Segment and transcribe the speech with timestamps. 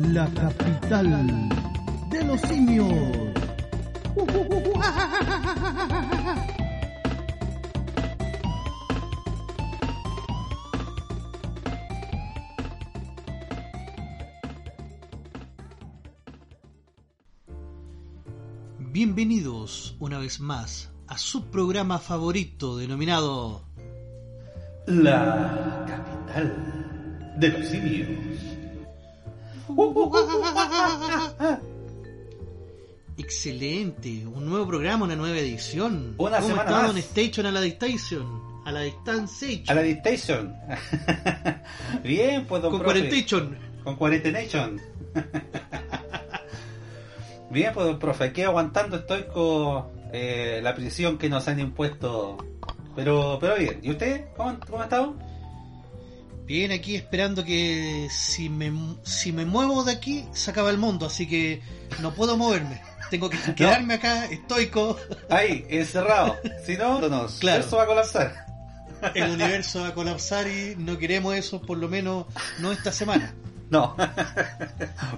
[0.00, 1.48] la capital
[2.10, 2.92] de los simios.
[18.78, 23.64] Bienvenidos una vez más a su programa favorito denominado
[24.86, 28.33] La capital de los simios.
[33.16, 36.14] Excelente, un nuevo programa, una nueva edición.
[36.18, 36.86] Una ¿Cómo semana está más.
[36.88, 38.42] Don Station a la Dictation?
[38.64, 39.62] A la distancia.
[39.68, 40.54] A la dictation.
[42.02, 43.00] Bien, pues don Con profe.
[43.00, 43.58] Quarentation.
[43.84, 44.80] Con Quarentenation.
[47.50, 52.38] Bien, pues don profe, aquí aguantando estoy con eh, la prisión que nos han impuesto.
[52.96, 54.28] Pero, pero bien, ¿y usted?
[54.36, 55.14] ¿Cómo, cómo ha estado?
[56.46, 58.70] Bien, aquí esperando que si me,
[59.02, 61.62] si me muevo de aquí se acaba el mundo, así que
[62.02, 62.82] no puedo moverme.
[63.10, 64.96] Tengo que quedarme acá, estoico.
[65.30, 66.36] Ahí, encerrado.
[66.66, 67.64] Si no, nos, Claro.
[67.64, 68.46] eso va a colapsar.
[69.14, 72.26] El universo va a colapsar y no queremos eso, por lo menos
[72.58, 73.34] no esta semana.
[73.70, 73.96] No.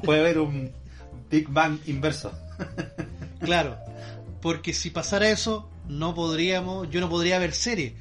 [0.05, 0.71] Puede haber un
[1.29, 2.33] Big Bang inverso.
[3.41, 3.77] Claro,
[4.41, 7.95] porque si pasara eso, no podríamos, yo no podría ver series,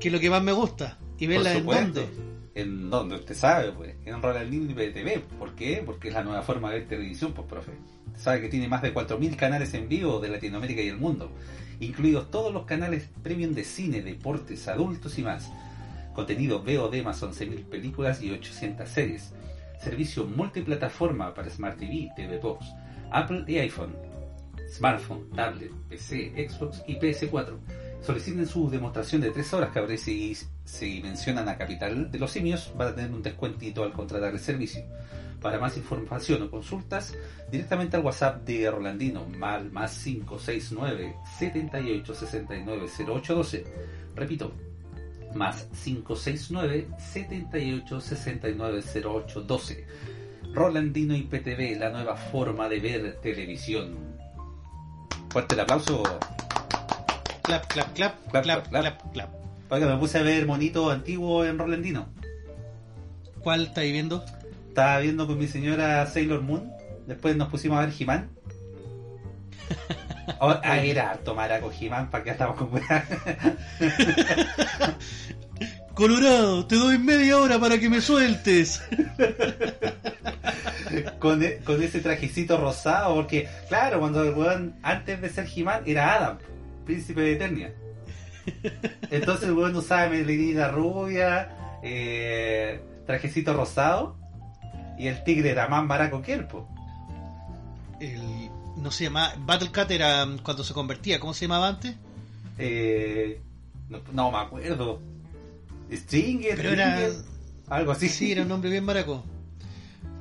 [0.00, 2.08] que es lo que más me gusta, y verla en dónde.
[2.54, 5.20] En donde usted sabe, pues, en Rolandino y PTV.
[5.38, 5.82] ¿Por qué?
[5.84, 7.72] Porque es la nueva forma de ver televisión, pues, profe.
[8.16, 11.30] Sabe que tiene más de 4.000 canales en vivo de Latinoamérica y el mundo,
[11.78, 15.50] incluidos todos los canales premium de cine, deportes, adultos y más.
[16.14, 19.32] Contenido VOD más 11.000 películas y 800 series.
[19.80, 22.66] Servicio multiplataforma para Smart TV, TV Box,
[23.10, 23.94] Apple y iPhone.
[24.70, 27.56] Smartphone, tablet, PC, Xbox y PS4.
[28.02, 32.72] Soliciten su demostración de 3 horas, cabrón, si, si mencionan a Capital de los Simios,
[32.76, 34.82] van a tener un descuentito al contratar el servicio.
[35.40, 37.14] Para más información o consultas,
[37.50, 43.64] directamente al WhatsApp de Rolandino, mal más 569 78 69 0812.
[44.16, 44.52] Repito,
[45.34, 49.86] más 569 78 69 0812.
[50.52, 53.96] Rolandino y PTV, la nueva forma de ver televisión.
[55.30, 56.02] Fuerte el aplauso.
[57.42, 59.12] Clap, clap, clap, Clap, clap, clap, clap.
[59.12, 59.30] clap.
[59.70, 62.08] Oiga, me puse a ver monito antiguo en Rolandino.
[63.42, 64.24] ¿Cuál estáis viendo?
[64.68, 66.70] Estaba viendo con mi señora Sailor Moon.
[67.06, 68.28] Después nos pusimos a ver He-Man.
[70.38, 72.70] Oh, ah, era harto maraco He-Man para que estamos con.
[75.94, 78.80] Colorado, te doy media hora para que me sueltes.
[81.18, 83.14] con, e- con ese trajecito rosado.
[83.16, 86.38] Porque, claro, cuando el weón antes de ser He-Man era Adam,
[86.90, 87.74] príncipe de Eternia.
[89.10, 94.16] Entonces el weón usaba melenita rubia, eh, trajecito rosado.
[94.98, 96.68] Y el tigre era más maraco que él, po.
[98.00, 99.34] El, no se llamaba.
[99.38, 101.94] Battle Cat era mm, cuando se convertía, ¿cómo se llamaba antes?
[102.58, 103.40] Eh,
[103.88, 105.00] no, no me acuerdo.
[105.90, 106.98] Stringer, Pero era.
[106.98, 107.24] Stringer,
[107.68, 108.08] algo así.
[108.08, 109.24] Sí, era un nombre bien maraco.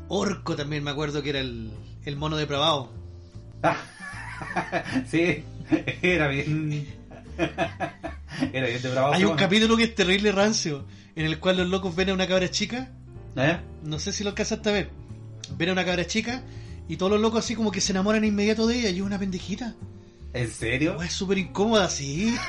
[0.07, 1.71] Orco también me acuerdo que era el,
[2.05, 2.89] el mono depravado.
[3.63, 3.75] Ah,
[5.07, 5.43] sí,
[6.01, 6.85] era bien.
[8.53, 9.13] era bien depravado.
[9.13, 10.85] Hay un capítulo que es terrible rancio,
[11.15, 12.91] en el cual los locos ven a una cabra chica.
[13.35, 13.57] ¿Eh?
[13.83, 14.89] No sé si lo alcanzaste a ver.
[15.57, 16.43] Ven a una cabra chica
[16.87, 19.19] y todos los locos así como que se enamoran inmediato de ella y es una
[19.19, 19.75] pendejita.
[20.33, 21.01] ¿En serio?
[21.01, 22.35] Es súper incómoda, sí.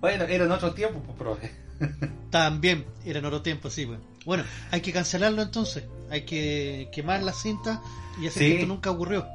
[0.00, 1.50] Bueno, eran otros tiempos, pues, profe.
[2.30, 3.86] También, era en otro tiempo, sí.
[3.86, 3.98] Pues.
[4.24, 5.84] Bueno, hay que cancelarlo entonces.
[6.10, 7.82] Hay que quemar la cinta
[8.20, 8.48] y hacer Sí.
[8.48, 9.26] que esto nunca ocurrió.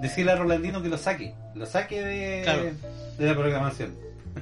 [0.00, 1.34] Decirle a Rolandino que lo saque.
[1.54, 2.64] Lo saque de, Claro.
[3.18, 3.94] de la programación.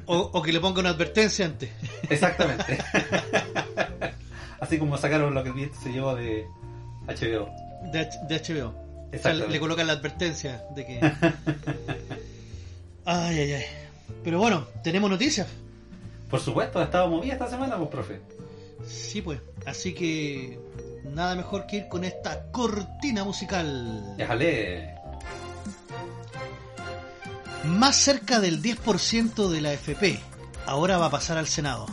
[0.06, 1.70] O, o que le ponga una advertencia antes.
[2.08, 2.78] Exactamente.
[4.60, 6.46] Así como sacaron lo que el se llevó de
[7.06, 7.50] HBO.
[7.92, 8.68] De, HBO.
[8.68, 9.48] O sea, le, Exactamente.
[9.52, 11.00] le colocan la advertencia de que.
[13.04, 13.64] Ay, ay, ay.
[14.22, 15.48] Pero bueno, tenemos noticias.
[16.30, 18.20] Por supuesto, ha estado movida esta semana, pues, profe.
[18.86, 19.40] Sí, pues.
[19.66, 20.58] Así que.
[21.04, 24.14] Nada mejor que ir con esta cortina musical.
[24.16, 24.94] Déjale.
[27.64, 30.20] Más cerca del 10% de la FP.
[30.66, 31.86] Ahora va a pasar al Senado.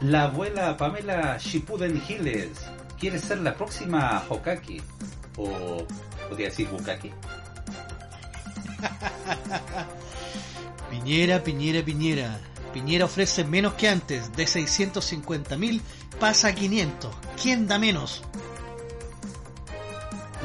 [0.00, 2.50] La abuela Pamela Shippuden Giles
[2.98, 4.82] quiere ser la próxima Hokage.
[5.36, 5.86] O
[6.28, 7.12] podría decir Bukake.
[10.90, 12.40] Piñera, Piñera, Piñera.
[12.72, 14.32] Piñera ofrece menos que antes.
[14.36, 15.80] De 650 mil
[16.20, 17.14] pasa a 500.
[17.40, 18.22] ¿Quién da menos?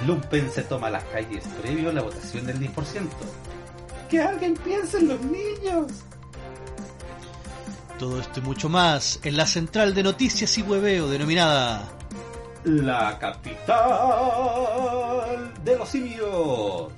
[0.05, 3.07] Lumpen se toma las calles previo a la votación del 10%.
[4.09, 5.91] Que alguien piense en los niños.
[7.97, 11.89] Todo esto y mucho más en la central de noticias y hueveo denominada
[12.63, 13.77] la capital
[15.63, 16.91] de los simios.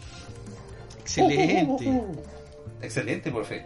[1.00, 1.88] Excelente.
[1.88, 2.24] Uh, uh, uh,
[2.81, 3.65] Excelente, profe.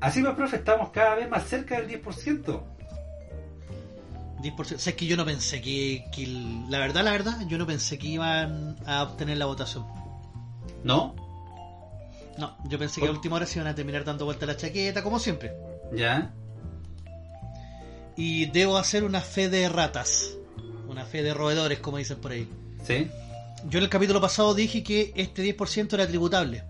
[0.00, 2.60] Así pues, profe, estamos cada vez más cerca del 10%.
[4.42, 4.60] 10%.
[4.60, 6.04] O sea, es que yo no pensé que,
[6.68, 9.86] La verdad, la verdad, yo no pensé que iban a obtener la votación.
[10.84, 11.14] ¿No?
[12.38, 15.02] No, yo pensé que a última hora se iban a terminar dando vuelta la chaqueta,
[15.02, 15.52] como siempre.
[15.94, 16.32] ¿Ya?
[18.16, 20.34] Y debo hacer una fe de ratas.
[20.88, 22.48] Una fe de roedores, como dicen por ahí.
[22.84, 23.08] ¿Sí?
[23.68, 26.64] Yo en el capítulo pasado dije que este 10% era tributable.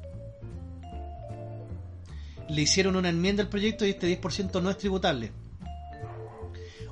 [2.48, 5.32] Le hicieron una enmienda al proyecto y este 10% no es tributable.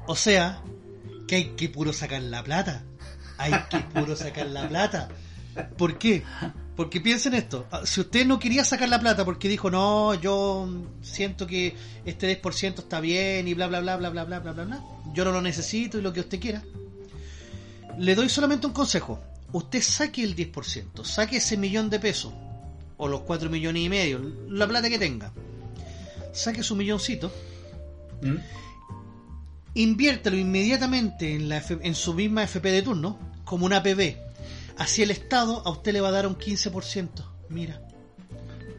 [0.06, 0.62] O sea,
[1.28, 2.84] que hay que puro sacar la plata.
[3.38, 5.08] Hay que puro sacar la plata.
[5.76, 6.22] ¿Por qué?
[6.76, 7.66] Porque piensen esto.
[7.70, 10.68] Ah, Si usted no quería sacar la plata porque dijo, no, yo
[11.02, 14.64] siento que este 10% está bien y bla, bla, bla, bla, bla, bla, bla, bla,
[14.64, 14.84] bla.
[15.12, 16.62] Yo no lo necesito y lo que usted quiera.
[17.98, 19.20] Le doy solamente un consejo.
[19.52, 22.32] Usted saque el 10%, saque ese millón de pesos,
[22.96, 25.32] o los 4 millones y medio, la plata que tenga.
[26.32, 27.32] Saque su milloncito,
[28.22, 28.36] ¿Mm?
[29.74, 34.16] Inviértelo inmediatamente en, la F- en su misma FP de turno, como una APB.
[34.78, 37.08] Así el Estado a usted le va a dar un 15%.
[37.48, 37.80] Mira.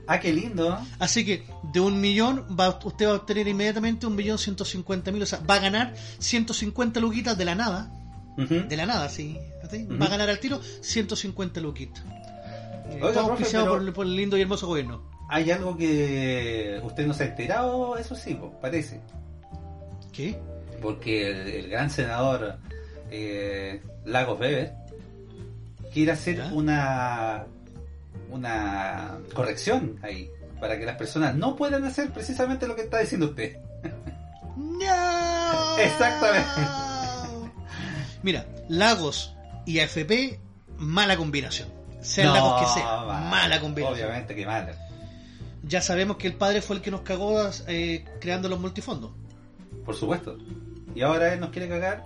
[0.08, 0.78] Ah, qué lindo.
[1.00, 5.12] Así que de un millón va, usted va a obtener inmediatamente un millón ciento cincuenta
[5.12, 5.22] mil.
[5.22, 7.92] O sea, va a ganar 150 luquitas de la nada.
[8.38, 9.38] De la nada, sí.
[10.02, 12.04] Va a ganar al tiro 150 luquitas.
[12.90, 15.04] Eh, Oiga, todo profe, auspiciado pero- por, el- por el lindo y hermoso gobierno.
[15.30, 19.00] Hay algo que usted no se ha enterado, eso sí, parece.
[20.12, 20.38] ¿Qué?
[20.82, 22.58] Porque el, el gran senador
[23.12, 24.74] eh, Lagos Weber
[25.94, 26.46] quiere hacer ¿Ya?
[26.54, 27.46] una
[28.30, 30.30] una corrección ahí
[30.60, 33.58] para que las personas no puedan hacer precisamente lo que está diciendo usted.
[34.56, 35.78] ¡No!
[35.78, 36.48] Exactamente.
[38.24, 39.36] Mira, Lagos
[39.66, 40.40] y AFP,
[40.78, 41.70] mala combinación.
[42.02, 44.06] Sean No, Lagos que sea, mala combinación.
[44.06, 44.74] Obviamente que mala.
[45.64, 49.12] Ya sabemos que el padre fue el que nos cagó eh, creando los multifondos.
[49.86, 50.38] Por supuesto.
[50.96, 52.04] Y ahora él nos quiere cagar.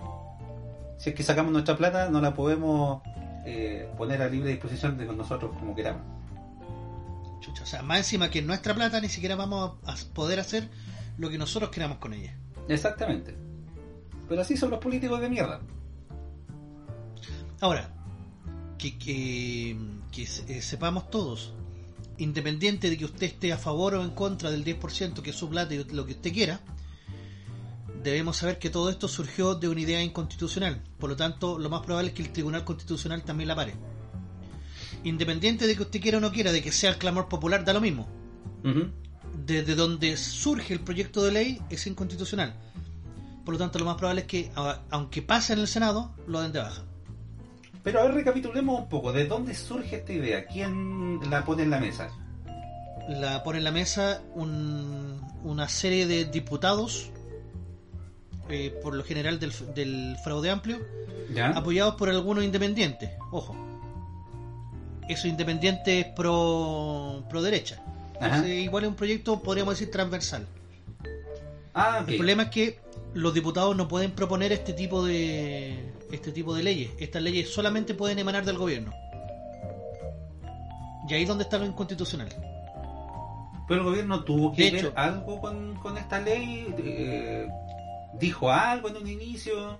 [0.98, 3.02] Si es que sacamos nuestra plata, no la podemos
[3.44, 6.02] eh, poner a libre disposición de nosotros como queramos.
[7.40, 10.68] Chucha, o sea, más encima que nuestra plata ni siquiera vamos a poder hacer
[11.18, 12.34] lo que nosotros queramos con ella.
[12.68, 13.36] Exactamente.
[14.28, 15.60] Pero así son los políticos de mierda.
[17.60, 17.90] Ahora,
[18.78, 21.54] que, que, eh, sepamos todos,
[22.18, 25.48] independiente de que usted esté a favor o en contra del 10% que es su
[25.48, 26.60] plata y lo que usted quiera,
[28.10, 30.82] debemos saber que todo esto surgió de una idea inconstitucional.
[30.98, 33.74] Por lo tanto, lo más probable es que el Tribunal Constitucional también la pare.
[35.04, 37.72] Independiente de que usted quiera o no quiera, de que sea el clamor popular, da
[37.72, 38.08] lo mismo.
[39.44, 42.54] Desde donde surge el proyecto de ley es inconstitucional.
[43.44, 44.50] Por lo tanto, lo más probable es que,
[44.90, 46.82] aunque pase en el Senado, lo den de baja.
[47.84, 49.12] Pero a ver, recapitulemos un poco.
[49.12, 50.44] ¿De dónde surge esta idea?
[50.46, 52.08] ¿Quién la pone en la mesa?
[53.08, 57.12] la pone en la mesa un- una serie de diputados,
[58.48, 60.78] eh, por lo general del, del fraude amplio,
[61.34, 61.48] ¿Ya?
[61.50, 63.10] apoyados por algunos independientes.
[63.30, 63.54] Ojo,
[65.08, 67.82] esos independientes pro, pro derecha.
[68.20, 70.46] Entonces, igual es un proyecto, podríamos decir, transversal.
[71.74, 72.04] Ah.
[72.06, 72.78] El problema es que
[73.14, 76.90] los diputados no pueden proponer este tipo de este tipo de leyes.
[76.98, 78.92] Estas leyes solamente pueden emanar del gobierno.
[81.08, 82.28] Y ahí es donde está lo inconstitucional.
[83.68, 86.72] Pero el gobierno tuvo que De ver hecho- algo con, con esta ley.
[86.78, 87.48] eh,
[88.18, 89.78] dijo algo en un inicio.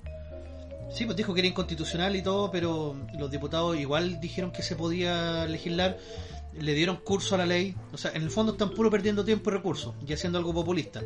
[0.90, 4.76] Sí, pues dijo que era inconstitucional y todo, pero los diputados igual dijeron que se
[4.76, 5.98] podía legislar,
[6.58, 9.50] le dieron curso a la ley, o sea, en el fondo están puro perdiendo tiempo
[9.50, 11.02] y recursos y haciendo algo populista,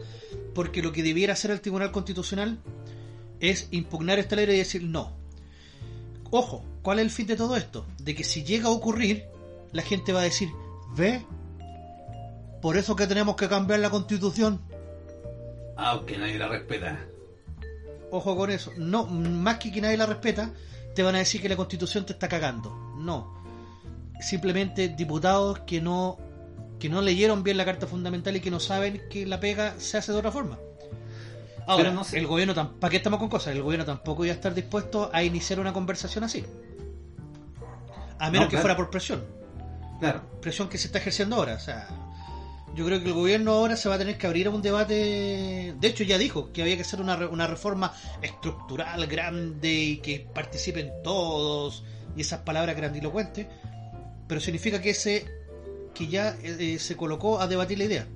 [0.54, 2.58] porque lo que debiera hacer el Tribunal Constitucional
[3.40, 5.12] es impugnar esta ley y decir no.
[6.30, 7.86] Ojo, ¿cuál es el fin de todo esto?
[7.98, 9.24] De que si llega a ocurrir,
[9.72, 10.50] la gente va a decir,
[10.96, 11.24] ve,
[12.60, 14.60] por eso que tenemos que cambiar la constitución.
[15.76, 17.09] Aunque nadie la respeta.
[18.10, 18.72] Ojo con eso.
[18.76, 20.50] No, más que que nadie la respeta,
[20.94, 22.70] te van a decir que la constitución te está cagando.
[22.98, 23.40] No.
[24.20, 26.18] Simplemente diputados que no
[26.78, 29.98] que no leyeron bien la carta fundamental y que no saben que la pega se
[29.98, 30.58] hace de otra forma.
[31.66, 33.54] Ahora, Pero no sé- el gobierno, ¿para qué estamos con cosas?
[33.54, 36.42] El gobierno tampoco iba a estar dispuesto a iniciar una conversación así.
[38.18, 39.22] A menos No, que fuera por presión.
[40.00, 40.22] Claro.
[40.40, 41.54] Presión que se está ejerciendo ahora.
[41.54, 41.86] O sea,
[42.74, 45.74] yo creo que el gobierno ahora se va a tener que abrir a un debate.
[45.78, 50.26] De hecho, ya dijo que había que hacer una, una reforma estructural grande y que
[50.32, 51.84] participen todos
[52.16, 53.46] y esas palabras grandilocuentes.
[54.28, 55.26] Pero significa que ese
[55.94, 58.06] que ya eh, se colocó a debatir la idea.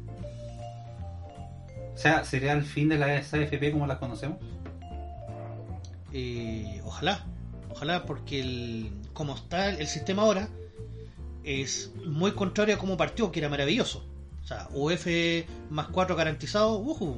[1.94, 4.38] O sea, ¿sería el fin de la AFP como las conocemos?
[6.14, 7.26] eh, ojalá,
[7.70, 10.48] ojalá, porque el, como está el, el sistema ahora,
[11.42, 14.04] es muy contrario a cómo partió, que era maravilloso.
[14.44, 15.06] O sea, UF
[15.70, 17.16] más 4 garantizado, uhu,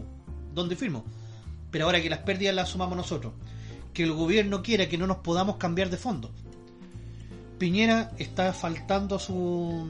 [0.55, 1.05] ¿dónde firmo?
[1.71, 3.33] Pero ahora que las pérdidas las sumamos nosotros,
[3.93, 6.31] que el gobierno quiera que no nos podamos cambiar de fondo.
[7.59, 9.87] Piñera está faltando a su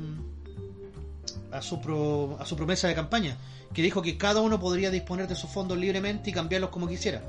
[1.52, 3.37] a su, pro- a su promesa de campaña,
[3.73, 7.23] que dijo que cada uno podría disponer de sus fondos libremente y cambiarlos como quisiera.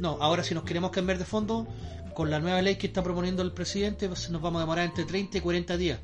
[0.00, 1.66] No, ahora si nos queremos cambiar de fondo,
[2.14, 5.04] con la nueva ley que está proponiendo el presidente, pues nos vamos a demorar entre
[5.04, 5.98] 30 y 40 días.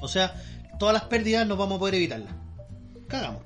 [0.00, 0.34] O sea,
[0.78, 2.34] todas las pérdidas nos vamos a poder evitarlas.
[3.12, 3.42] Cagamos.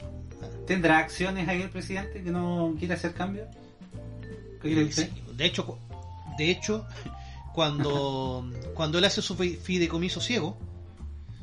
[0.67, 3.49] ¿Tendrá acciones ahí el presidente que no quiere hacer cambios?
[4.63, 5.25] ¿Qué quiere Sí, decir?
[5.37, 5.79] de hecho,
[6.39, 6.87] de hecho,
[7.53, 10.57] cuando, cuando él hace su fi- fideicomiso ciego,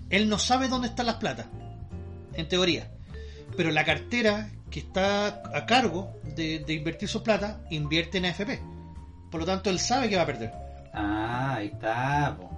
[0.09, 1.47] él no sabe dónde están las platas,
[2.33, 2.91] en teoría.
[3.57, 8.59] Pero la cartera que está a cargo de, de invertir su plata, invierte en AFP.
[9.31, 10.51] Por lo tanto, él sabe que va a perder.
[10.93, 12.35] Ah, ahí está.
[12.39, 12.49] po.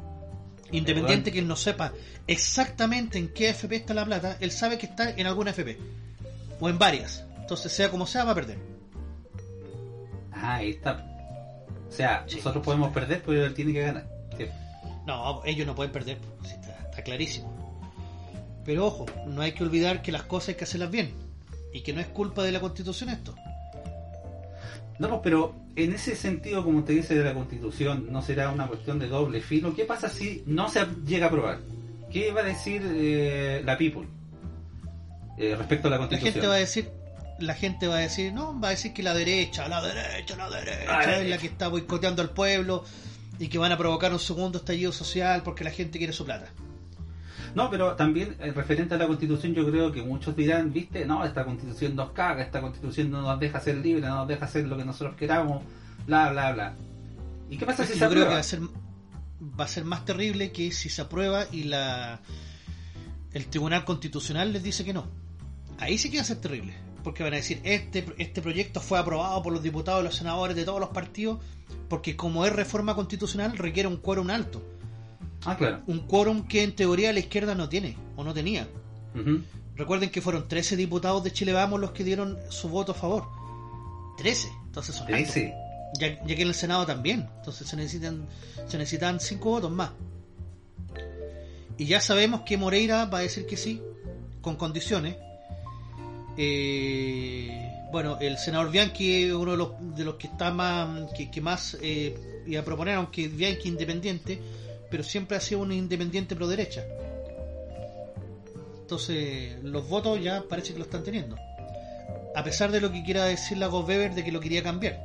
[0.72, 1.94] Independiente que él no sepa
[2.28, 5.78] exactamente en qué AFP está la plata, él sabe que está en alguna AFP.
[6.60, 7.24] O en varias.
[7.40, 8.58] Entonces, sea como sea, va a perder.
[10.32, 11.06] Ah, ahí está.
[11.88, 12.38] O sea, Sí.
[12.38, 14.08] nosotros podemos perder, pero él tiene que ganar.
[14.38, 14.46] Sí.
[15.06, 17.54] No, ellos no pueden perder, está, está clarísimo.
[18.66, 21.14] Pero ojo, no hay que olvidar que las cosas hay que hacerlas bien.
[21.72, 23.36] Y que no es culpa de la constitución esto.
[24.98, 29.00] No, pero en ese sentido, como usted dice de la constitución, ¿no será una cuestión
[29.00, 29.76] de doble filo?
[29.76, 31.60] ¿Qué pasa si no se llega a aprobar?
[32.12, 34.08] ¿Qué va a decir eh, la people
[35.38, 36.34] eh, respecto a la La constitución?
[36.34, 36.90] gente va a decir,
[37.40, 40.50] la gente va a decir, no, va a decir que la derecha, la derecha, la
[40.50, 42.86] derecha La es la que está boicoteando al pueblo
[43.38, 46.48] y que van a provocar un segundo estallido social porque la gente quiere su plata.
[47.56, 51.24] No, pero también eh, referente a la constitución, yo creo que muchos dirán, viste, no,
[51.24, 54.68] esta constitución nos caga, esta constitución no nos deja ser libres, no nos deja hacer
[54.68, 55.64] lo que nosotros queramos,
[56.06, 56.76] bla, bla, bla.
[57.50, 58.34] ¿Y qué pasa si se Yo creo que aprueba?
[58.34, 58.60] va a ser
[59.60, 62.20] va a ser más terrible que si se aprueba y la
[63.34, 65.08] el Tribunal Constitucional les dice que no.
[65.78, 69.00] Ahí sí que va a ser terrible, porque van a decir, este este proyecto fue
[69.00, 71.40] aprobado por los diputados y los senadores de todos los partidos,
[71.90, 74.62] porque como es reforma constitucional requiere un quórum alto,
[75.46, 75.82] Ah, claro.
[75.88, 78.68] un quórum que en teoría la izquierda no tiene o no tenía.
[79.76, 83.26] Recuerden que fueron 13 diputados de Chile Vamos los que dieron su voto a favor.
[84.18, 85.34] 13, entonces son hartos.
[85.34, 85.54] Trece.
[86.00, 87.30] Ya, ya que en el Senado también.
[87.38, 88.28] Entonces se necesitan
[88.68, 89.92] se necesitan cinco votos más.
[91.78, 93.82] Y ya sabemos que Moreira va a decir que sí,
[94.42, 95.18] con condiciones.
[96.38, 101.30] Eh, bueno, el senador Bianchi es uno de los, de los que está más que,
[101.30, 104.40] que más eh, iba a proponer, aunque Bianchi independiente,
[104.90, 106.84] pero siempre ha sido un independiente pro derecha.
[108.82, 111.36] Entonces, los votos ya parece que lo están teniendo.
[112.36, 115.02] A pesar de lo que quiera decir la Weber de que lo quería cambiar.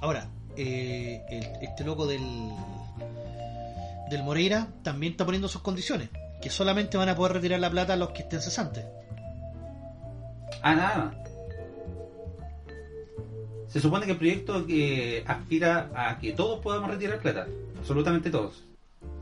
[0.00, 1.22] Ahora, eh,
[1.62, 2.20] este loco del,
[4.10, 6.10] del Moreira también está poniendo sus condiciones.
[6.42, 8.84] Que solamente van a poder retirar la plata a los que estén cesantes.
[10.62, 11.24] Ah, nada.
[13.68, 17.46] Se supone que el proyecto que aspira a que todos podamos retirar plata.
[17.78, 18.64] Absolutamente todos.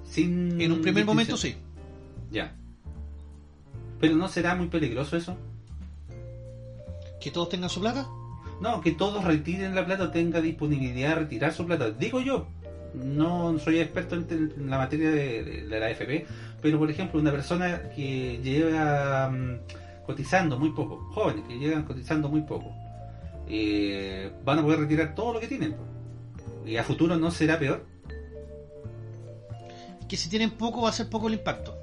[0.04, 1.06] Sin En un primer distinción.
[1.06, 1.56] momento sí.
[2.30, 2.54] Ya.
[4.00, 5.36] Pero ¿no será muy peligroso eso?
[7.20, 8.06] Que todos tengan su plata.
[8.60, 11.90] No, que todos retiren la plata o tenga disponibilidad de retirar su plata.
[11.90, 12.46] Digo yo,
[12.94, 16.26] no soy experto en, la materia de, de- de la AFP,
[16.62, 22.28] pero por ejemplo, una persona que lleva mm, cotizando muy poco, jóvenes que llegan cotizando
[22.30, 22.72] muy poco,
[23.48, 25.76] eh, van a poder retirar todo lo que tienen.
[26.64, 27.86] Y a futuro no será peor.
[30.08, 31.76] Que si tienen poco va a ser poco el impacto.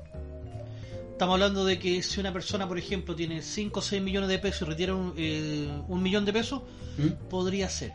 [1.11, 4.39] Estamos hablando de que si una persona, por ejemplo, tiene 5 o 6 millones de
[4.39, 6.61] pesos y retira un, eh, un millón de pesos,
[6.97, 7.27] ¿Mm?
[7.29, 7.93] podría ser.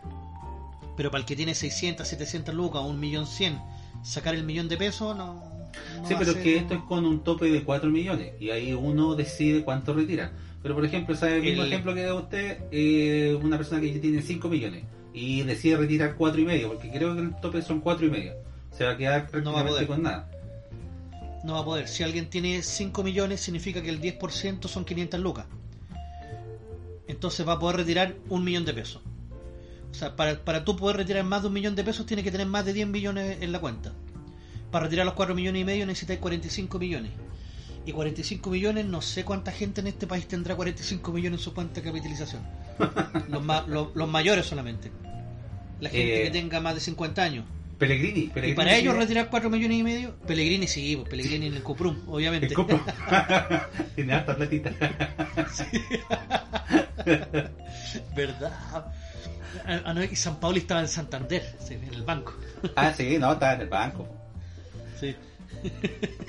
[0.97, 3.59] Pero para el que tiene 600, 700 lucas o un millón 100,
[4.03, 5.35] sacar el millón de pesos no.
[5.35, 8.51] no Sí, pero ser- es que esto es con un tope de 4 millones y
[8.51, 10.33] ahí uno decide cuánto retira.
[10.63, 12.59] Pero por ejemplo, ¿sabe el mismo ejemplo que da usted?
[12.73, 14.85] Eh, una persona que tiene 5 millones
[15.15, 18.35] y decide retirar cuatro y medio, porque creo que el tope son cuatro y medio.
[18.71, 19.87] Se va a quedar No va a prácticamente poder.
[19.87, 20.31] con nada.
[21.45, 21.89] No va a poder.
[21.89, 25.47] Si alguien tiene 5 millones, significa que el 10% son 500 lucas.
[27.07, 29.03] Entonces va a poder retirar un millón de pesos.
[29.91, 32.31] O sea, para, para tú poder retirar más de un millón de pesos, tienes que
[32.31, 33.93] tener más de 10 millones en la cuenta.
[34.71, 37.13] Para retirar los 4 millones y medio necesitas 45 millones.
[37.89, 41.55] Y 45 millones, no sé cuánta gente en este país tendrá 45 millones en su
[41.55, 42.43] cuenta de capitalización.
[43.31, 44.93] los, ma- los, los mayores solamente.
[45.81, 47.47] La gente Eh, que tenga más de 50 años.
[47.79, 51.55] Pellegrini, Pellegrini Y para ellos retirar 4 millones y medio, Pellegrini sí, pues Pellegrini en
[51.55, 52.49] el Cuprum, obviamente.
[52.49, 52.79] el copo.
[53.95, 54.71] tiene harta platita.
[58.15, 58.87] ¿Verdad?
[59.67, 62.35] Ah, y San Pauli estaba en Santander, en el banco.
[62.77, 64.07] Ah, sí, no, estaba en el banco.
[65.01, 65.15] Sí.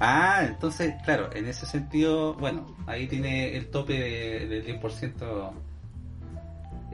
[0.00, 5.52] Ah, entonces, claro, en ese sentido, bueno, ahí tiene el tope de- del 10%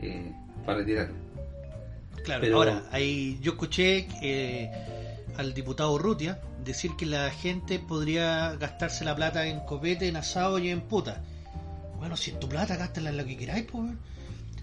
[0.02, 0.32] eh,
[0.64, 1.08] para retirar.
[2.24, 4.70] Claro, Pero- ahora, ahí yo escuché eh,
[5.38, 10.58] al diputado Rutia decir que la gente podría gastarse la plata en copete, en asado
[10.58, 11.22] y en puta.
[11.98, 13.92] Bueno, si es tu plata, gástala en lo que queráis, pues.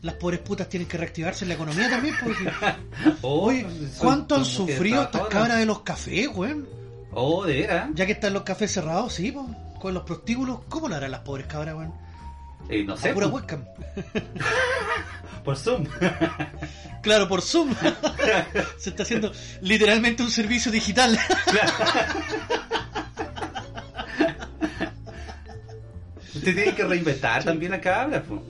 [0.04, 2.50] Las pobres putas tienen que reactivarse en la economía también, porque...
[3.24, 3.66] Oye,
[3.98, 6.68] ¿cuánto han sufrido estas cabras de los cafés, weón?
[7.20, 7.90] Oh, de veras.
[7.96, 9.46] Ya que están los cafés cerrados, sí, pues.
[9.82, 11.92] Con los prostíbulos, ¿cómo lo harán las pobres cabras, weón?
[12.70, 13.64] Eh, no sé, A pura webcam.
[15.44, 15.86] por Zoom.
[17.02, 17.74] Claro, por Zoom.
[18.78, 19.32] Se está haciendo
[19.62, 21.18] literalmente un servicio digital.
[26.36, 28.42] Usted tiene que reinventar también la cabra, pues.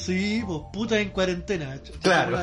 [0.00, 1.74] Sí, pues puta en cuarentena.
[1.76, 2.38] Ch- Claro.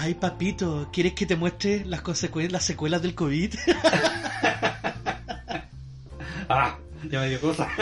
[0.00, 3.54] Ay, papito, ¿quieres que te muestre las consecuencias, las secuelas del COVID?
[6.50, 6.78] Ah,
[7.10, 7.68] ya me dio cosa.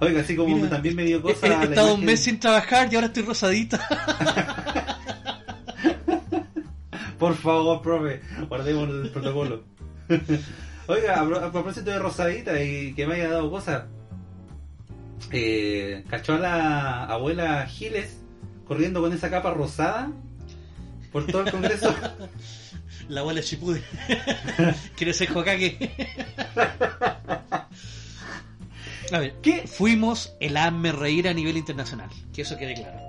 [0.00, 1.46] Oiga, así como Mira, también me dio cosa.
[1.46, 3.78] he estado un mes sin trabajar y ahora estoy rosadita.
[7.20, 9.62] Por favor, profe, guardemos el protocolo.
[10.88, 13.84] Oiga, a propósito de Rosadita y que me haya dado cosas,
[15.32, 18.18] eh, ¿cachó a la abuela Giles
[18.66, 20.10] corriendo con esa capa rosada
[21.12, 21.94] por todo el Congreso?
[23.08, 23.82] La abuela Chipude.
[24.96, 25.90] ¿Quieres ser Hokage?
[29.12, 29.66] A ver, ¿Qué?
[29.66, 32.08] fuimos el hazme reír a nivel internacional.
[32.32, 33.00] Que eso quede claro.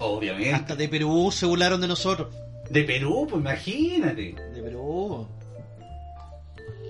[0.00, 0.52] Obviamente.
[0.52, 2.34] Hasta de Perú se burlaron de nosotros.
[2.68, 4.34] De Perú, pues imagínate.
[4.52, 5.26] De Perú.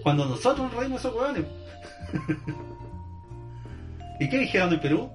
[0.02, 1.44] Cuando nosotros nos reímos esos hueones.
[4.20, 5.10] ¿Y qué dijeron en Perú?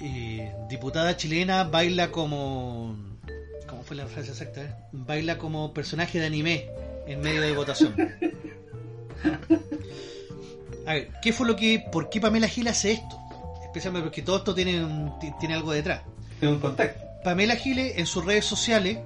[0.00, 2.96] Eh, diputada chilena baila como.
[3.68, 4.62] ¿Cómo fue la frase exacta?
[4.62, 4.74] eh?
[4.92, 6.66] Baila como personaje de anime
[7.06, 7.94] en medio de votación.
[10.86, 11.84] A ver, ¿qué fue lo que.
[11.90, 13.18] ¿Por qué Pamela Gil hace esto?
[13.64, 16.02] Especialmente porque todo esto tiene, un- tiene algo detrás.
[16.40, 17.04] Tengo un contacto.
[17.24, 18.98] Pamela Giles en sus redes sociales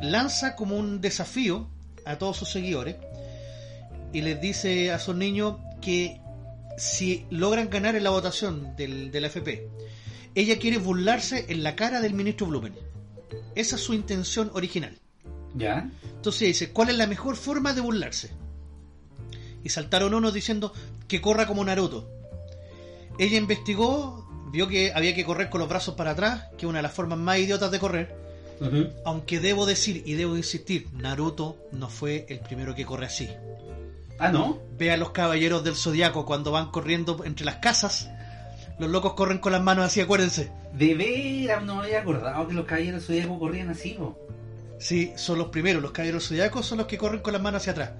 [0.00, 1.68] lanza como un desafío
[2.04, 2.96] a todos sus seguidores
[4.12, 6.20] y les dice a sus niños que
[6.76, 9.68] si logran ganar en la votación del, de la FP,
[10.34, 12.74] ella quiere burlarse en la cara del ministro Blumen.
[13.54, 14.98] Esa es su intención original.
[15.54, 15.90] ¿Ya?
[16.16, 18.30] Entonces dice, ¿cuál es la mejor forma de burlarse?
[19.62, 20.72] Y saltaron unos diciendo
[21.06, 22.08] que corra como Naruto.
[23.18, 26.78] Ella investigó, vio que había que correr con los brazos para atrás, que es una
[26.78, 28.24] de las formas más idiotas de correr.
[29.04, 33.28] Aunque debo decir y debo insistir, Naruto no fue el primero que corre así.
[34.18, 34.58] Ah, ¿no?
[34.78, 38.10] Ve a los caballeros del zodiaco cuando van corriendo entre las casas.
[38.78, 40.50] Los locos corren con las manos así, acuérdense.
[40.72, 44.18] De veras, no me había acordado que los caballeros zodíacos corrían así, po.
[44.78, 45.80] Sí, son los primeros.
[45.82, 47.90] Los caballeros zodiacos son los que corren con las manos hacia atrás.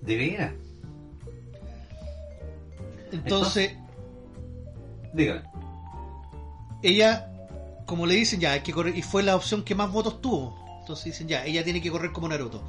[0.00, 0.52] De veras.
[3.10, 3.72] Entonces,
[5.12, 5.42] Dígame.
[6.82, 7.30] ella,
[7.86, 8.96] como le dicen, ya hay que correr.
[8.96, 10.56] Y fue la opción que más votos tuvo.
[10.80, 12.62] Entonces dicen, ya, ella tiene que correr como Naruto.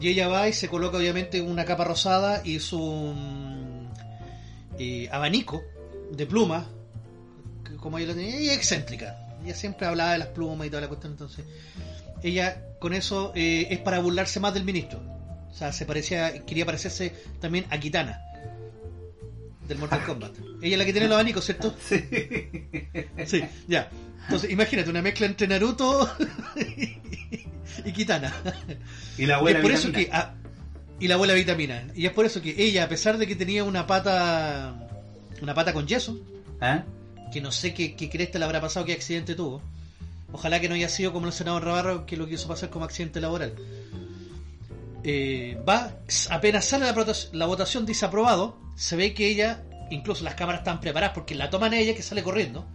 [0.00, 3.14] Y ella va y se coloca, obviamente, una capa rosada y su
[4.78, 5.62] eh, abanico
[6.10, 6.66] de plumas.
[7.78, 9.18] Como ella lo tenía, es excéntrica.
[9.44, 11.12] Ella siempre hablaba de las plumas y toda la cuestión.
[11.12, 11.44] Entonces,
[12.22, 15.00] ella con eso eh, es para burlarse más del ministro.
[15.50, 18.20] O sea, se parecía, quería parecerse también a Kitana
[19.68, 20.32] del Mortal Kombat.
[20.62, 21.74] Ella es la que tiene los abanicos, ¿cierto?
[21.88, 22.04] Sí.
[23.26, 23.88] Sí, ya.
[24.24, 26.10] Entonces, imagínate una mezcla entre Naruto
[26.56, 27.43] y
[27.92, 28.32] Kitana.
[29.18, 30.10] Y la Y abuela es por eso vitamina.
[30.10, 30.16] que.
[30.16, 30.34] ah,
[31.00, 31.84] y la abuela vitamina.
[31.94, 34.88] Y es por eso que ella, a pesar de que tenía una pata.
[35.42, 36.18] Una pata con yeso,
[36.60, 36.84] ¿Ah?
[37.32, 39.60] que no sé qué, qué cresta le habrá pasado, qué accidente tuvo.
[40.32, 43.20] Ojalá que no haya sido como el senador Navarro, que lo quiso pasar como accidente
[43.20, 43.54] laboral.
[45.02, 45.92] Eh, va,
[46.30, 48.58] apenas sale la, la votación, dice aprobado.
[48.76, 52.22] Se ve que ella, incluso las cámaras están preparadas porque la toman ella, que sale
[52.22, 52.66] corriendo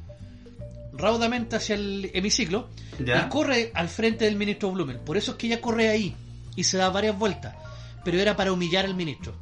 [1.00, 2.70] raudamente hacia el hemiciclo
[3.04, 3.26] ¿Ya?
[3.26, 5.00] y corre al frente del ministro Blumen.
[5.00, 6.16] Por eso es que ella corre ahí
[6.56, 7.56] y se da varias vueltas.
[8.04, 9.34] Pero era para humillar al ministro.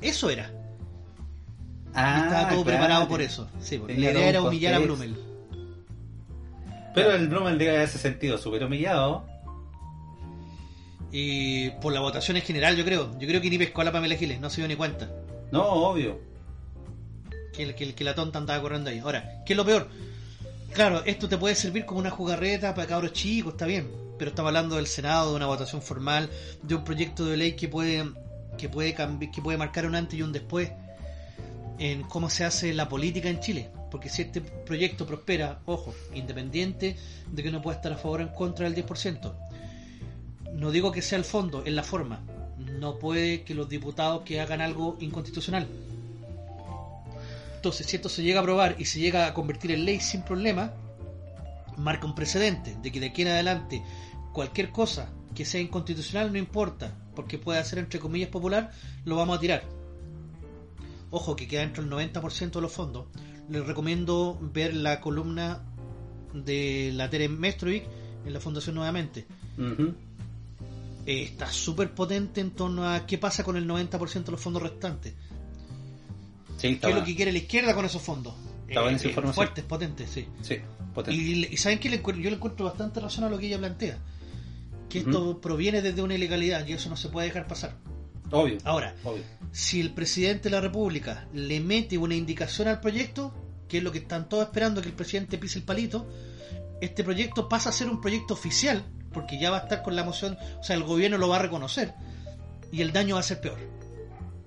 [0.00, 0.50] Eso era.
[1.94, 2.78] Ah, Estaba todo claro.
[2.78, 3.48] preparado por eso.
[3.60, 4.78] Sí, la idea era humillar a.
[4.78, 5.14] Blumel.
[6.94, 9.26] Pero el Blumen debe haberse sentido súper humillado.
[11.10, 13.18] Y por la votación en general, yo creo.
[13.18, 15.10] Yo creo que ni pescó a la Pamela Giles, no se dio ni cuenta.
[15.50, 16.18] No, obvio.
[17.52, 18.98] Que, que, que la tonta andaba corriendo ahí.
[18.98, 19.88] Ahora, ¿qué es lo peor?
[20.74, 23.90] Claro, esto te puede servir como una jugarreta para cabros chicos, está bien.
[24.18, 26.30] pero estamos hablando del Senado, de una votación formal,
[26.62, 28.04] de un proyecto de ley que puede
[28.56, 30.70] que puede que puede marcar un antes y un después
[31.78, 33.70] en cómo se hace la política en Chile.
[33.90, 36.96] Porque si este proyecto prospera, ojo, independiente
[37.30, 39.34] de que no pueda estar a favor o en contra del 10%,
[40.54, 42.22] no digo que sea el fondo, es la forma.
[42.56, 45.66] No puede que los diputados que hagan algo inconstitucional.
[47.62, 50.22] Entonces, si esto se llega a aprobar y se llega a convertir en ley sin
[50.22, 50.72] problema,
[51.76, 53.84] marca un precedente de que de aquí en adelante
[54.32, 58.72] cualquier cosa que sea inconstitucional no importa, porque puede ser entre comillas popular,
[59.04, 59.62] lo vamos a tirar.
[61.12, 63.06] Ojo, que queda dentro del 90% de los fondos.
[63.48, 65.62] Les recomiendo ver la columna
[66.34, 67.84] de la Tere Mestrovic
[68.26, 69.24] en la Fundación nuevamente.
[71.06, 74.64] Eh, está súper potente en torno a qué pasa con el 90% de los fondos
[74.64, 75.14] restantes.
[76.62, 78.34] Sí, está ¿Qué es lo que quiere la izquierda con esos fondos?
[78.68, 79.34] Está eh, información.
[79.34, 80.26] fuerte, es potente, sí.
[81.08, 81.80] Y, y ¿saben?
[81.82, 83.98] Le encuentro- yo le encuentro bastante razón a lo que ella plantea.
[84.88, 87.74] Que esto proviene desde una ilegalidad y eso no se puede dejar pasar.
[88.30, 88.58] Obvio.
[88.62, 89.22] Ahora, Obvio.
[89.50, 93.34] si el presidente de la República le mete una indicación al proyecto,
[93.68, 96.06] que es lo que están todos esperando que el presidente pise el palito,
[96.80, 100.04] este proyecto pasa a ser un proyecto oficial, porque ya va a estar con la
[100.04, 101.92] moción, o sea, el gobierno lo va a reconocer,
[102.70, 103.58] y el daño va a ser peor.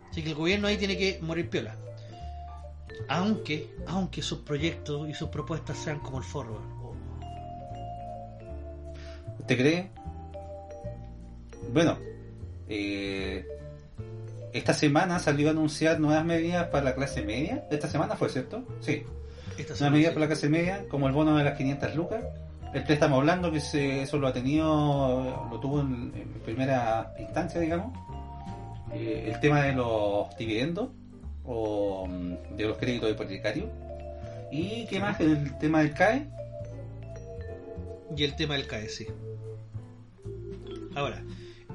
[0.10, 1.75] Así que el gobierno ahí tiene que morir piola.
[3.08, 6.60] Aunque, aunque sus proyectos y sus propuestas sean como el forro.
[6.81, 6.93] Oh,
[9.39, 9.89] ¿Usted cree?
[11.73, 11.97] Bueno,
[12.69, 13.45] eh,
[14.53, 17.65] esta semana salió a anunciar nuevas medidas para la clase media.
[17.71, 18.63] Esta semana fue, ¿cierto?
[18.81, 19.03] Sí.
[19.58, 20.15] Esta Nuevas medidas sí.
[20.15, 22.23] para la clase media, como el bono de las 500 lucas.
[22.73, 27.62] El préstamo blando, que se- eso lo ha tenido, lo tuvo en, en primera instancia,
[27.62, 27.97] digamos.
[28.93, 30.89] Eh, el tema de los dividendos
[31.47, 33.69] o mm, de los créditos hipotecarios.
[34.51, 35.19] ¿Y qué más?
[35.19, 36.27] El tema del CAE.
[38.15, 39.08] y el tema del CAE, sí.
[40.95, 41.23] Ahora,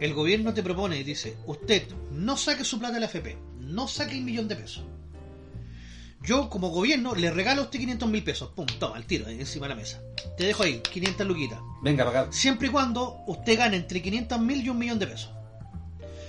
[0.00, 3.86] el gobierno te propone y dice, usted no saque su plata de la FP, no
[3.86, 4.84] saque el millón de pesos.
[6.22, 9.66] Yo como gobierno le regalo a usted 500 mil pesos, pum, toma, al tiro, encima
[9.66, 10.02] de la mesa.
[10.36, 11.60] Te dejo ahí, 500 luquitas.
[11.82, 12.28] Venga, acá.
[12.30, 15.30] Siempre y cuando usted gane entre 500 mil y un millón de pesos.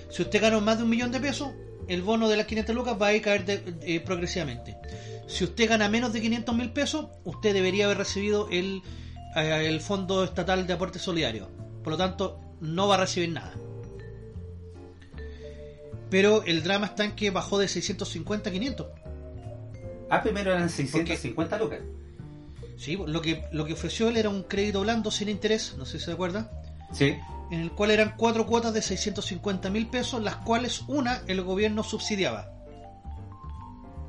[0.10, 1.50] Si usted gana más de un millón de pesos,
[1.94, 4.78] el bono de las 500 lucas va a ir caer de- eh, progresivamente.
[5.28, 8.82] Si usted gana menos de 500 mil pesos, usted debería haber recibido el,
[9.36, 11.50] eh, el Fondo Estatal de Aporte Solidario.
[11.84, 13.54] Por lo tanto, no va a recibir nada.
[16.10, 18.88] Pero el drama está en que bajó de 650 a 500.
[20.10, 21.80] Ah, primero eran 650 lucas.
[22.78, 26.00] Sí, lo que, lo que ofreció él era un crédito blando sin interés, no sé
[26.00, 26.52] si se acuerda.
[26.92, 27.16] Sí.
[27.52, 31.84] En el cual eran cuatro cuotas de 650 mil pesos, las cuales una el gobierno
[31.84, 32.50] subsidiaba.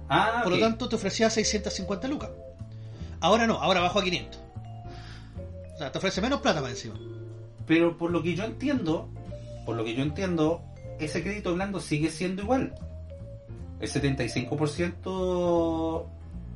[0.09, 2.31] Ah, Por lo tanto, te ofrecía 650 lucas.
[3.21, 4.41] Ahora no, ahora bajó a 500.
[5.75, 6.95] O sea, te ofrece menos plata más encima.
[7.67, 9.09] Pero por lo que yo entiendo,
[9.65, 10.63] por lo que yo entiendo,
[11.01, 12.75] ese crédito blando sigue siendo igual.
[13.81, 16.09] El 75%, o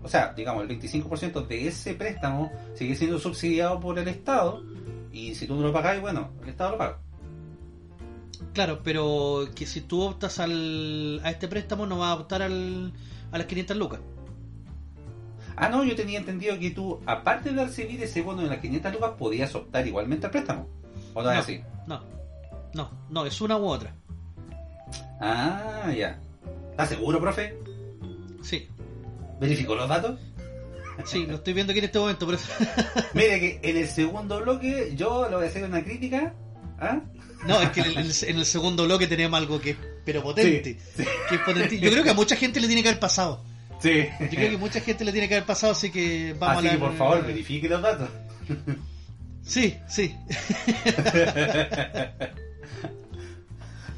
[0.07, 4.63] sea, digamos, el 25% de ese préstamo sigue siendo subsidiado por el Estado.
[5.17, 6.99] Y si tú no lo pagas, bueno, el Estado lo paga.
[8.53, 12.93] Claro, pero que si tú optas al, a este préstamo, no vas a optar al,
[13.33, 14.01] a las 500 lucas.
[15.57, 18.93] Ah, no, yo tenía entendido que tú, aparte de recibir ese bono de las 500
[18.93, 20.69] lucas, podías optar igualmente al préstamo.
[21.15, 21.41] ¿O no es No.
[21.41, 21.61] así?
[21.87, 22.03] No,
[22.75, 23.95] no, no, es una u otra.
[25.19, 26.21] Ah, ya.
[26.73, 27.59] ¿Estás seguro, profe?
[28.43, 28.69] Sí,
[29.41, 30.21] ¿Verificó los datos?
[31.05, 32.39] Sí, lo estoy viendo aquí en este momento, pero
[33.15, 36.35] Mire que en el segundo bloque yo le voy a hacer una crítica.
[36.79, 37.01] ¿Ah?
[37.47, 40.79] no, es que en el, en el segundo bloque tenemos algo que es pero potente.
[40.97, 41.79] Sí, Que es potente.
[41.79, 43.43] Yo creo que a mucha gente le tiene que haber pasado.
[43.81, 44.07] Sí.
[44.21, 46.71] Yo creo que mucha gente le tiene que haber pasado, así que vamos Así a
[46.73, 48.09] que la- por favor verifique los datos.
[49.43, 50.13] Sí, sí.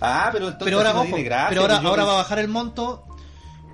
[0.01, 2.17] Ah, pero entonces Pero ahora, no ojo, tiene gracia, pero ahora, pues ahora va a
[2.19, 3.05] bajar el monto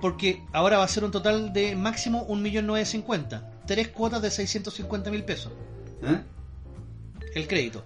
[0.05, 3.41] porque ahora va a ser un total de máximo 1.950.000.
[3.65, 5.51] Tres cuotas de 650 mil pesos.
[6.03, 6.21] ¿Eh?
[7.33, 7.83] El crédito.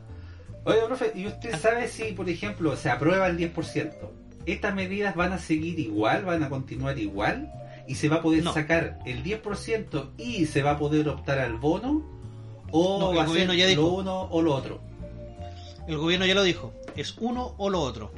[0.65, 1.29] Oye, profe, ¿y Ah.
[1.29, 4.11] usted sabe si, por ejemplo, se aprueba el 10%?
[4.45, 7.53] ¿Estas medidas van a seguir igual, van a continuar igual?
[7.87, 8.53] ¿Y se va a poder No.
[8.53, 12.03] sacar el 10% y se va a poder optar al bono?
[12.71, 13.87] ¿O No, el va a ser ya lo dijo.
[13.95, 14.81] uno o lo otro?
[15.87, 16.73] El gobierno ya lo dijo.
[16.97, 18.11] Es uno o lo otro.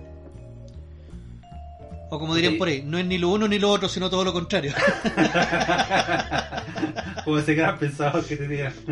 [2.14, 4.26] O como dirían por ahí, no es ni lo uno ni lo otro, sino todo
[4.26, 4.74] lo contrario.
[7.24, 8.74] Como ese gran pensador que tenía.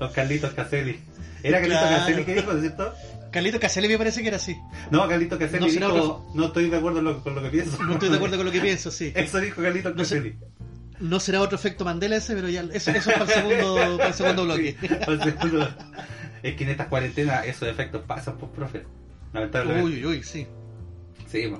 [0.00, 0.98] Los Carlitos Caselli.
[1.42, 1.96] ¿Era Carlitos Claro.
[1.98, 2.94] Caselli que dijo, ¿no es cierto?
[3.30, 4.56] Carlito Caselli me parece que era así.
[4.90, 7.82] No, Carlitos Caselli No dijo, no estoy de acuerdo lo- con lo que pienso.
[7.82, 9.12] No estoy de acuerdo con lo que pienso, sí.
[9.14, 9.82] Eso dijo sé.
[9.94, 10.36] Caselli.
[11.00, 14.08] No será otro efecto Mandela ese, pero ya eso, eso es para el segundo, para
[14.08, 14.76] el segundo bloque.
[14.80, 15.68] Sí, para el segundo.
[16.42, 18.84] Es que en estas cuarentenas esos efectos pasan, pues, profe.
[19.32, 19.84] Lamentablemente.
[19.86, 20.46] Uy, uy, uy, sí.
[21.30, 21.52] Sí.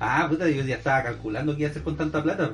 [0.00, 2.52] Ah, puta, yo ya estaba calculando qué iba a hacer con tanta plata.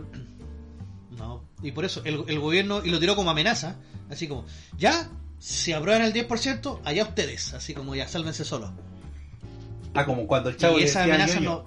[1.16, 1.44] No.
[1.62, 3.76] Y por eso el, el gobierno, y lo tiró como amenaza,
[4.10, 4.44] así como,
[4.78, 8.70] ya, si aprueban el 10%, allá ustedes, así como ya, sálvense solos.
[9.94, 11.66] Ah, como cuando el chavo y esa amenaza no,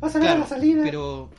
[0.00, 0.82] Vas a ver Claro, la salida.
[0.84, 1.30] pero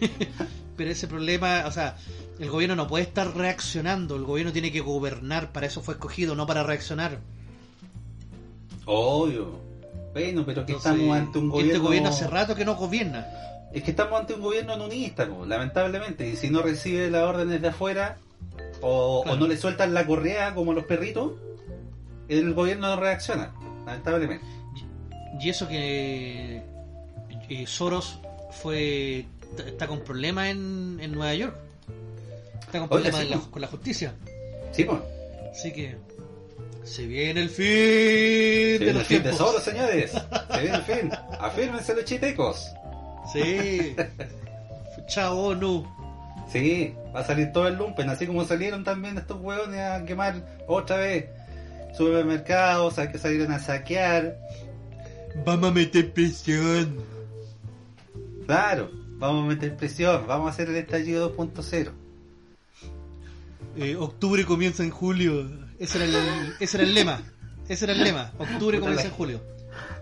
[0.76, 1.96] pero ese problema, o sea,
[2.38, 6.34] el gobierno no puede estar reaccionando, el gobierno tiene que gobernar, para eso fue escogido,
[6.36, 7.20] no para reaccionar.
[8.84, 9.67] Obvio.
[10.12, 11.72] Bueno, pero que Entonces, estamos ante un gobierno.
[11.74, 13.26] Este gobierno hace rato que no gobierna.
[13.72, 16.28] Es que estamos ante un gobierno nunista, po, lamentablemente.
[16.28, 18.16] Y si no recibe las órdenes de afuera,
[18.80, 19.36] o, Claro.
[19.36, 21.32] o no le sueltan la correa como los perritos,
[22.28, 23.52] el gobierno no reacciona,
[23.86, 24.44] lamentablemente.
[25.40, 26.62] Y eso que
[27.50, 28.18] eh, Soros
[28.50, 29.26] fue
[29.66, 31.56] está con problemas en, en Nueva York.
[32.60, 34.14] Está con problemas sí, en la- con la justicia.
[34.72, 34.98] Sí, pues.
[35.52, 35.96] Así que
[36.88, 39.32] se viene el fin Se de viene el fin de.
[39.32, 40.12] Soros, señores.
[40.52, 41.10] Se viene el fin.
[41.38, 42.72] Afírmense los chitecos.
[43.32, 43.94] Sí.
[45.08, 45.86] Chao, ONU.
[46.50, 50.62] Sí, va a salir todo el lumpen, así como salieron también estos hueones a quemar
[50.66, 51.26] otra vez
[51.96, 54.38] supermercados, a que salieron a saquear.
[55.44, 56.96] Vamos a meter presión.
[58.46, 61.90] Claro, vamos a meter presión, vamos a hacer el estallido 2.0.
[63.76, 65.67] Eh, octubre comienza en julio.
[65.78, 67.22] Ese era, el, ese era el lema.
[67.68, 68.32] Ese era el lema.
[68.38, 69.42] Octubre comienza en julio.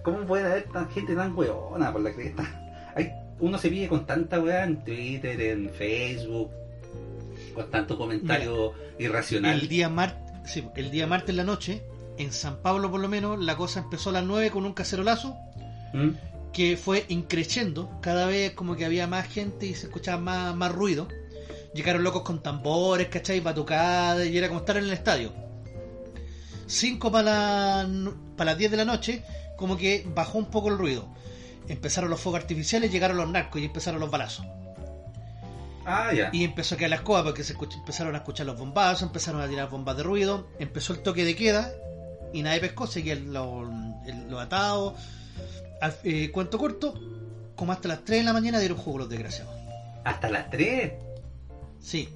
[0.03, 2.93] ¿Cómo puede haber tan gente tan hueona por la cresta?
[2.95, 6.51] Hay, uno se pide con tanta weá en Twitter, en Facebook,
[7.55, 9.61] con tanto comentario irracional.
[9.61, 10.43] El día, mar...
[10.47, 11.83] sí, el día martes en la noche,
[12.17, 15.37] en San Pablo por lo menos, la cosa empezó a las 9 con un cacerolazo
[15.93, 16.11] ¿Mm?
[16.53, 17.91] que fue increciendo.
[18.01, 21.09] Cada vez como que había más gente y se escuchaba más, más ruido.
[21.75, 23.41] Llegaron locos con tambores, ¿cachai?
[23.41, 25.46] Batucadas y era como estar en el estadio.
[26.67, 27.89] 5 para la,
[28.37, 29.23] para las 10 de la noche,
[29.57, 31.09] como que bajó un poco el ruido.
[31.69, 34.47] Empezaron los fuegos artificiales, llegaron los narcos y empezaron los balazos.
[35.85, 36.31] Ah, ya.
[36.33, 39.49] Y empezó a caer la escoba porque se empezaron a escuchar los bombazos, empezaron a
[39.49, 41.73] tirar bombas de ruido, empezó el toque de queda
[42.33, 43.69] y nadie pescó, seguían los
[44.29, 44.95] lo atados.
[46.03, 46.95] Eh, cuento corto,
[47.55, 49.55] como hasta las 3 de la mañana dieron jugo los desgraciados.
[50.05, 50.93] Hasta las 3.
[51.81, 52.09] Sí.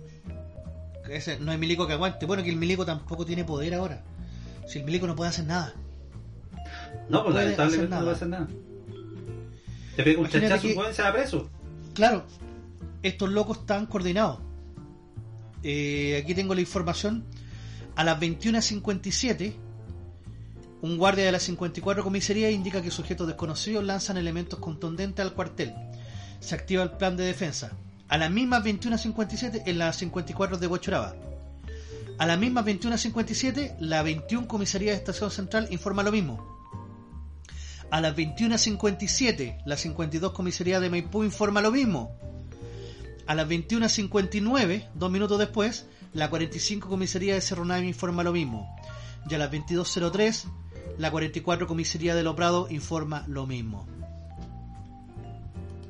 [1.08, 2.26] Ese, no hay milico que aguante.
[2.26, 4.02] Bueno, que el milico tampoco tiene poder ahora.
[4.70, 5.74] Si el milico no puede hacer nada.
[7.08, 8.46] No, pues lamentablemente no puede hacer nada.
[9.96, 11.50] Te pega un chachazo que- pueden se va preso.
[11.92, 12.24] Claro,
[13.02, 14.38] estos locos están coordinados.
[15.64, 17.24] Eh, aquí tengo la información.
[17.96, 19.56] A las 21.57,
[20.82, 25.74] un guardia de la 54 comisaría indica que sujetos desconocidos lanzan elementos contundentes al cuartel.
[26.38, 27.72] Se activa el plan de defensa.
[28.08, 31.16] A las mismas 21.57 en las 54 de Huachuraba.
[32.20, 36.60] A las mismas 21.57, la 21 comisaría de Estación Central informa lo mismo.
[37.90, 42.14] A las 21.57, la 52 comisaría de Maipú informa lo mismo.
[43.26, 48.68] A las 21.59, dos minutos después, la 45 comisaría de Cerro Navia informa lo mismo.
[49.30, 50.44] Y a las 22.03,
[50.98, 53.86] la 44 comisaría de Loprado informa lo mismo.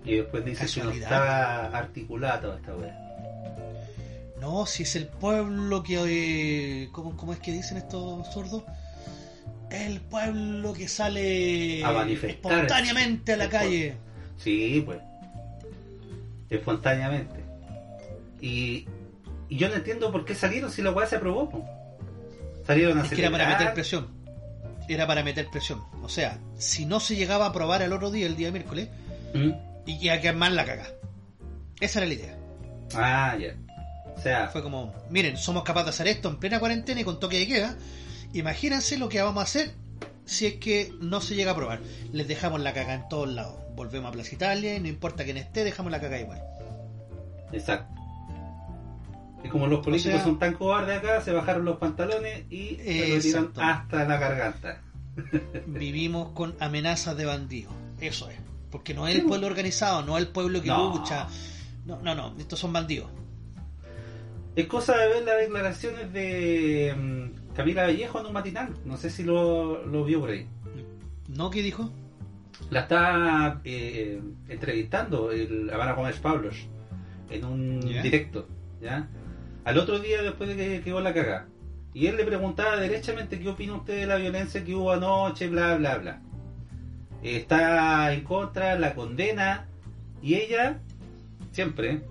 [0.04, 3.10] Y después dice que no está articulada toda esta weá.
[4.40, 6.84] No, si es el pueblo que...
[6.84, 8.64] eh, ¿cómo, cómo es que dicen estos sordos?
[9.70, 12.52] El pueblo que sale A manifestar.
[12.52, 13.96] espontáneamente a la calle.
[14.38, 14.98] Sí, pues.
[16.48, 17.44] Espontáneamente.
[18.40, 18.86] Y,
[19.48, 21.48] y yo no entiendo por qué salieron si la weá se aprobó.
[21.48, 21.64] po.
[22.66, 24.08] Salieron a Es que era para meter presión.
[24.88, 25.82] Era para meter presión.
[26.02, 28.88] O sea, si no se llegaba a aprobar el otro día, el día miércoles,
[29.34, 29.50] ¿Mm?
[29.86, 30.86] y que a quedar mal la caga.
[31.80, 32.36] Esa era la idea.
[32.94, 33.54] Ah, ya.
[34.20, 37.18] O sea, Fue como, miren, somos capaces de hacer esto en plena cuarentena y con
[37.18, 37.76] toque de queda.
[38.34, 39.72] Imagínense lo que vamos a hacer
[40.26, 41.80] si es que no se llega a aprobar.
[42.12, 43.54] Les dejamos la caga en todos lados.
[43.74, 46.42] Volvemos a Plaza Italia y no importa quién esté, dejamos la caga igual.
[47.52, 47.94] exacto.
[49.42, 53.08] Y como los políticos sea- son tan cobardes acá, se bajaron los pantalones y se
[53.08, 54.82] lo tiran hasta la garganta.
[55.66, 57.72] Vivimos con amenazas de bandidos.
[58.00, 58.36] Eso es.
[58.70, 60.94] Porque no es el pueblo organizado, no es el pueblo que No.
[60.94, 61.26] lucha.
[61.86, 62.34] No, no, no.
[62.38, 63.10] Estos son bandidos.
[64.56, 68.74] Es cosa de ver las declaraciones de mm, Camila Vallejo en un matinal.
[68.84, 70.46] No sé si lo, lo vio por ahí.
[71.28, 71.50] ¿No?
[71.50, 71.90] ¿Qué dijo?
[72.70, 76.68] La está eh, entrevistando el Habana Gómez Pablos
[77.30, 78.48] en un directo,
[78.80, 79.08] ¿ya?
[79.64, 81.46] Al otro día después de que quedó la cagada.
[81.92, 85.76] Y él le preguntaba derechamente qué opina usted de la violencia que hubo anoche, bla,
[85.76, 86.22] bla, bla.
[87.22, 89.66] Está en contra, la condena.
[90.22, 90.80] Y ella,
[91.52, 92.02] siempre,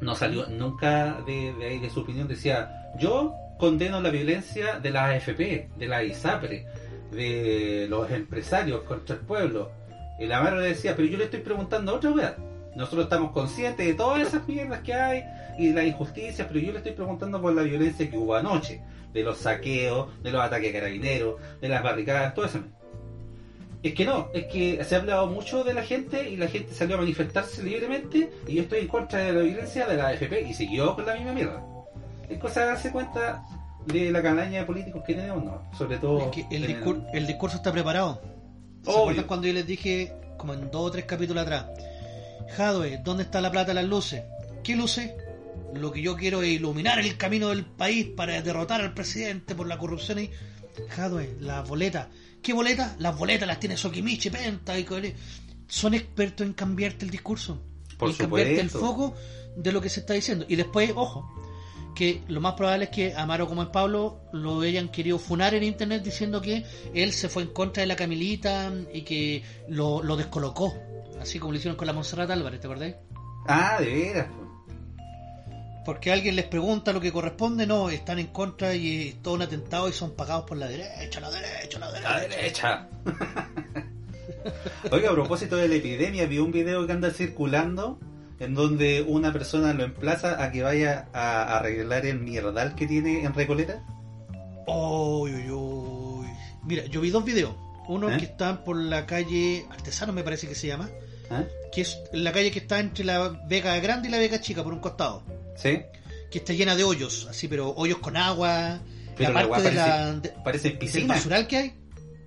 [0.00, 2.28] no salió nunca de, de ahí de su opinión.
[2.28, 6.66] Decía, yo condeno la violencia de la AFP, de la ISAPRE,
[7.12, 9.70] de los empresarios contra el pueblo.
[10.18, 12.36] El Amaro le decía, pero yo le estoy preguntando a otra weá.
[12.74, 15.24] Nosotros estamos conscientes de todas esas mierdas que hay
[15.58, 18.80] y de las injusticias, pero yo le estoy preguntando por la violencia que hubo anoche,
[19.12, 22.60] de los saqueos, de los ataques carabineros, de las barricadas, todo eso.
[23.82, 26.74] Es que no, es que se ha hablado mucho de la gente y la gente
[26.74, 30.42] salió a manifestarse libremente y yo estoy en contra de la violencia de la AFP
[30.42, 31.62] y siguió con la misma mierda.
[32.28, 33.42] Es cosa de darse cuenta
[33.86, 35.62] de la calaña de políticos que tenemos, ¿no?
[35.78, 36.26] Sobre todo...
[36.26, 38.20] Es que el, en discur- el discurso está preparado.
[38.84, 41.66] ¿Se acuerdan cuando yo les dije, como en dos o tres capítulos atrás,
[42.56, 44.22] Jadwe, ¿dónde está la plata de las luces?
[44.62, 45.10] ¿Qué luces?
[45.74, 49.66] Lo que yo quiero es iluminar el camino del país para derrotar al presidente por
[49.66, 50.30] la corrupción y...
[50.90, 52.08] Jadwe, las boletas.
[52.42, 52.96] ¿Qué boletas?
[52.98, 54.84] Las boletas las tiene Sokimichi, Penta y...
[54.84, 55.14] Core-
[55.68, 57.62] Son expertos en cambiarte el discurso.
[57.98, 59.14] Por en cambiarte el foco
[59.56, 60.46] de lo que se está diciendo.
[60.48, 61.28] Y después, ojo,
[61.94, 65.62] que lo más probable es que Amaro como el Pablo lo hayan querido funar en
[65.64, 70.16] internet diciendo que él se fue en contra de la Camilita y que lo, lo
[70.16, 70.72] descolocó.
[71.20, 72.94] Así como lo hicieron con la Montserrat Álvarez, ¿te acordás?
[73.46, 74.26] Ah, de veras.
[75.90, 75.94] Po.
[75.94, 79.42] Porque alguien les pregunta lo que corresponde, no, están en contra y es todo un
[79.42, 82.10] atentado y son pagados por la derecha, la derecha, la derecha.
[82.12, 82.88] La derecha.
[84.92, 87.98] Oiga, a propósito de la epidemia, vi un video que anda circulando
[88.38, 93.24] en donde una persona lo emplaza a que vaya a arreglar el mierdal que tiene
[93.24, 93.84] en Recoleta.
[94.68, 96.28] Uy, uy, uy.
[96.64, 97.56] Mira, yo vi dos videos.
[97.88, 98.16] Uno ¿Eh?
[98.16, 100.88] que está por la calle Artesano, me parece que se llama.
[101.30, 101.44] ¿Ah?
[101.72, 104.72] Que es la calle que está entre la Vega Grande y la Vega Chica, por
[104.72, 105.39] un costado.
[105.56, 105.80] ¿Sí?
[106.30, 108.80] Que está llena de hoyos, así, pero hoyos con agua.
[109.16, 111.14] Pero la aparte weá de la, de- Parece piscina.
[111.14, 111.72] basural que hay.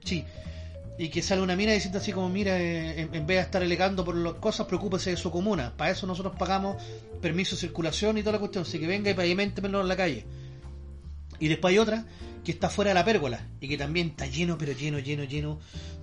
[0.03, 0.23] Sí.
[0.99, 3.63] Y que sale una mina diciendo así como, mira, eh, en, en vez de estar
[3.63, 5.73] alegando por las cosas, preocúpese de su comuna.
[5.75, 6.81] Para eso nosotros pagamos
[7.21, 8.63] permiso de circulación y toda la cuestión.
[8.63, 10.25] Así que venga y pavimentemelo en la calle.
[11.39, 12.05] Y después hay otra
[12.43, 15.59] que está fuera de la pérgola y que también está lleno, pero lleno, lleno, lleno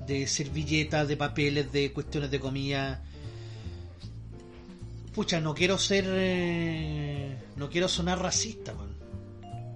[0.06, 3.04] de servilletas, de papeles, de cuestiones de comida.
[5.14, 6.05] Pucha, no quiero ser.
[6.09, 8.96] eh, no quiero sonar racista, man.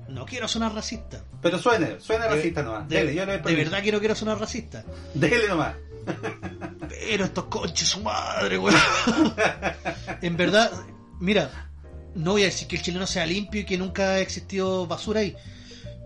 [0.08, 1.24] No quiero sonar racista.
[1.42, 2.88] Pero suene, suena De- racista nomás.
[2.88, 4.84] De, Dele, yo le de verdad que no quiero sonar racista.
[5.12, 5.74] Dele nomás.
[6.88, 8.76] Pero estos conches su madre, weón.
[10.22, 10.70] en verdad,
[11.20, 11.70] mira,
[12.14, 15.20] no voy a decir que el chileno sea limpio y que nunca ha existido basura
[15.20, 15.34] ahí.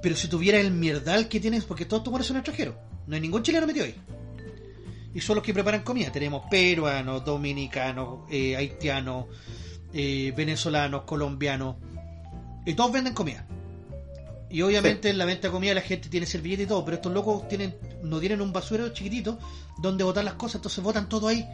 [0.03, 2.77] Pero si tuviera el mierdal que tienes, porque todos estos buenos son extranjeros.
[3.07, 3.97] No hay ningún chileno metido ahí.
[5.15, 6.13] Y son los que preparan comida.
[6.13, 9.27] Tenemos peruanos, dominicanos, eh, haitianos,
[9.93, 11.77] eh, venezolanos, colombianos.
[12.67, 13.47] Y todos venden comida.
[14.51, 17.13] Y obviamente en la venta de comida la gente tiene servilleta y todo, pero estos
[17.13, 19.39] locos tienen, no tienen un basurero chiquitito
[19.79, 21.47] donde botar las cosas, entonces botan todo ahí.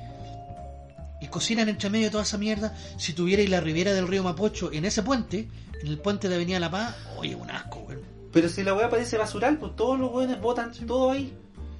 [1.20, 2.76] Y cocinan entre medio de toda esa mierda.
[2.98, 5.48] Si tuvierais la ribera del río Mapocho en ese puente,
[5.80, 8.02] en el puente de Avenida La Paz, oye, un asco, weón.
[8.32, 11.32] Pero si la weá parece basural, pues todos los weones botan todo ahí.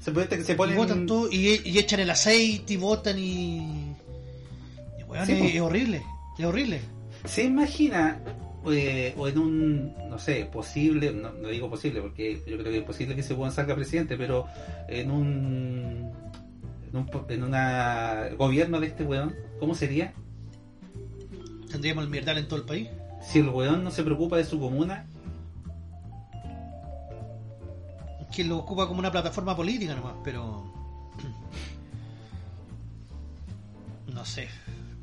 [0.04, 0.76] Se, Y ponen.
[0.76, 3.56] botan todo, y, y echan el aceite, y botan y...
[3.58, 6.02] y Sí, es, horrible,
[6.38, 6.80] es horrible.
[7.24, 8.20] ¿Se imagina
[8.70, 12.78] eh, o en un, no sé, posible, no, no digo posible porque yo creo que
[12.78, 14.46] es posible que ese weón salga presidente, pero
[14.88, 16.10] en un,
[16.90, 20.12] en un en una gobierno de este weón, ¿cómo sería?
[21.70, 22.88] Tendríamos el mierdal en todo el país.
[23.22, 25.06] Si el weón no se preocupa de su comuna,
[28.34, 30.72] que lo ocupa como una plataforma política nomás, pero...
[34.12, 34.48] No sé.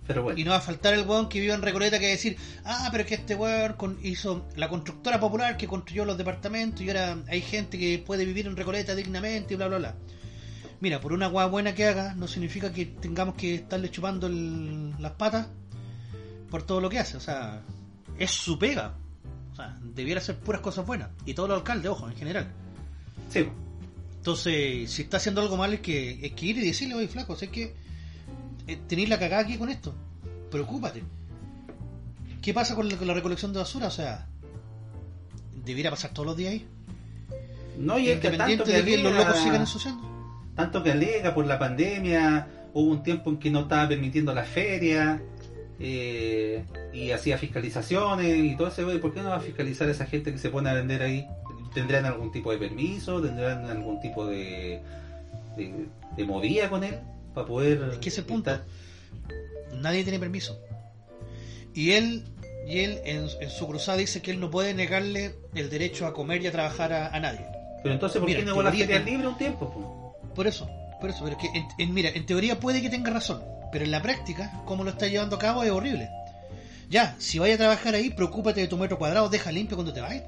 [0.07, 0.39] pero bueno.
[0.39, 2.37] Y no va a faltar el weón que vive en Recoleta que va a decir,
[2.65, 6.81] ah, pero es que este weón con- hizo la constructora popular que construyó los departamentos
[6.81, 9.95] y ahora hay gente que puede vivir en Recoleta dignamente y bla, bla, bla.
[10.79, 14.95] Mira, por una weá buena que haga, no significa que tengamos que estarle chupando el-
[14.99, 15.47] las patas
[16.49, 17.17] por todo lo que hace.
[17.17, 17.61] O sea,
[18.17, 18.95] es su pega.
[19.51, 21.09] O sea, debiera ser puras cosas buenas.
[21.25, 22.51] Y todos los alcaldes, ojo, en general.
[23.29, 23.47] Sí,
[24.17, 27.35] Entonces, si está haciendo algo mal, es que, es que ir y decirle, oye, flaco,
[27.35, 27.73] sé que
[28.67, 29.93] eh, tenéis la cagada aquí con esto.
[30.49, 31.03] Preocúpate.
[32.41, 33.87] ¿Qué pasa con la, con la recolección de basura?
[33.87, 34.27] O sea,
[35.63, 36.65] debiera pasar todos los días ahí.
[37.77, 40.03] no y es que tanto que de que los locos sigan ensuciando.
[40.55, 44.47] tanto que alega por la pandemia, hubo un tiempo en que no estaba permitiendo las
[44.47, 45.21] ferias
[45.79, 50.05] eh, y hacía fiscalizaciones y todo ese, ¿por qué no va a fiscalizar a esa
[50.05, 51.27] gente que se pone a vender ahí?
[51.73, 53.21] ¿Tendrán algún tipo de permiso?
[53.21, 54.81] ¿Tendrán algún tipo de,
[55.55, 55.85] de,
[56.17, 56.99] de movida con él?
[57.33, 57.81] Para poder...
[57.93, 58.51] Es que ese es el punto.
[58.51, 58.65] estar-
[59.79, 60.59] Nadie tiene permiso.
[61.73, 62.25] Y él,
[62.67, 66.13] y él en, en su cruzada dice que él no puede negarle el derecho a
[66.13, 67.45] comer y a trabajar a, a nadie.
[67.83, 69.71] Pero entonces, ¿por Mira, qué no ferias que- libres un tiempo?
[69.71, 70.17] po?
[70.35, 70.69] Por eso,
[70.99, 73.41] por eso, pero es que en, en- mira, en teoría puede que tenga razón,
[73.71, 76.09] pero en la práctica, como lo está llevando a cabo es horrible.
[76.89, 80.01] Ya, si vaya a trabajar ahí, preocúpate de tu metro cuadrado, deja limpio cuando te
[80.01, 80.23] vayas.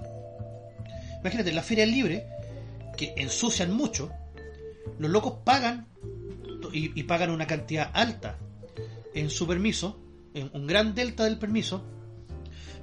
[1.23, 2.27] Imagínate, en la feria libre,
[2.97, 4.11] que ensucian mucho,
[4.99, 5.87] los locos pagan
[6.71, 8.37] y, pagan una cantidad alta
[9.13, 9.99] en su permiso,
[10.33, 11.83] en un gran delta del permiso.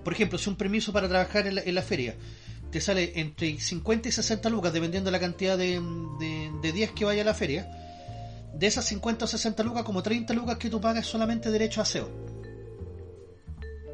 [0.02, 2.14] Por ejemplo, si un permiso para trabajar en la, feria
[2.70, 5.80] te sale entre 50 y 60 lucas, dependiendo de la cantidad de,
[6.20, 7.68] de- de días que vaya a la feria,
[8.54, 11.82] de esas 50 o 60 lucas, como 30 lucas que tú pagas solamente derecho a
[11.82, 12.08] aseo.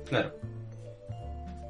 [0.09, 0.38] Claro.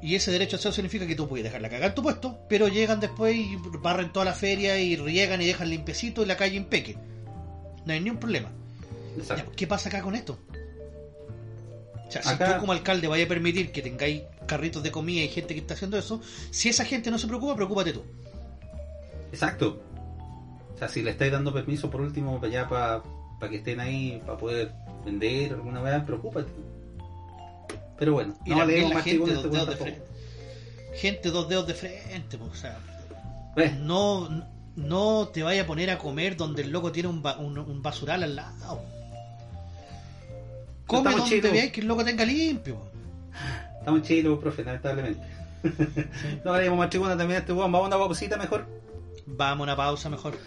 [0.01, 2.39] Y ese derecho a aseo significa que tú puedes dejar la cagada en tu puesto,
[2.47, 6.37] pero llegan después y barren toda la feria y riegan y dejan limpiecito y la
[6.37, 6.97] calle impeque.
[7.85, 8.51] No hay ni un problema.
[9.27, 9.45] Ya.
[9.55, 10.37] ¿Qué pasa acá con esto?
[12.07, 15.27] O sea, si tú como alcalde vaya a permitir que tengáis carritos de comida y
[15.29, 16.21] gente que está haciendo eso,
[16.51, 18.03] si esa gente no se preocupa, preocúpate tú.
[19.31, 19.81] Exacto.
[20.73, 24.21] O sea, si le estáis dando permiso por último para allá para que estén ahí,
[24.25, 24.71] para poder
[25.03, 26.51] vender alguna vez, preocúpate.
[27.99, 30.01] Pero bueno, Y no leemos más gente dos este dedos de weón frente.
[30.95, 32.77] Gente dos dedos de frente, pues, o sea,
[33.79, 34.45] no,
[34.75, 37.81] no te vaya a poner a comer donde el loco tiene un, ba- un, un
[37.81, 38.81] basural al lado.
[40.85, 42.77] Come Estamos donde veáis que el loco tenga limpio.
[43.79, 45.21] Estamos chilos, profe, lamentablemente.
[46.45, 47.71] no leemos más tribuna también a este weón.
[47.71, 48.65] Vamos a una pausita mejor.
[49.25, 50.37] Vamos a una pausa mejor.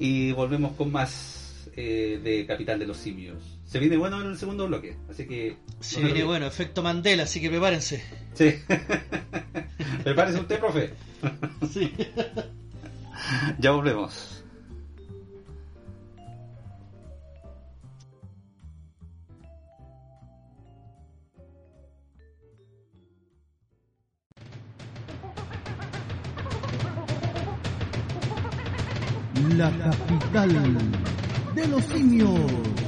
[0.00, 3.57] Y volvemos con más eh, de Capital de los Simios.
[3.68, 5.58] Se viene bueno en el segundo bloque, así que.
[5.80, 8.02] Se no se viene bueno, efecto Mandela, así que prepárense.
[8.32, 8.54] Sí.
[10.04, 10.94] Prepárese usted, profe.
[11.70, 11.92] Sí.
[13.58, 14.42] Ya volvemos.
[29.56, 30.78] La capital
[31.54, 32.87] de los simios.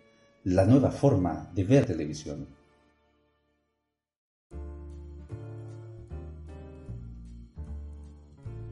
[0.43, 2.47] la nueva forma de ver televisión.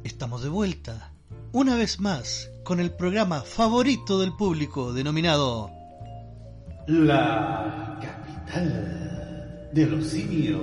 [0.03, 1.11] Estamos de vuelta,
[1.51, 5.69] una vez más, con el programa favorito del público, denominado
[6.87, 10.61] La capital de los simios.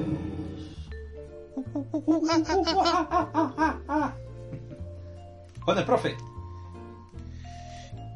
[5.64, 6.16] Con el profe.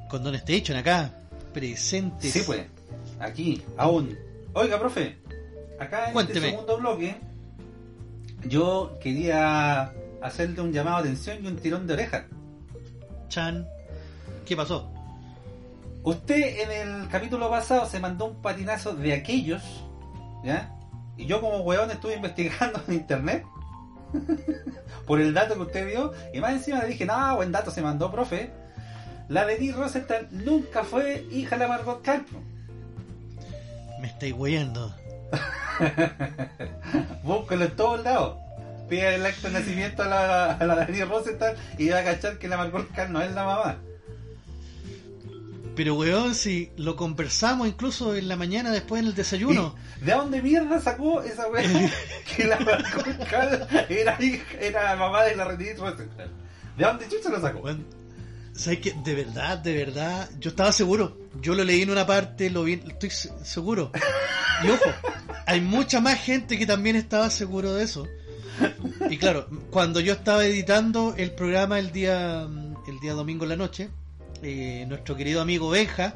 [0.08, 1.12] Con Don Station acá,
[1.52, 2.32] presentes.
[2.32, 2.79] Sí, pues.
[3.20, 4.18] Aquí, aún.
[4.54, 5.18] Oiga, profe.
[5.78, 6.38] Acá en Cuénteme.
[6.38, 7.16] este segundo bloque,
[8.44, 9.92] yo quería
[10.22, 12.26] hacerle un llamado de atención y un tirón de oreja.
[13.28, 13.66] Chan,
[14.44, 14.90] ¿qué pasó?
[16.02, 19.62] Usted en el capítulo pasado se mandó un patinazo de aquellos,
[20.42, 20.74] ¿ya?
[21.16, 23.44] Y yo como weón estuve investigando en internet
[25.06, 27.82] por el dato que usted dio y más encima le dije, no, buen dato se
[27.82, 28.50] mandó, profe.
[29.28, 32.40] La de Dee Rosenthal nunca fue hija de Margot Calpo.
[34.00, 34.94] Me estáis weyendo.
[37.22, 38.36] Búscalo en todos lados.
[38.88, 42.38] Pide el acto de nacimiento a la, a la Dani Rosenthal y va a cachar
[42.38, 43.76] que la Margot Cal no es la mamá.
[45.76, 49.76] Pero weón, si lo conversamos incluso en la mañana después en el desayuno.
[50.02, 51.62] ¿Y ¿De dónde mierda sacó esa weá?
[52.36, 56.30] que la Margot Cal era, hija- era mamá de la Renée Rosenthal.
[56.76, 57.60] ¿De dónde chucha lo sacó?
[57.60, 57.86] Weón,
[58.54, 58.94] ¿Sabes qué?
[59.04, 61.16] De verdad, de verdad, yo estaba seguro.
[61.40, 63.90] Yo lo leí en una parte, lo vi, estoy se- seguro.
[64.64, 64.90] Y ojo,
[65.46, 68.06] hay mucha más gente que también estaba seguro de eso.
[69.08, 72.42] Y claro, cuando yo estaba editando el programa el día,
[72.86, 73.88] el día domingo en la noche,
[74.42, 76.14] eh, nuestro querido amigo Benja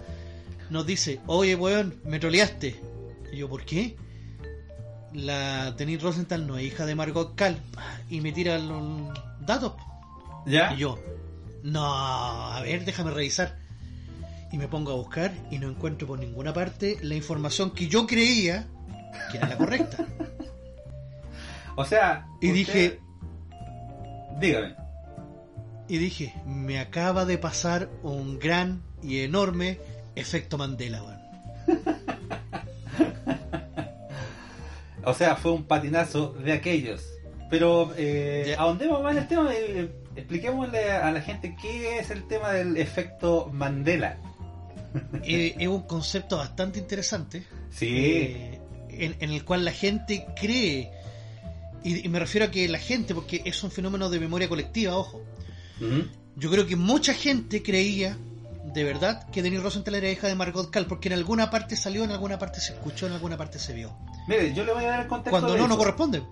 [0.68, 2.78] nos dice, oye weón, me troleaste.
[3.32, 3.96] Y yo, ¿por qué?
[5.14, 7.56] La Denise Rosenthal no es hija de Margot Cal.
[8.10, 9.72] Y me tira los datos.
[10.46, 10.74] ¿Ya?
[10.74, 10.98] Y yo,
[11.64, 13.56] no, a ver, déjame revisar.
[14.52, 18.06] Y me pongo a buscar y no encuentro por ninguna parte la información que yo
[18.06, 18.68] creía
[19.32, 20.04] que era la correcta.
[21.76, 23.00] O sea, Y usted- dije,
[24.38, 24.76] dígame.
[25.88, 29.80] y dije, me acaba de pasar un gran y enorme
[30.14, 31.18] efecto Mandela, weón.
[35.04, 37.04] O sea, fue un patinazo de aquellos.
[37.50, 42.26] Pero eh, ahondemos más en el tema, eh, expliquémosle a la gente qué es el
[42.26, 44.18] tema del efecto Mandela.
[45.24, 47.44] Eh, es un concepto bastante interesante.
[47.70, 48.60] Sí, eh,
[48.90, 50.92] en, en el cual la gente cree,
[51.82, 54.96] y, y me refiero a que la gente, porque es un fenómeno de memoria colectiva,
[54.96, 55.20] ojo.
[56.36, 58.16] Yo creo que mucha gente creía,
[58.72, 62.04] de verdad, que Denis Rosenthal era hija de Margot Cal, porque en alguna parte salió,
[62.04, 63.96] en alguna parte se escuchó, en alguna parte se vio.
[64.28, 66.22] Mire, yo le voy a dar el contexto Cuando de no, no corresponde.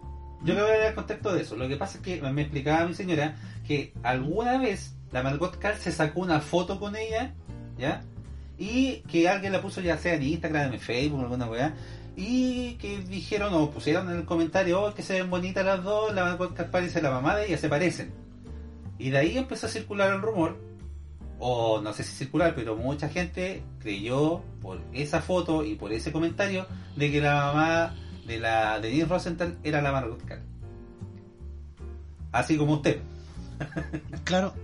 [0.45, 1.57] Yo le voy a dar contexto de eso.
[1.57, 3.37] Lo que pasa es que me explicaba mi señora
[3.67, 7.33] que alguna vez la Margot Cal se sacó una foto con ella,
[7.79, 8.03] ¿ya?
[8.59, 11.75] Y que alguien la puso ya sea en Instagram, en Facebook, alguna weá.
[12.17, 16.13] Y que dijeron o pusieron en el comentario oh, que se ven bonitas las dos,
[16.15, 18.13] la Margot Cal parece la mamá de ella, se parecen.
[18.99, 20.57] Y de ahí empezó a circular el rumor,
[21.39, 26.13] o no sé si circular, pero mucha gente creyó por esa foto y por ese
[26.13, 27.95] comentario de que la mamá
[28.27, 30.43] de la de Denise Rosenthal era la Margot Cal.
[32.33, 33.01] Así como usted.
[34.25, 34.55] Claro.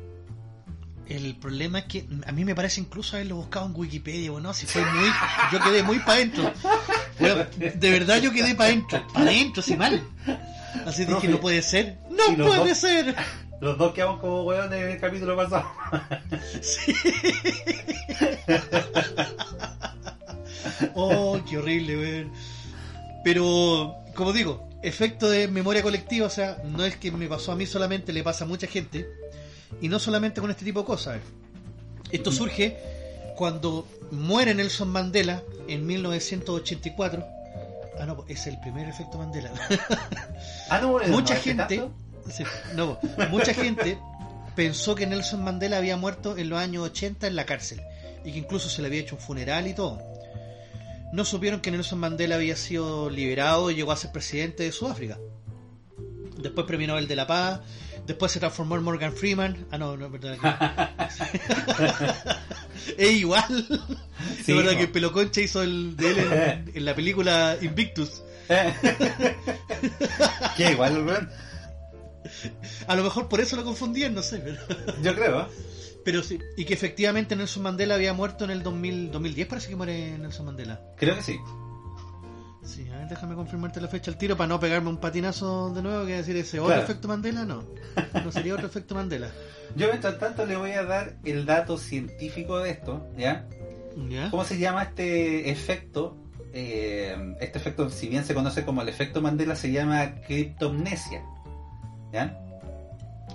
[1.07, 4.67] El problema es que a mí me parece incluso haberlo buscado en Wikipedia, bueno, si
[4.67, 5.09] fue muy.
[5.51, 6.53] Yo quedé muy para adentro.
[7.19, 9.07] Bueno, de verdad yo quedé para adentro.
[9.15, 10.03] Para adentro, si mal.
[10.87, 11.99] Así dije, no puede ser.
[12.11, 13.17] ¡No puede dos- ser!
[13.63, 15.67] Los dos quedamos como hueones en el capítulo pasado.
[16.61, 16.93] Sí.
[20.95, 22.33] Oh, qué horrible, weón.
[23.25, 27.57] Pero, como digo, efecto de memoria colectiva, o sea, no es que me pasó a
[27.57, 29.09] mí solamente, le pasa a mucha gente.
[29.81, 31.21] Y no solamente con este tipo de cosas.
[32.11, 32.79] Esto surge
[33.37, 37.27] cuando muere Nelson Mandela en 1984.
[38.01, 39.51] Ah, no, es el primer efecto Mandela.
[40.71, 41.91] Ah, no, bueno, mucha ¿no hace gente
[42.75, 42.99] no,
[43.31, 43.99] mucha gente
[44.55, 47.81] pensó que Nelson Mandela había muerto en los años 80 en la cárcel
[48.25, 50.03] y que incluso se le había hecho un funeral y todo.
[51.13, 55.19] No supieron que Nelson Mandela había sido liberado y llegó a ser presidente de Sudáfrica.
[56.41, 57.61] Después premio Nobel de la Paz.
[58.07, 59.67] Después se transformó en Morgan Freeman.
[59.71, 60.39] Ah, no, no, es verdad.
[62.87, 63.67] que- es igual.
[64.45, 64.79] Sí, es verdad po.
[64.79, 68.23] que Pelo Concha hizo el de él en, en la película Invictus.
[70.57, 71.31] que igual, weón.
[72.87, 74.39] A lo mejor por eso lo confundían, no sé.
[74.39, 74.59] Pero,
[75.03, 75.49] Yo creo.
[76.11, 76.39] Pero sí.
[76.57, 80.47] Y que efectivamente Nelson Mandela había muerto en el 2000, 2010, parece que muere Nelson
[80.47, 80.81] Mandela.
[80.97, 81.39] Creo que sí.
[82.65, 85.83] Sí, a ver, déjame confirmarte la fecha al tiro para no pegarme un patinazo de
[85.83, 86.83] nuevo, que decir ese otro Claro.
[86.83, 87.63] efecto Mandela, no.
[88.25, 89.31] No sería otro efecto Mandela.
[89.77, 93.47] Yo mientras tanto le voy a dar el dato científico de esto, ¿ya?
[94.09, 94.31] ¿Ya?
[94.31, 96.17] ¿Cómo se llama este efecto?
[96.55, 101.23] Eh, este efecto, si bien se conoce como el efecto Mandela, se llama criptomnesia.
[102.15, 102.39] ¿Ya?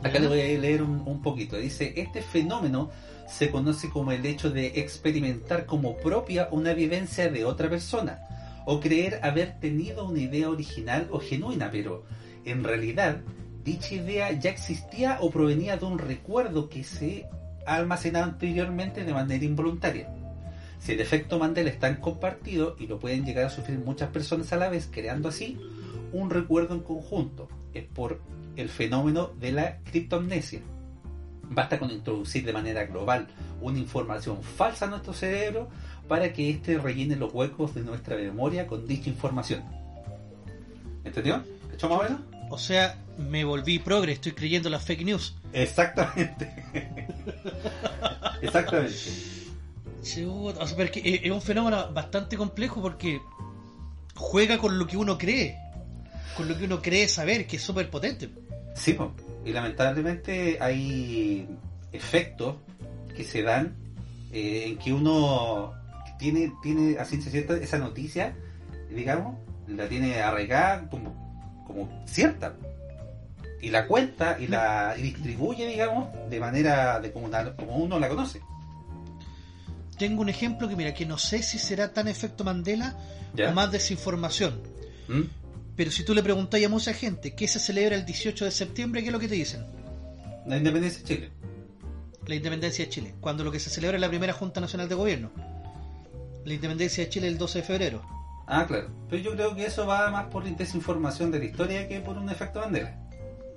[0.04, 1.58] Acá le voy a leer un, un poquito.
[1.58, 2.90] Dice, este fenómeno
[3.28, 8.22] se conoce como el hecho de experimentar como propia una vivencia de otra persona
[8.66, 12.04] o creer haber tenido una idea original o genuina, pero
[12.46, 13.22] en realidad
[13.64, 17.26] dicha idea ya existía o provenía de un recuerdo que se
[17.66, 20.10] ha almacenado anteriormente de manera involuntaria.
[20.80, 24.52] Si el efecto Mandela es tan compartido y lo pueden llegar a sufrir muchas personas
[24.52, 25.58] a la vez, creando así
[26.12, 28.20] un recuerdo en conjunto, es por
[28.56, 30.62] el fenómeno de la criptomnesia.
[31.50, 33.28] Basta con introducir de manera global
[33.62, 35.70] una información falsa a nuestro cerebro
[36.08, 39.64] para que éste rellene los huecos de nuestra memoria con dicha información.
[41.04, 41.44] ¿Entendió?
[41.74, 42.22] ¿Hecho más o menos?
[42.50, 45.36] O sea, me volví progre, estoy creyendo las fake news.
[45.54, 46.54] Exactamente.
[48.42, 48.96] Exactamente.
[50.02, 53.22] O sea, es un fenómeno bastante complejo porque
[54.16, 55.58] juega con lo que uno cree,
[56.36, 58.30] con lo que uno cree saber, que es súper potente.
[58.76, 59.14] Sí, po.
[59.46, 61.48] y lamentablemente hay
[61.92, 62.56] efectos
[63.16, 63.76] que se dan
[64.32, 65.74] eh, en que uno
[66.18, 68.36] tiene, tiene a ciencia cierta esa noticia,
[68.90, 72.56] digamos, la tiene arraigada como, como cierta.
[73.62, 78.00] Y la cuenta y la y distribuye, digamos, de manera de como, una- como uno
[78.00, 78.42] la conoce.
[79.98, 82.98] Tengo un ejemplo que mira, que no sé si será tan efecto Mandela
[83.36, 83.50] ¿Ya?
[83.50, 84.60] o más desinformación.
[85.08, 85.22] ¿Mm?
[85.76, 89.02] Pero si tú le preguntas a mucha gente qué se celebra el 18 de septiembre,
[89.02, 89.66] ¿qué es lo que te dicen?
[90.46, 91.32] La independencia de Chile.
[92.28, 94.96] La independencia de Chile, cuando lo que se celebra es la primera Junta Nacional de
[94.96, 95.32] Gobierno.
[96.46, 98.02] La independencia de Chile el 12 de febrero.
[98.46, 98.90] Ah, claro.
[99.10, 102.30] Pero yo creo que eso va más por desinformación de la historia que por un
[102.30, 103.00] efecto Mandela.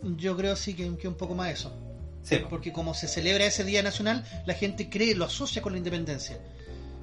[0.02, 1.76] Yo creo sí que, que un poco más eso.
[2.22, 2.48] Sí, po.
[2.48, 6.38] Porque como se celebra ese día nacional, la gente cree, lo asocia con la independencia.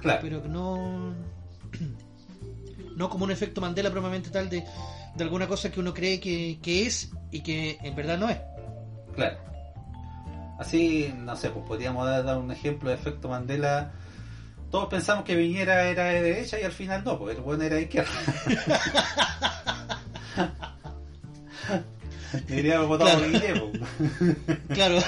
[0.00, 0.20] Claro.
[0.22, 1.14] pero no
[2.96, 4.64] no como un efecto Mandela propiamente tal de,
[5.16, 8.38] de alguna cosa que uno cree que, que es y que en verdad no es.
[9.14, 9.38] Claro.
[10.58, 13.92] Así, no sé, pues podríamos dar, dar un ejemplo de efecto Mandela.
[14.70, 17.76] Todos pensamos que Viñera era de derecha y al final no, porque el bueno era
[17.76, 18.10] de izquierda.
[22.48, 23.32] Diríamos votado por Claro.
[23.32, 23.72] Guillermo.
[24.68, 24.98] Claro,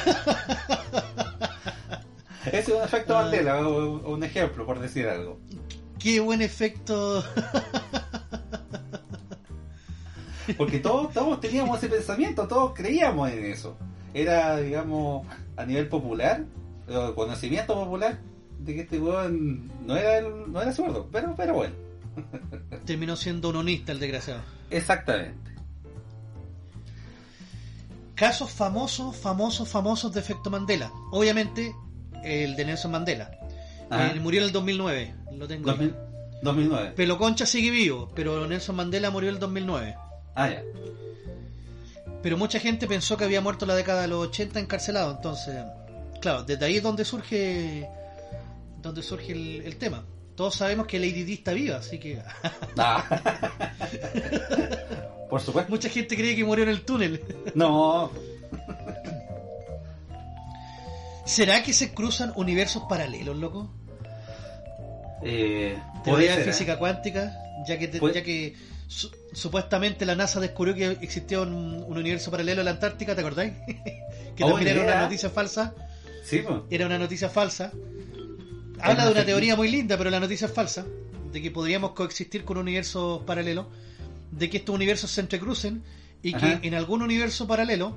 [2.46, 3.22] Ese es un efecto Ah.
[3.22, 5.40] Mandela, un ejemplo, por decir algo.
[5.98, 7.24] qué buen efecto.
[10.54, 13.76] Porque todos, todos teníamos ese pensamiento, todos creíamos en eso.
[14.14, 15.26] Era, digamos,
[15.56, 16.44] a nivel popular,
[17.14, 18.18] conocimiento popular,
[18.60, 21.74] de que este weón no era, el- no era zurdo, pero, pero bueno,
[22.86, 24.40] Terminó siendo un onista el desgraciado.
[24.70, 25.52] exactamente.
[28.14, 30.90] Casos famosos, famosos, famosos de efecto Mandela.
[31.12, 31.74] Obviamente,
[32.24, 33.30] el de Nelson Mandela.
[33.90, 35.14] Él murió en el 2009.
[35.36, 35.70] Lo tengo.
[35.70, 35.78] acá.
[35.82, 35.96] 2000
[36.42, 36.92] 2009.
[36.96, 39.96] Pelo Concha sigue vivo, pero Nelson Mandela murió en el 2009.
[40.36, 40.62] Ah, ya.
[42.22, 45.12] Pero mucha gente pensó que había muerto en la década de los 80 encarcelado.
[45.12, 45.56] Entonces,
[46.20, 47.88] claro, desde ahí es donde surge,
[48.82, 50.04] donde surge el, el tema.
[50.34, 52.20] Todos sabemos que Lady Di está viva, así que
[52.78, 53.04] Ah.
[55.30, 55.70] Por supuesto.
[55.72, 57.22] mucha gente cree que murió en el túnel.
[57.54, 58.10] No,
[61.24, 63.70] ¿Será que se cruzan universos paralelos, loco?
[65.22, 66.44] eh, Teoría de ¿eh?
[66.44, 67.32] física cuántica,
[67.66, 68.54] ya que, te- ya que
[68.86, 71.52] su- supuestamente la NASA descubrió que existía un,
[71.86, 73.52] un universo paralelo en la Antártica, ¿te acordáis?
[74.34, 74.92] que Oh, también era idea.
[74.94, 75.74] una noticia falsa.
[76.24, 76.60] Sí, pues.
[76.70, 77.70] Era una noticia falsa.
[78.80, 80.86] Habla de una teoría muy linda, pero la noticia es falsa.
[81.32, 83.66] De que podríamos coexistir con universos paralelos.
[84.30, 85.82] De que estos universos se entrecrucen.
[86.22, 86.60] Y que Ajá.
[86.62, 87.94] en algún universo paralelo,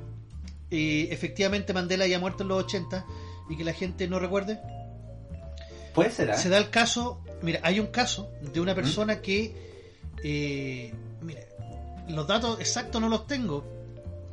[0.71, 3.05] eh, efectivamente Mandela haya muerto en los 80
[3.49, 4.59] y que la gente no recuerde.
[5.93, 6.37] Puede ser, ¿eh?
[6.37, 9.55] Se da el caso, mira, hay un caso de una persona que,
[10.23, 11.41] eh, mira,
[12.07, 13.63] los datos exactos no los tengo,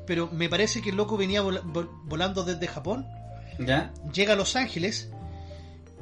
[0.06, 3.06] pero me parece que el loco venía vola- vol- volando desde Japón,
[3.58, 3.92] ¿Ya?
[4.12, 5.10] llega a Los Ángeles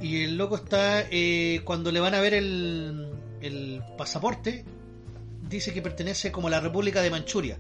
[0.01, 3.11] y el loco está, eh, cuando le van a ver el,
[3.41, 4.65] el pasaporte,
[5.49, 7.59] dice que pertenece como a la República de Manchuria.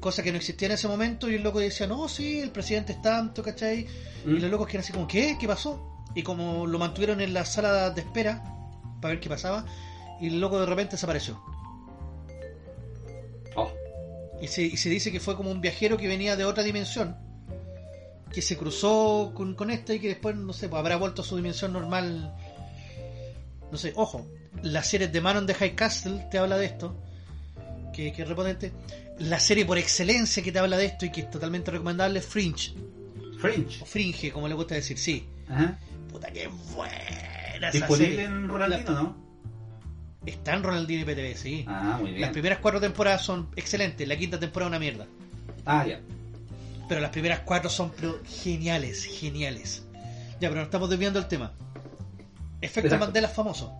[0.00, 2.92] Cosa que no existía en ese momento y el loco decía, no, sí, el presidente
[2.92, 3.86] es tanto, ¿cachai?
[4.24, 4.36] ¿Mm?
[4.36, 5.36] Y los locos quedan así como, ¿qué?
[5.40, 6.04] ¿Qué pasó?
[6.14, 8.42] Y como lo mantuvieron en la sala de espera
[9.00, 9.64] para ver qué pasaba,
[10.20, 11.42] y el loco de repente desapareció.
[14.40, 17.16] Y se, y se dice que fue como un viajero que venía de otra dimensión,
[18.32, 21.24] que se cruzó con, con esta y que después, no sé, pues habrá vuelto a
[21.24, 22.34] su dimensión normal.
[23.72, 24.26] No sé, ojo,
[24.62, 26.94] la serie de Manon de High Castle te habla de esto,
[27.92, 28.72] que, que es repotente.
[29.18, 32.26] La serie por excelencia que te habla de esto y que es totalmente recomendable es
[32.26, 32.72] Fringe,
[33.40, 33.82] Fringe.
[33.82, 35.26] o Fringe, como le gusta decir, sí.
[35.48, 35.76] Ajá.
[36.10, 36.96] Puta que buena
[37.56, 38.24] esa Disponible serie.
[38.26, 39.27] en Ronaldino, La- ¿no?
[40.26, 41.64] Está en Ronaldinho y PTV, sí.
[41.68, 42.32] Ah, muy Las bien.
[42.32, 45.06] primeras cuatro temporadas son excelentes, la quinta temporada una mierda.
[45.64, 46.00] Ah, ya.
[46.88, 49.84] Pero las primeras cuatro son pero, geniales, geniales.
[50.40, 51.52] Ya, pero no estamos desviando el tema.
[52.60, 53.06] Efecto Exacto.
[53.06, 53.72] Mandela famoso.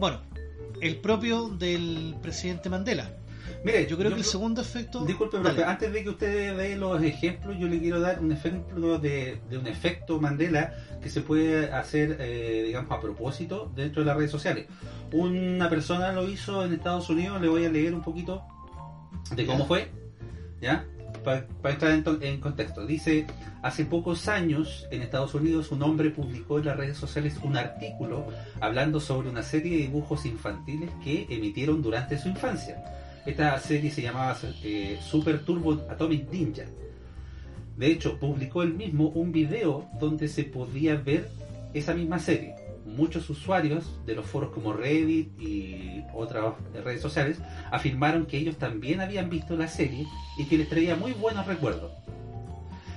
[0.00, 0.20] Bueno,
[0.80, 3.10] el propio del presidente Mandela.
[3.68, 5.04] Mire, Yo creo que el segundo efecto.
[5.04, 8.98] Disculpe, profe, antes de que usted dé los ejemplos, yo le quiero dar un ejemplo
[8.98, 14.06] de, de un efecto Mandela que se puede hacer, eh, digamos, a propósito dentro de
[14.06, 14.66] las redes sociales.
[15.12, 18.42] Una persona lo hizo en Estados Unidos, le voy a leer un poquito
[19.36, 19.90] de cómo fue,
[20.62, 20.86] ¿ya?
[21.22, 22.86] Para, para entrar en contexto.
[22.86, 23.26] Dice,
[23.60, 28.28] hace pocos años en Estados Unidos un hombre publicó en las redes sociales un artículo
[28.60, 32.82] hablando sobre una serie de dibujos infantiles que emitieron durante su infancia.
[33.26, 36.64] Esta serie se llamaba eh, Super Turbo Atomic Ninja.
[37.76, 41.28] De hecho, publicó él mismo un video donde se podía ver
[41.74, 42.56] esa misma serie.
[42.84, 47.38] Muchos usuarios de los foros como Reddit y otras redes sociales
[47.70, 50.06] afirmaron que ellos también habían visto la serie
[50.38, 51.92] y que les traía muy buenos recuerdos.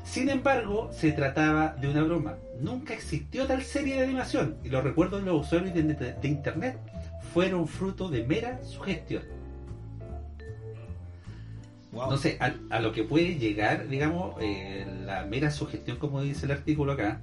[0.03, 2.37] Sin embargo, se trataba de una broma.
[2.59, 6.77] Nunca existió tal serie de animación y los recuerdos de los usuarios de, internet
[7.33, 9.23] fueron fruto de mera sugestión.
[11.91, 12.09] Wow.
[12.09, 16.45] No sé, a, a lo que puede llegar, digamos, eh, la mera sugestión, como dice
[16.45, 17.21] el artículo acá,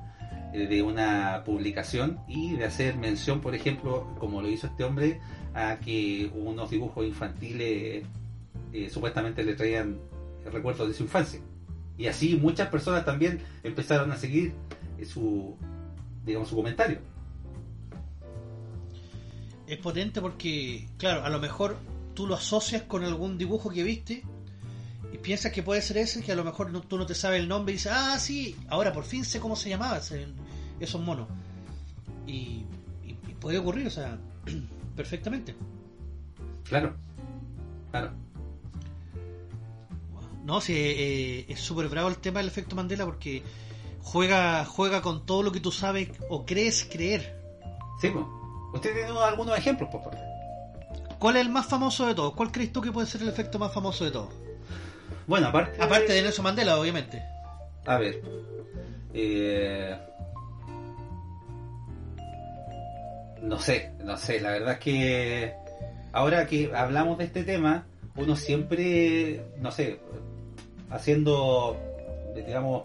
[0.53, 5.21] eh, de una publicación y de hacer mención, por ejemplo, como lo hizo este hombre,
[5.55, 8.05] a que unos dibujos infantiles
[8.73, 9.99] eh, supuestamente le traían
[10.53, 11.41] recuerdos de su infancia.
[11.97, 14.53] Y así muchas personas también empezaron a seguir
[15.05, 15.57] su,
[16.25, 16.99] digamos, su comentario.
[19.67, 21.77] Es potente porque, claro, a lo mejor
[22.15, 24.23] tú lo asocias con algún dibujo que viste
[25.13, 27.41] y piensas que puede ser ese, que a lo mejor no- tú no te sabes
[27.41, 30.27] el nombre y dices, ah, sí, ahora por fin sé cómo se llamaba ese-
[30.81, 31.29] esos monos.
[32.27, 32.65] Y,
[33.05, 34.19] y- y puede ocurrir, o sea,
[34.97, 35.55] perfectamente.
[36.65, 36.95] Claro.
[37.91, 38.13] Claro.
[40.45, 43.43] No, sí, eh, es súper bravo el tema del efecto Mandela porque
[44.03, 47.39] juega, juega con todo lo que tú sabes o crees creer.
[48.01, 48.25] Sí, pues.
[48.75, 50.19] ¿Usted tiene algunos ejemplos, por favor?
[51.19, 52.35] ¿Cuál es el más famoso de todos?
[52.35, 54.29] ¿Cuál crees tú que puede ser el efecto más famoso de todos?
[55.29, 55.81] Bueno, aparte.
[55.81, 57.23] Aparte de Nelson Mandela, obviamente.
[57.87, 58.21] A ver.
[59.13, 59.97] Eh...
[63.43, 64.41] No sé, no sé.
[64.41, 65.55] La verdad es que
[66.13, 70.01] ahora que hablamos de este tema, uno siempre, no sé,
[70.91, 71.77] haciendo,
[72.35, 72.85] digamos,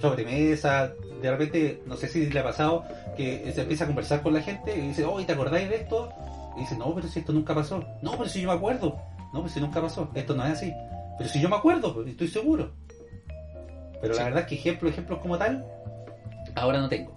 [0.00, 0.92] sobremesa,
[1.22, 2.84] de repente, no sé si le ha pasado,
[3.16, 6.12] que se empieza a conversar con la gente y dice, oh, ¿te acordáis de esto?
[6.56, 7.82] Y dice, no, pero si esto nunca pasó.
[8.02, 8.96] No, pero si yo me acuerdo.
[9.32, 10.08] No, pero si nunca pasó.
[10.14, 10.72] Esto no es así.
[11.18, 12.72] Pero si yo me acuerdo, pues, estoy seguro.
[14.00, 14.18] Pero Sí.
[14.20, 15.64] la verdad es que ejemplo, ejemplos como tal,
[16.54, 17.12] ahora no tengo.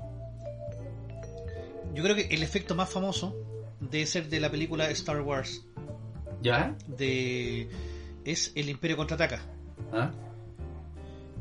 [1.94, 3.36] Yo creo que el efecto más famoso
[3.80, 5.66] debe ser de la película Star Wars.
[6.42, 6.76] ¿Ya?
[6.88, 7.70] De
[8.24, 9.42] es el Imperio contraataca.
[9.92, 10.12] ¿Ah?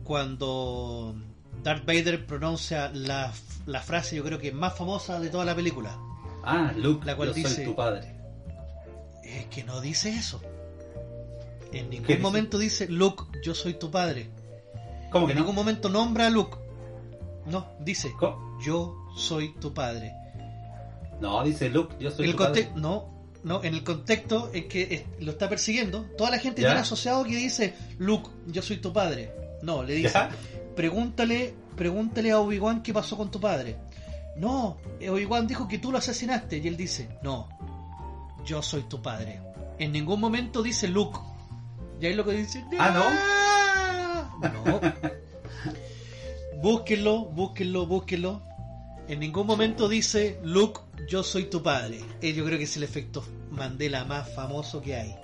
[0.04, 1.14] Cuando
[1.62, 3.32] Darth Vader pronuncia la,
[3.66, 5.96] la frase, yo creo que más famosa de toda la película.
[6.44, 8.14] Ah, Luke, La cual yo dice- soy tu padre.
[9.22, 10.40] Es que no dice eso.
[11.72, 14.30] En ningún momento dice Luke, yo soy tu padre.
[15.10, 15.44] ¿Cómo que En no?
[15.44, 16.56] ningún momento nombra a Luke.
[17.46, 18.58] No, dice ¿Cómo?
[18.64, 20.12] yo soy tu padre.
[21.20, 22.70] No, dice Luke, yo soy el tu padre.
[22.76, 23.08] no,
[23.42, 26.68] no, en el contexto es que lo está persiguiendo, toda la gente ¿Ya?
[26.68, 29.32] tiene asociado que dice Luke, yo soy tu padre.
[29.62, 30.30] No, le dice, ¿Ya?
[30.76, 33.76] pregúntale, pregúntale a Obi-Wan qué pasó con tu padre.
[34.36, 37.48] No, eh, Obi-Wan dijo que tú lo asesinaste y él dice, no,
[38.44, 39.40] yo soy tu padre.
[39.78, 41.18] En ningún momento dice Luke.
[42.00, 42.90] Y ahí lo que dice, Ah,
[44.40, 44.48] no.
[44.48, 44.80] No.
[46.62, 48.42] Búsquenlo, búsquenlo, búsquenlo.
[49.08, 52.00] En ningún momento dice Luke, yo soy tu padre.
[52.20, 55.16] Eh, yo creo que es el efecto Mandela más famoso que hay.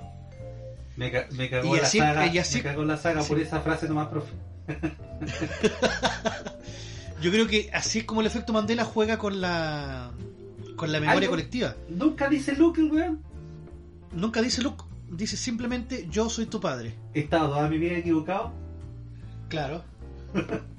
[0.97, 3.39] Me, ca- me cagó Y la así- saga, y así- me cagó la saga por
[3.41, 4.33] esa frase nomás, profe.
[7.21, 10.11] Yo creo que así es como el efecto Mandela juega con la
[10.77, 11.75] con la memoria colectiva.
[11.89, 13.23] Nunca dice Luke, el weón.
[14.13, 16.95] Nunca dice Luke, dice simplemente yo soy tu padre.
[17.13, 18.53] He estado toda mi vida equivocado.
[19.49, 19.83] Claro.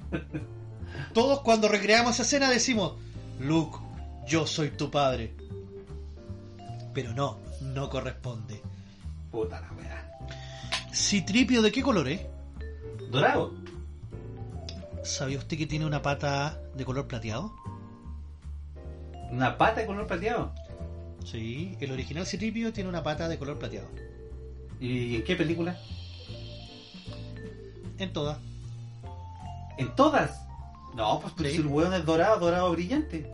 [1.12, 2.94] Todos cuando recreamos esa escena decimos,
[3.40, 3.78] Luke,
[4.26, 5.34] yo soy tu padre.
[6.92, 8.60] Pero no, no corresponde.
[9.30, 10.18] Puta la weá.
[10.92, 12.20] Citripio, ¿de qué color es?
[13.10, 13.54] Dorado.
[15.02, 17.54] ¿Sabía usted que tiene una pata de color plateado?
[19.30, 20.52] Una pata de color plateado.
[21.24, 23.88] Sí, el original Citripio tiene una pata de color plateado.
[24.80, 25.76] ¿Y en qué película?
[27.98, 28.38] En todas.
[29.78, 30.42] ¿En todas?
[30.94, 31.56] No, pues, pues Sí.
[31.56, 33.30] si el weón es dorado, dorado brillante.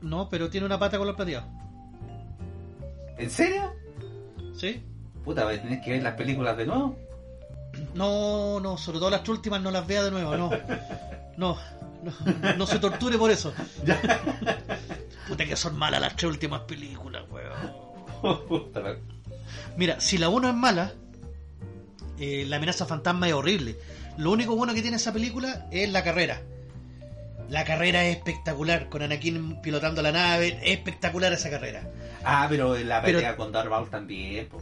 [0.00, 1.46] No, pero tiene una pata color plateado.
[3.18, 3.72] ¿En serio?
[4.56, 4.82] ¿Sí?
[5.24, 6.96] Puta, voy a tener que ver las películas de nuevo.
[7.94, 10.50] No, no, sobre todo las últimas no las vea de nuevo, no.
[11.36, 11.56] No,
[12.02, 12.12] no,
[12.56, 13.52] no se torture por eso.
[15.28, 18.68] Puta que son malas las tres últimas películas, weón.
[19.78, 20.92] Mira, si la 1 es mala,
[22.18, 23.76] eh, la amenaza fantasma es horrible.
[24.18, 26.42] Lo único bueno que tiene esa película es la carrera.
[27.48, 31.88] La carrera es espectacular, con Anakin pilotando la nave, es espectacular esa carrera.
[32.24, 34.60] Ah, pero la Pero- pelea con Darth Maul también, po.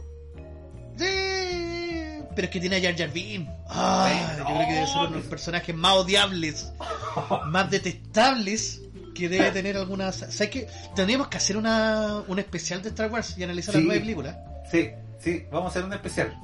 [0.95, 3.51] Sí, pero es que tiene a Jar Jar Binks.
[3.67, 6.71] Ah, yo creo que debe ser uno de los personajes más odiables,
[7.47, 8.81] más detestables
[9.15, 10.15] que debe tener algunas.
[10.17, 10.67] ¿Sabes qué?
[10.95, 13.79] Tendríamos que hacer una, un especial de Star Wars y analizar Sí.
[13.79, 14.37] las nueve películas.
[14.71, 14.89] Sí,
[15.19, 16.37] sí, vamos a hacer un especial.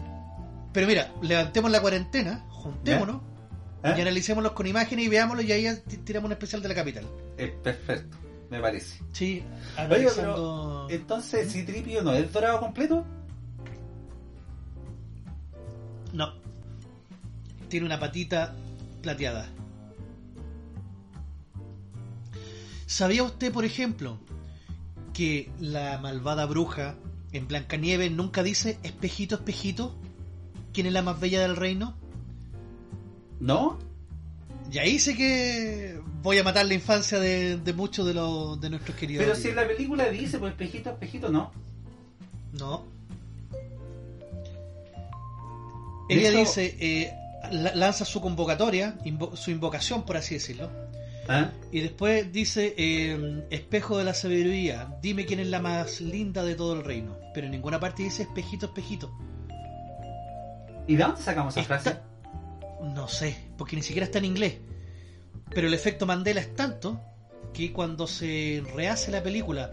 [0.74, 3.22] Pero mira, levantemos la cuarentena, juntémonos
[3.84, 3.94] ¿Eh?
[3.98, 5.68] y analicémoslos con imágenes y veámoslos y ahí
[6.04, 7.06] tiramos un especial de la capital.
[7.38, 8.18] Es perfecto,
[8.50, 9.00] me parece.
[9.12, 9.44] Sí,
[9.76, 10.86] Oye, analizando.
[10.88, 13.06] pero entonces, si Tripio no es dorado completo,
[16.14, 16.32] No.
[17.70, 18.54] Tiene una patita
[19.02, 19.48] plateada.
[22.86, 24.20] ¿Sabía usted, por ejemplo,
[25.14, 26.96] que la malvada bruja
[27.34, 29.94] en Blancanieves nunca dice espejito, espejito?
[30.74, 31.96] ¿Quién es la más bella del reino?
[33.40, 33.78] ¿no?
[34.72, 38.70] Y ahí sé que voy a matar la infancia de, de muchos de, los de
[38.70, 39.26] nuestros queridos.
[39.26, 41.52] Pero si en la película dice, pues espejito, espejito, no.
[42.58, 42.86] No.
[46.10, 47.14] Ella hecho- dice, eh,
[47.52, 50.70] la- lanza su convocatoria, invo- su invocación, por así decirlo.
[51.30, 51.52] ¿Ah?
[51.72, 56.56] Y después dice, eh, espejo de la sabiduría, dime quién es la más linda de
[56.56, 57.18] todo el reino.
[57.34, 59.12] Pero en ninguna parte dice espejito, espejito.
[60.88, 62.00] ¿Y de dónde sacamos esa Está- frase?
[62.94, 64.58] No sé, porque ni siquiera está en inglés.
[65.50, 67.00] Pero el efecto Mandela es tanto
[67.54, 69.72] que cuando se rehace la película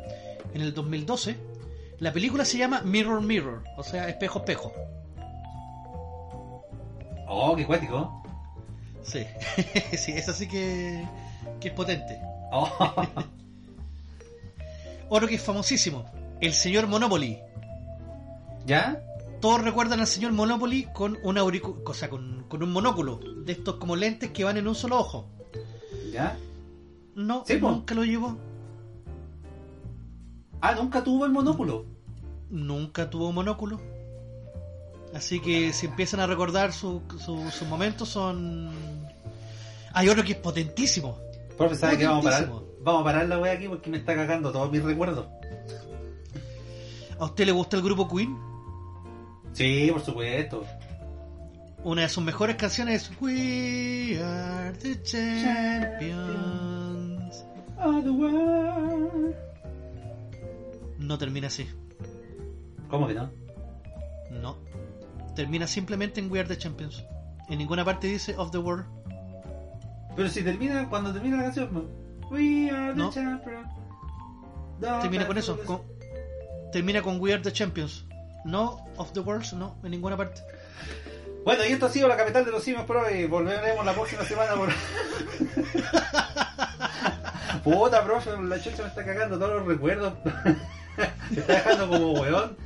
[0.54, 1.36] en el 2012,
[1.98, 4.72] la película se llama Mirror Mirror, o sea, espejo espejo.
[7.26, 8.22] Oh, qué cuático.
[9.02, 9.24] Sí,
[9.96, 11.04] sí, es así que,
[11.60, 12.20] que es potente.
[12.52, 12.68] Oh.
[15.08, 16.04] Otro que es famosísimo,
[16.40, 17.38] el señor Monopoly.
[18.66, 19.02] ¿Ya?
[19.40, 23.52] Todos recuerdan al señor Monopoly con un auricu o sea, con, con un monóculo, de
[23.52, 25.26] estos como lentes que van en un solo ojo.
[26.12, 26.36] ¿Ya?
[27.14, 27.70] No, Sí, po.
[27.70, 28.36] nunca lo llevó.
[30.60, 31.86] Ah, nunca tuvo el monóculo.
[32.50, 33.80] Nunca tuvo monóculo.
[35.14, 38.70] Así que si empiezan a recordar su- su- sus momentos son...
[39.92, 41.18] Hay otro que es potentísimo.
[41.60, 42.50] Profe, ¿sabe que vamos a parar?
[42.80, 45.26] Vamos a parar la wea aquí porque me está cagando todos mis recuerdos.
[47.18, 48.34] ¿A usted le gusta el grupo Queen?
[49.52, 50.64] Sí, por supuesto.
[51.84, 56.24] Una de sus mejores canciones es We are the champions.
[57.78, 59.34] Oh, the world.
[60.96, 61.68] No termina así.
[62.88, 63.30] ¿Cómo que no?
[64.30, 64.56] No.
[65.36, 67.04] Termina simplemente en We are the champions.
[67.50, 68.86] En ninguna parte dice of the world.
[70.16, 71.88] Pero si termina, cuando termina la canción.
[72.30, 73.10] We are the No.
[73.10, 73.68] champions.
[74.80, 75.58] No, Termina con pero- eso.
[75.64, 75.82] con-
[76.72, 78.04] termina con We are the champions.
[78.44, 80.40] No of the world, no, en ninguna parte.
[81.44, 83.26] Bueno, y esto ha sido la capital de los simios, profe.
[83.26, 84.68] Volveremos la próxima semana por.
[87.64, 90.14] Puta, profe, la chucha me está cagando todos los recuerdos.
[91.30, 92.56] me está dejando como weón.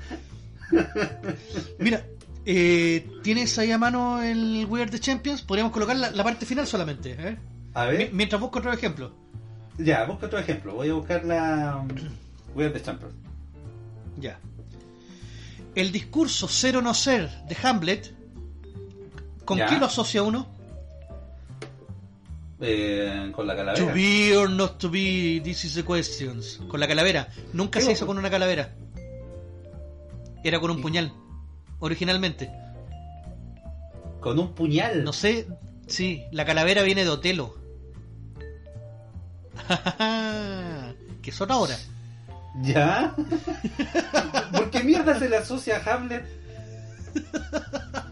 [1.78, 2.04] Mira,
[2.46, 5.42] eh, ¿tienes ahí a mano el We Are the Champions?
[5.42, 7.16] Podríamos colocar la, la parte final solamente.
[7.18, 7.36] ¿eh?
[7.74, 9.12] A ver, Mientras busco otro ejemplo.
[9.78, 10.74] ya, busca otro ejemplo.
[10.74, 11.76] Voy a buscar la.
[11.80, 11.88] um,
[12.54, 13.14] We are the champions.
[14.18, 14.38] Ya.
[15.74, 18.14] El discurso ser o no ser de Hamlet,
[19.44, 19.66] ¿con Ya.
[19.66, 20.46] qué lo asocia uno?
[22.60, 23.84] Eh, con la calavera.
[23.84, 26.60] To be or not to be, this is the questions.
[26.68, 27.28] Con la calavera.
[27.52, 28.72] Nunca se hizo con una calavera.
[30.44, 31.12] Era con un puñal.
[31.78, 32.50] Originalmente.
[34.20, 35.04] Con un puñal.
[35.04, 35.46] No sé.
[35.86, 37.56] Sí, la calavera viene de Otelo.
[41.22, 41.76] que son ahora.
[42.62, 43.14] ¿Ya?
[44.52, 46.24] ¿Por qué mierda se le asocia a Hamlet?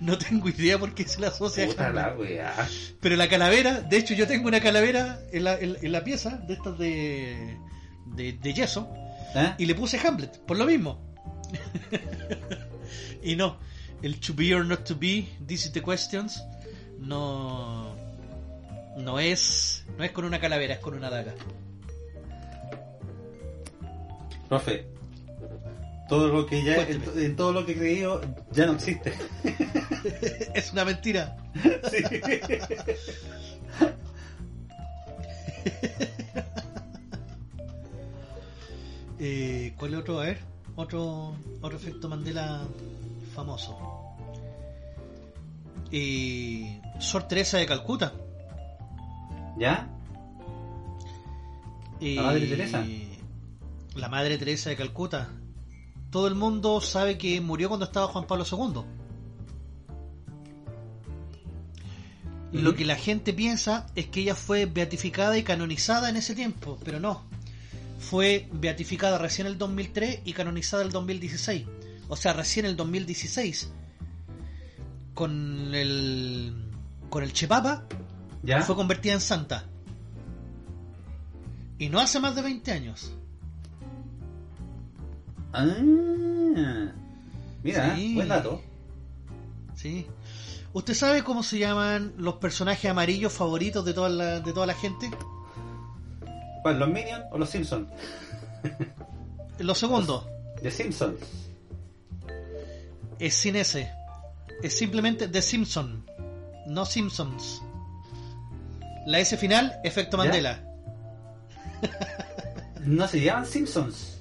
[0.00, 2.04] No tengo idea por qué se la asocia a Puta Hamlet.
[2.04, 2.68] la weá.
[3.00, 6.36] Pero la calavera, de hecho yo tengo una calavera en la, en, en la pieza
[6.46, 7.56] de estas de,
[8.04, 8.88] de, de yeso
[9.34, 9.54] ¿Eh?
[9.58, 11.07] y le puse Hamlet, por lo mismo.
[13.22, 13.58] y no,
[14.02, 16.42] el to be or not to be, this is the questions,
[16.98, 17.94] no,
[18.96, 21.34] no es, no es con una calavera, es con una daga.
[24.48, 24.86] Profe,
[26.08, 28.20] todo lo que ya en, todo lo que he creído
[28.50, 29.12] ya no existe.
[30.54, 31.36] es una mentira.
[31.90, 32.04] Sí.
[39.20, 40.20] Eh, ¿Cuál es otro?
[40.20, 40.38] A ver,
[40.78, 42.62] otro, otro efecto Mandela
[43.34, 43.76] famoso.
[45.90, 48.12] Eh, Sor Teresa de Calcuta.
[49.58, 49.90] ¿Ya?
[52.00, 52.86] ¿La Madre Teresa?
[53.96, 55.28] La Madre Teresa de Calcuta.
[56.10, 58.82] Todo el mundo sabe que murió cuando estaba Juan Pablo II.
[62.52, 66.78] Lo que la gente piensa es que ella fue beatificada y canonizada en ese tiempo,
[66.84, 67.24] pero no.
[67.98, 71.66] Fue beatificada recién el 2003 y canonizada el 2016.
[72.08, 73.70] O sea, recién el 2016.
[75.14, 76.64] Con el
[77.10, 77.86] con el Chepapa
[78.42, 78.62] ¿Ya?
[78.62, 79.64] fue convertida en santa.
[81.78, 83.12] Y no hace más de 20 años.
[85.52, 85.64] Ah,
[87.62, 88.14] mira, Sí.
[88.14, 88.62] buen dato.
[89.74, 90.06] Sí.
[90.72, 94.74] ¿Usted sabe cómo se llaman los personajes amarillos favoritos de toda la, de toda la
[94.74, 95.10] gente?
[96.68, 97.88] ¿Cuál, los Minions o los Simpsons?
[99.58, 100.28] Lo segundo,
[100.60, 101.18] De Simpsons.
[103.18, 103.90] es sin S.
[104.62, 106.04] Es simplemente The Simpson,
[106.66, 107.62] no Simpsons.
[109.06, 110.18] La S final, efecto.
[110.18, 110.62] Mandela.
[112.84, 114.18] No se llaman Simpsons.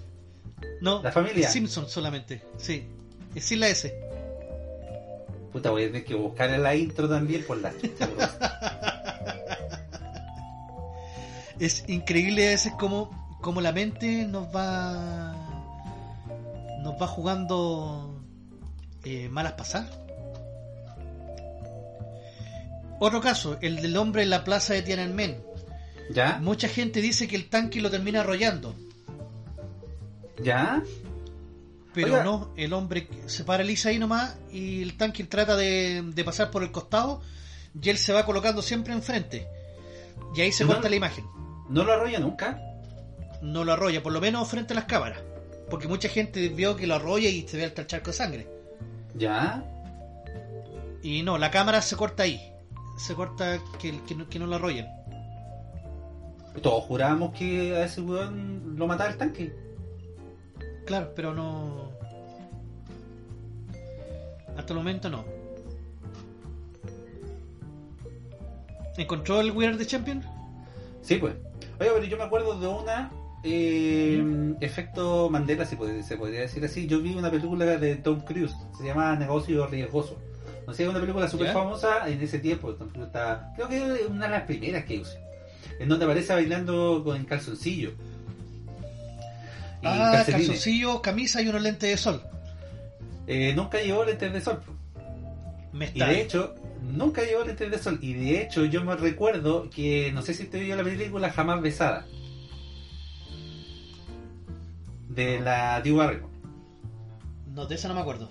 [0.81, 1.47] No, La familia.
[1.47, 2.43] es Simpson solamente.
[2.57, 2.87] Sí,
[3.35, 3.93] es sin la S.
[5.51, 7.73] Puta, voy a tener que buscar en la intro también por la.
[11.59, 15.35] Es increíble a veces como, como la mente nos va
[16.83, 18.21] nos va jugando
[19.03, 19.89] eh, malas pasadas.
[22.99, 25.43] Otro caso, el del hombre en la plaza de Tiananmen.
[26.11, 26.39] ¿Ya?
[26.41, 28.73] Mucha gente dice que el tanque lo termina arrollando,
[30.41, 30.81] ¿Ya?
[31.93, 32.23] pero Oiga.
[32.23, 36.63] no, el hombre se paraliza ahí nomás y el tanque trata de, de pasar por
[36.63, 37.21] el costado
[37.81, 39.47] y él se va colocando siempre enfrente.
[40.35, 41.25] Y ahí se corta la imagen.
[41.69, 42.61] ¿No lo arrolla nunca?
[43.41, 45.19] No lo arrolla, por lo menos frente a las cámaras.
[45.69, 48.47] Porque mucha gente vio que lo arrolla y se ve hasta el charco de sangre.
[49.15, 49.63] ¿Ya?
[51.03, 52.53] Y no, la cámara se corta ahí.
[52.97, 54.87] Se corta que, que, no, que no lo arrollen.
[56.61, 59.53] Todos jurábamos que a ese weón lo mataba el tanque.
[60.85, 61.91] Claro, pero no.
[64.57, 65.23] Hasta el momento no.
[68.97, 70.23] ¿Encontró el Are the Champion?
[71.01, 71.35] Sí, pues.
[71.79, 73.11] Oye, pero yo me acuerdo de una.
[73.43, 76.87] eh, efecto Mandela, si puede- se podría decir así.
[76.87, 80.17] Yo vi una película de Tom Cruise, se llama Negocio Riesgoso.
[80.65, 82.73] No sé, es una película súper famosa en ese tiempo.
[82.73, 85.19] Tom Cruise está, creo que es una de las primeras que usé.
[85.79, 87.91] En donde aparece bailando con calzoncillo.
[89.81, 92.21] Y Ah, calzoncillo, camisa y unos lentes de sol.
[93.27, 94.59] Eh, nunca llevó lentes de sol.
[95.71, 96.55] Me Y de hecho,
[96.87, 97.99] nunca llevó lentes de sol.
[98.01, 101.61] Y de hecho, yo me recuerdo que, no sé si te vio la película Jamás
[101.61, 102.05] Besada.
[105.09, 106.33] De la Drew Barrymore,
[107.53, 108.29] No, de esa no me acuerdo.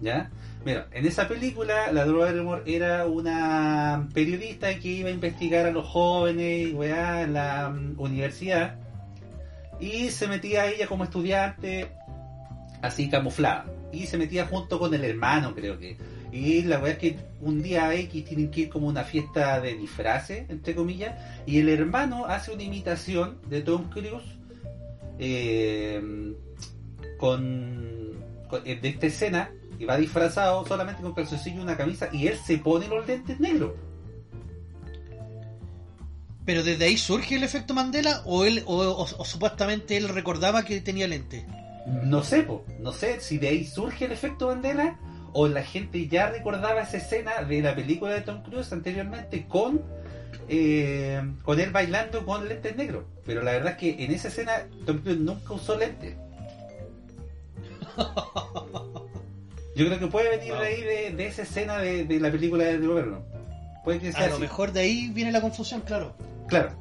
[0.00, 0.30] ¿ya?
[0.64, 5.70] Mira, en esa película, la Drew Barrymore era una periodista que iba a investigar a
[5.70, 8.76] los jóvenes y weá, en la mm, universidad.
[9.78, 11.90] Y se metía ella como estudiante,
[12.82, 13.66] así camuflada.
[13.92, 15.96] Y se metía junto con el hermano, creo que.
[16.32, 19.74] Y la verdad es que un día X tienen que ir como una fiesta de
[19.74, 24.22] disfraces, entre comillas, y el hermano hace una imitación de Tom Cruise
[25.18, 26.00] eh,
[27.18, 28.12] con,
[28.48, 32.36] con- de esta escena y va disfrazado solamente con calzoncillo y una camisa y él
[32.36, 33.72] se pone los lentes negros.
[36.44, 40.64] ¿Pero desde ahí surge el efecto Mandela o él o, o- o supuestamente él recordaba
[40.64, 41.44] que tenía lente?
[42.04, 44.98] No sé, po, no sé si de ahí surge el efecto Mandela
[45.32, 49.80] o la gente ya recordaba esa escena de la película de Tom Cruise anteriormente con
[50.48, 53.04] eh, con él bailando con lentes negros.
[53.24, 54.52] Pero la verdad es que en esa escena
[54.86, 56.16] Tom Cruise nunca usó lentes.
[59.76, 62.64] Yo creo que puede venir de ahí de, de esa escena de, de la película
[62.64, 63.22] de Barrymore.
[63.84, 64.42] Puede que sea A lo así.
[64.42, 66.14] mejor de ahí viene la confusión, claro.
[66.48, 66.72] Claro.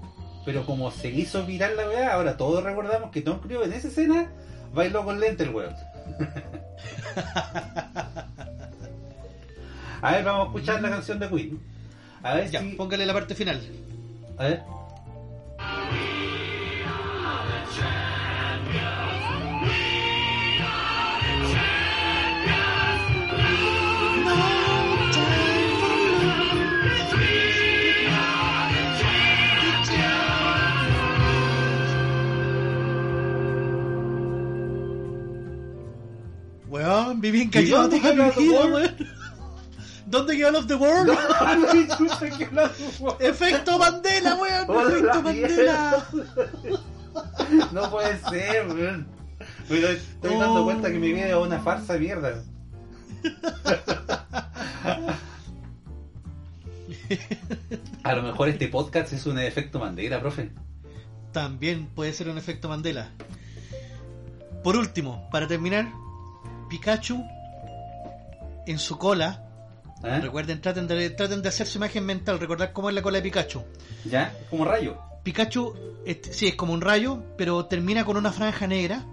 [0.45, 3.88] Pero como se hizo viral la weá, ahora todos recordamos que Tom Cruise en esa
[3.89, 4.32] escena
[4.74, 5.76] bailó con lentes el weón.
[10.01, 11.60] a ver, vamos a escuchar la canción de Queen.
[12.24, 12.70] A ver Ya, si...
[12.74, 13.62] póngale la parte final.
[14.38, 14.64] A ver.
[36.90, 38.74] Weón, viví en ¿Y dónde toda quedó mi The vida, World?
[38.74, 38.96] weón.
[40.08, 41.18] ¿Dónde quedó Love the World?
[43.20, 44.88] Efecto Mandela, weón.
[44.88, 45.22] Efecto.
[45.22, 46.06] Mandela.
[47.72, 49.08] No puede ser, weón.
[49.70, 52.44] Estoy dando cuenta que mi vida es una farsa de mierda.
[58.04, 60.52] A lo mejor este podcast es un efecto Mandela, profe.
[61.32, 63.12] También puede ser un efecto Mandela.
[64.64, 65.88] Por último, para terminar,
[66.70, 67.26] Pikachu
[68.65, 69.45] en su cola.
[70.03, 70.20] ¿Eh?
[70.22, 73.24] Recuerden, traten de, traten de hacer su imagen mental, recordar cómo es la cola de
[73.24, 73.63] Pikachu.
[74.05, 74.34] ¿Ya?
[74.49, 74.97] Como rayo.
[75.24, 79.03] Pikachu, este, sí, es como un rayo, pero termina con una franja negra.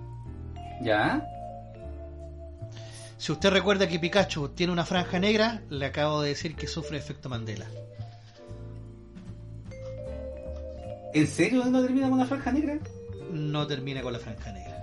[0.81, 1.27] ¿Ya?
[3.19, 6.99] Si usted recuerda que Pikachu tiene una franja negra, le acabo de decir que sufre
[6.99, 7.67] efecto Mandela.
[11.15, 12.79] ¿En serio no termina con una franja negra?
[13.33, 14.77] No termina con la franja negra.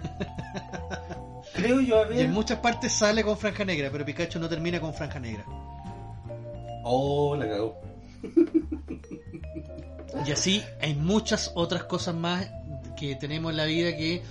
[1.54, 4.94] Creo yo Y en muchas partes sale con franja negra, pero Pikachu no termina con
[4.94, 5.44] franja negra.
[6.84, 7.80] Oh, la cagó.
[10.26, 12.48] Y así hay muchas otras cosas más
[12.96, 14.22] que tenemos en la vida que,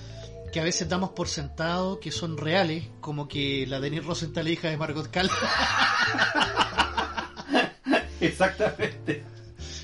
[0.52, 4.70] que a veces damos por sentado que son reales, como que la Denise Rosenthal, hija
[4.70, 5.30] de Margot Cal.
[8.22, 9.24] Exactamente.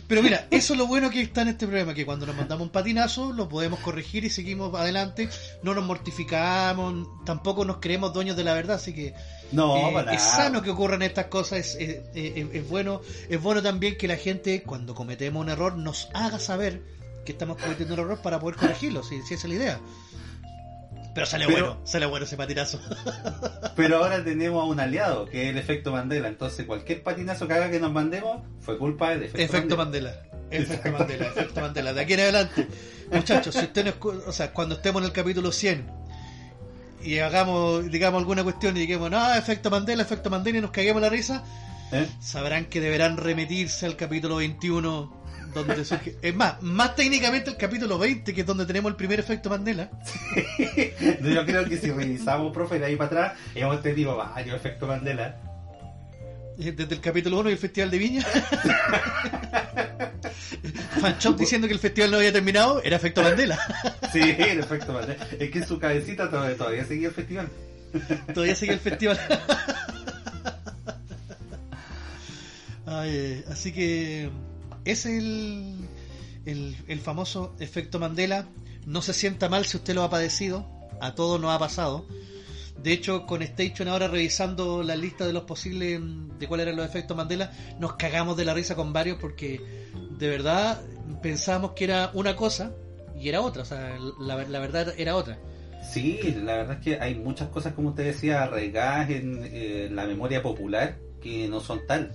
[0.08, 2.64] Pero mira, eso es lo bueno que está en este programa, que cuando nos mandamos
[2.68, 5.30] un patinazo lo podemos corregir y seguimos adelante,
[5.64, 9.14] no nos mortificamos, tampoco nos creemos dueños de la verdad, así que
[9.52, 13.42] No, eh, para es sano que ocurran estas cosas, es, es- es- es bueno, es
[13.42, 16.82] bueno también que la gente cuando cometemos un error nos haga saber
[17.26, 19.80] que estamos cometiendo un error para poder corregirlo, si, si esa es la idea.
[21.16, 22.80] Pero sale Pero- bueno, sale bueno ese patinazo.
[23.76, 26.28] Pero ahora tenemos a un aliado, que es el efecto Mandela.
[26.28, 30.10] Entonces, cualquier patinazo que haga que nos mandemos fue culpa del efecto, Efecto Mandela.
[30.12, 30.36] Mandela.
[30.52, 31.94] Efecto Mandela, efecto Mandela.
[31.94, 32.68] De aquí en adelante,
[33.12, 35.88] muchachos, si usted no o sea, cuando estemos en el capítulo 100
[37.04, 41.02] y hagamos, digamos, alguna cuestión y digamos, no, efecto Mandela, efecto Mandela y nos caguemos
[41.02, 41.44] la risa,
[41.92, 42.08] ¿Eh?
[42.20, 45.25] sabrán que deberán remitirse al capítulo 21
[45.56, 49.20] donde surge- es más, más técnicamente el capítulo 20, que es donde tenemos el primer
[49.20, 49.90] efecto Mandela.
[51.22, 55.42] Yo creo que si revisamos, profe, de ahí para atrás, hemos tenido varios efectos Mandela.
[56.60, 58.24] Eh, Desde el capítulo 1 y el Festival de Viña.
[61.02, 63.58] Fanchop diciendo que el festival no había terminado, era efecto Mandela.
[64.14, 65.28] Sí, el efecto Mandela.
[65.40, 67.50] Es que en su cabecita todavía, todavía seguía el festival.
[68.34, 69.20] Todavía sigue el festival.
[72.86, 74.30] Ay, eh, así que
[74.86, 75.76] es el,
[76.46, 78.48] el, famoso efecto Mandela.
[78.86, 80.66] No se sienta mal si usted lo ha padecido.
[81.02, 82.06] A todos nos ha pasado.
[82.82, 86.78] De hecho, con Station ahora revisando la lista de los posibles mm, de cuáles eran
[86.78, 90.82] los efectos Mandela, nos cagamos de la risa con varios porque de verdad
[91.22, 92.74] pensábamos que era una cosa
[93.20, 93.64] y era otra.
[93.64, 95.40] O sea, la, la verdad era otra.
[95.92, 100.06] Sí, la verdad es que hay muchas cosas, como usted decía, arraigadas en eh, la
[100.06, 102.12] memoria popular que no son tal.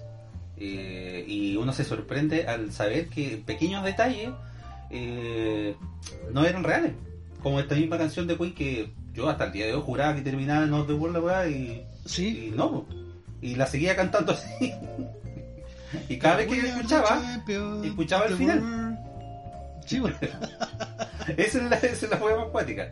[0.61, 4.29] Eh, y uno se sorprende al saber que pequeños detalles
[4.91, 5.75] eh,
[6.33, 6.93] no eran reales.
[7.43, 10.21] Como esta misma canción de Queen que yo hasta el día de hoy juraba que
[10.21, 12.87] terminaba en Not the World la y, Sí, y no.
[13.41, 14.75] Y la seguía cantando así.
[16.09, 17.43] y cada vez que yo escuchaba,
[17.83, 18.99] escuchaba el final.
[19.87, 20.17] Sí, bueno.
[21.37, 22.91] Esa es la, esa es la más cuática.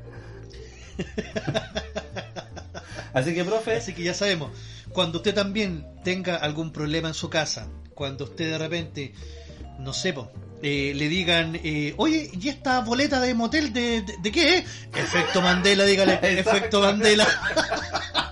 [3.12, 4.50] Así que, profe, Así que ya sabemos,
[4.98, 9.14] cuando usted también tenga algún problema en su casa, cuando usted de repente,
[9.78, 14.16] no sé, po, eh, le digan, eh, oye, ¿y esta boleta de motel de, de,
[14.20, 14.64] de qué es?
[14.96, 17.28] Efecto Mandela, dígale, efecto Mandela.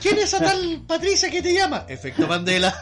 [0.00, 1.84] ¿Quién es esa tal Patricia que te llama?
[1.88, 2.74] Efecto Mandela.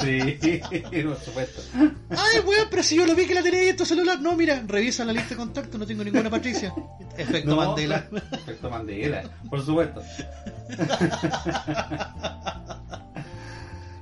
[0.00, 0.20] sí,
[1.04, 1.62] por supuesto.
[2.10, 4.20] Ay, weón, pero si yo lo vi que la tenía ahí en tu celular.
[4.20, 6.72] No, mira, revisa la lista de contactos, no tengo ninguna Patricia.
[7.16, 8.08] Efecto No, Mandela.
[8.32, 10.02] Efecto Mandela, por supuesto.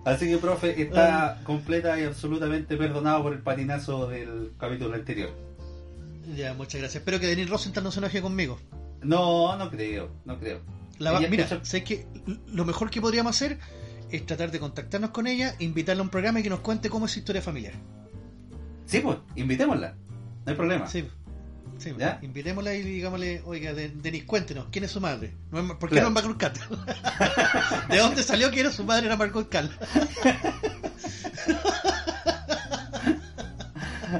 [0.04, 5.30] Así que, profe, está completa y absolutamente perdonado por el patinazo del capítulo anterior.
[6.34, 7.00] Ya, muchas gracias.
[7.02, 8.58] Espero que Denis Rosenthal no se enoje conmigo.
[9.02, 10.60] No, no creo, no creo.
[10.98, 12.06] La va- mira, escucha- sé que
[12.48, 13.58] lo mejor que podríamos hacer
[14.10, 17.06] es tratar de contactarnos con ella, invitarla a un programa y que nos cuente cómo
[17.06, 17.74] es su historia familiar.
[18.86, 19.94] Sí, pues, invitémosla.
[20.44, 20.86] No hay problema.
[20.86, 21.06] Sí,
[21.78, 22.18] sí ¿Ya?
[22.22, 25.34] invitémosla y digámosle, oiga, De- Denis, cuéntenos, ¿quién es su madre?
[25.50, 26.10] ¿Por qué Claro.
[26.10, 26.58] no es Margot?
[27.90, 29.70] ¿De dónde salió que era su madre era Margot Cal?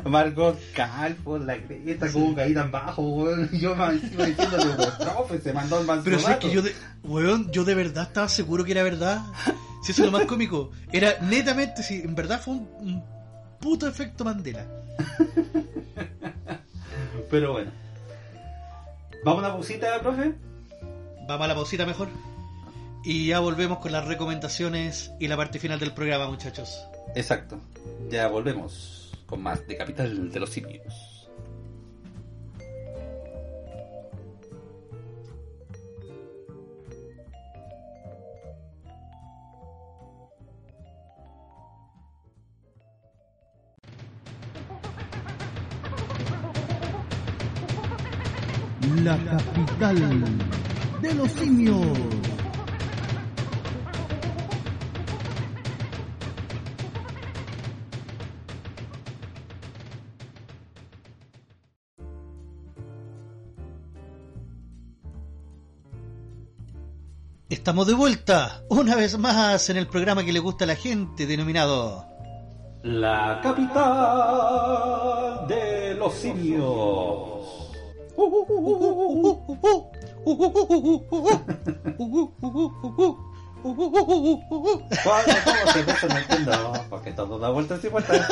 [0.05, 3.49] Margot Calvo, la cresta, como caí tan bajo, weón.
[3.53, 7.51] Yo me encima diciéndole, profe, se mandó el manso Pero sé que yo de, weón,
[7.51, 9.23] yo de verdad estaba seguro que era verdad.
[9.81, 10.73] Si eso es lo más cómico.
[10.93, 13.05] Era netamente, si en verdad fue un, un
[13.61, 14.67] puto efecto Mandela.
[17.31, 17.71] Pero bueno.
[19.25, 20.35] ¿Vamos a una pausita, profe?
[21.29, 22.09] Vamos a la pausita mejor.
[23.05, 26.85] Y ya volvemos con las recomendaciones y la parte final del programa, muchachos.
[27.15, 27.61] Exacto.
[28.11, 28.98] Ya volvemos
[29.29, 31.29] con más de Capital de los Simios.
[49.05, 50.25] La capital
[51.03, 52.28] de los simios.
[67.59, 71.27] Estamos de vuelta, una vez más, en el programa que le gusta a la gente,
[71.27, 72.07] denominado
[72.85, 73.89] La capital
[75.49, 77.41] de los simios.
[86.89, 88.27] Porque todo da vueltas y vueltas.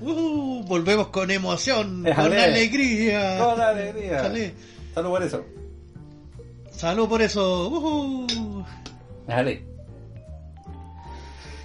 [0.00, 2.44] Uh, volvemos con emoción, con Déjale.
[2.44, 3.38] alegría.
[3.38, 4.22] Con alegría.
[4.22, 4.54] Déjale.
[4.94, 5.44] Salud por eso.
[6.76, 7.68] Salud por eso.
[7.68, 8.64] Uh.
[9.26, 9.64] Déjale.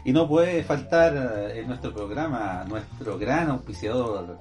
[0.06, 4.40] Y no puede faltar eh, en nuestro programa nuestro gran auspiciador,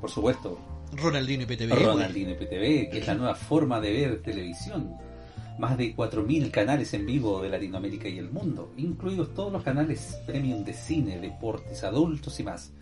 [0.00, 0.58] por supuesto,
[0.92, 1.74] Ronaldinho y PTV.
[1.74, 4.94] Ronaldinho IPTV, que es la nueva forma de ver televisión.
[5.58, 10.18] Más de 4.000 canales en vivo de Latinoamérica y el mundo, incluidos todos los canales
[10.26, 12.72] premium de cine, deportes, adultos y más.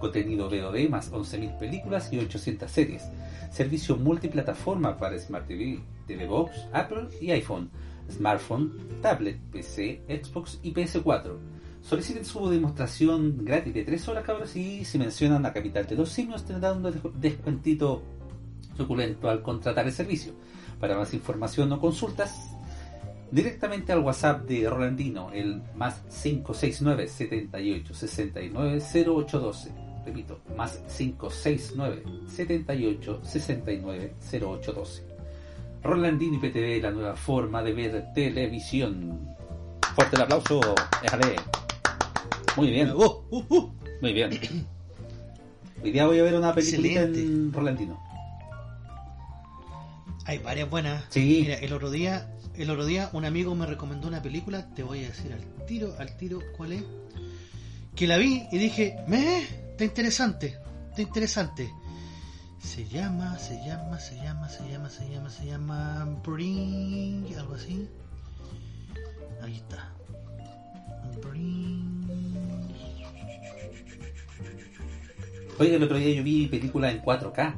[0.00, 3.04] Contenido VOD más 11.000 películas y 800 series.
[3.50, 7.70] Servicio multiplataforma para Smart TV, TV Box, Apple y iPhone,
[8.10, 8.72] smartphone,
[9.02, 11.36] tablet, PC, Xbox y PS4.
[11.82, 16.08] Soliciten su demostración gratis de 3 horas, cabros, y si mencionan la capital de los
[16.10, 18.02] simios tendrán un des- descuentito
[18.76, 20.32] suculento al contratar el servicio.
[20.80, 22.50] Para más información o consultas,
[23.30, 29.70] directamente al WhatsApp de Rolandino, el más 569 78 69 0812.
[30.04, 35.15] Repito, más 569 78 69 0812.
[35.86, 39.36] Rolandino IPTV, la nueva forma de ver televisión.
[39.94, 40.60] Fuerte el aplauso,
[41.00, 41.36] déjale.
[42.56, 43.74] Muy bien, Uh, uh, uh.
[44.00, 44.66] muy bien.
[45.82, 48.02] Hoy día voy a ver una película en Rolandino.
[50.24, 51.04] Hay varias buenas.
[51.10, 51.42] Sí.
[51.42, 55.04] Mira, el otro día, el otro día un amigo me recomendó una película, te voy
[55.04, 56.82] a decir al tiro, al tiro cuál es.
[57.94, 60.58] Que la vi y dije, me, está interesante,
[60.90, 61.70] está interesante.
[62.66, 67.88] Se llama, se llama, se llama, se llama, se llama, se llama Bring, algo así.
[69.40, 69.92] Ahí está.
[71.22, 72.06] Bring.
[75.60, 77.54] Oye, el otro día yo vi película en 4K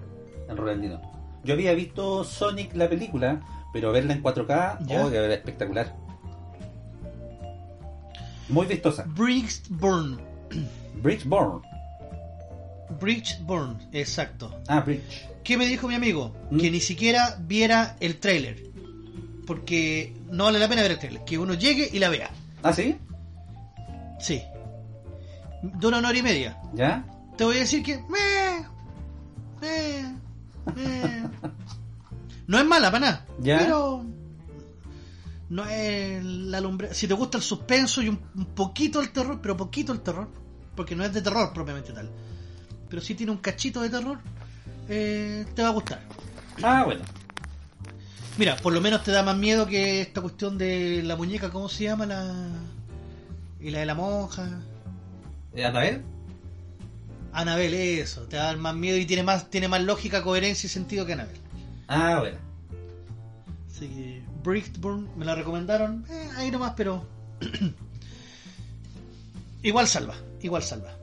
[0.50, 1.00] en Rolandino.
[1.42, 3.40] Yo había visto Sonic la película,
[3.72, 5.04] pero verla en 4K, Ya.
[5.04, 5.96] oh, era espectacular.
[8.50, 9.04] Muy vistosa.
[9.08, 10.20] Bridgeburn.
[11.02, 11.62] Bridgeborn.
[13.00, 14.62] Bridgeburn, exacto.
[14.66, 15.28] Ah, Bridge.
[15.44, 16.34] ¿Qué me dijo mi amigo?
[16.50, 16.58] ¿Mm?
[16.58, 18.64] Que ni siquiera viera el tráiler.
[19.46, 21.24] Porque no vale la pena ver el tráiler.
[21.24, 22.30] Que uno llegue y la vea.
[22.62, 22.96] ¿Ah, sí?
[24.20, 24.42] Sí.
[25.62, 26.60] Dura una hora y media.
[26.74, 27.04] ¿Ya?
[27.36, 27.98] Te voy a decir que...
[27.98, 28.66] meh,
[29.60, 30.14] meh,
[30.74, 31.22] meh.
[32.46, 33.26] No es mala para nada.
[33.40, 33.58] ¿Ya?
[33.58, 34.04] Pero...
[35.48, 36.92] No es la lumbre...
[36.92, 40.28] Si te gusta el suspenso y un, un poquito el terror, pero poquito el terror.
[40.74, 42.10] Porque no es de terror propiamente tal.
[42.88, 44.18] Pero sí tiene un cachito de terror.
[44.88, 46.00] eh, te va a gustar.
[46.62, 47.02] Ah, bueno.
[48.38, 51.68] Mira, por lo menos te da más miedo que esta cuestión de la muñeca, ¿cómo
[51.68, 52.06] se llama?
[52.06, 52.32] la
[53.60, 54.60] Y la de la monja.
[55.54, 56.02] ¿Eh, ¿Anabel?
[57.32, 58.22] Anabel, eso.
[58.22, 61.36] Te da más miedo y tiene más, tiene más lógica, coherencia y sentido que Anabel.
[61.88, 62.38] Ah, bueno.
[63.70, 66.04] Así que Brickburn me la recomendaron.
[66.08, 67.04] eh, ahí nomás, pero...
[69.62, 70.94] igual salva, igual salva.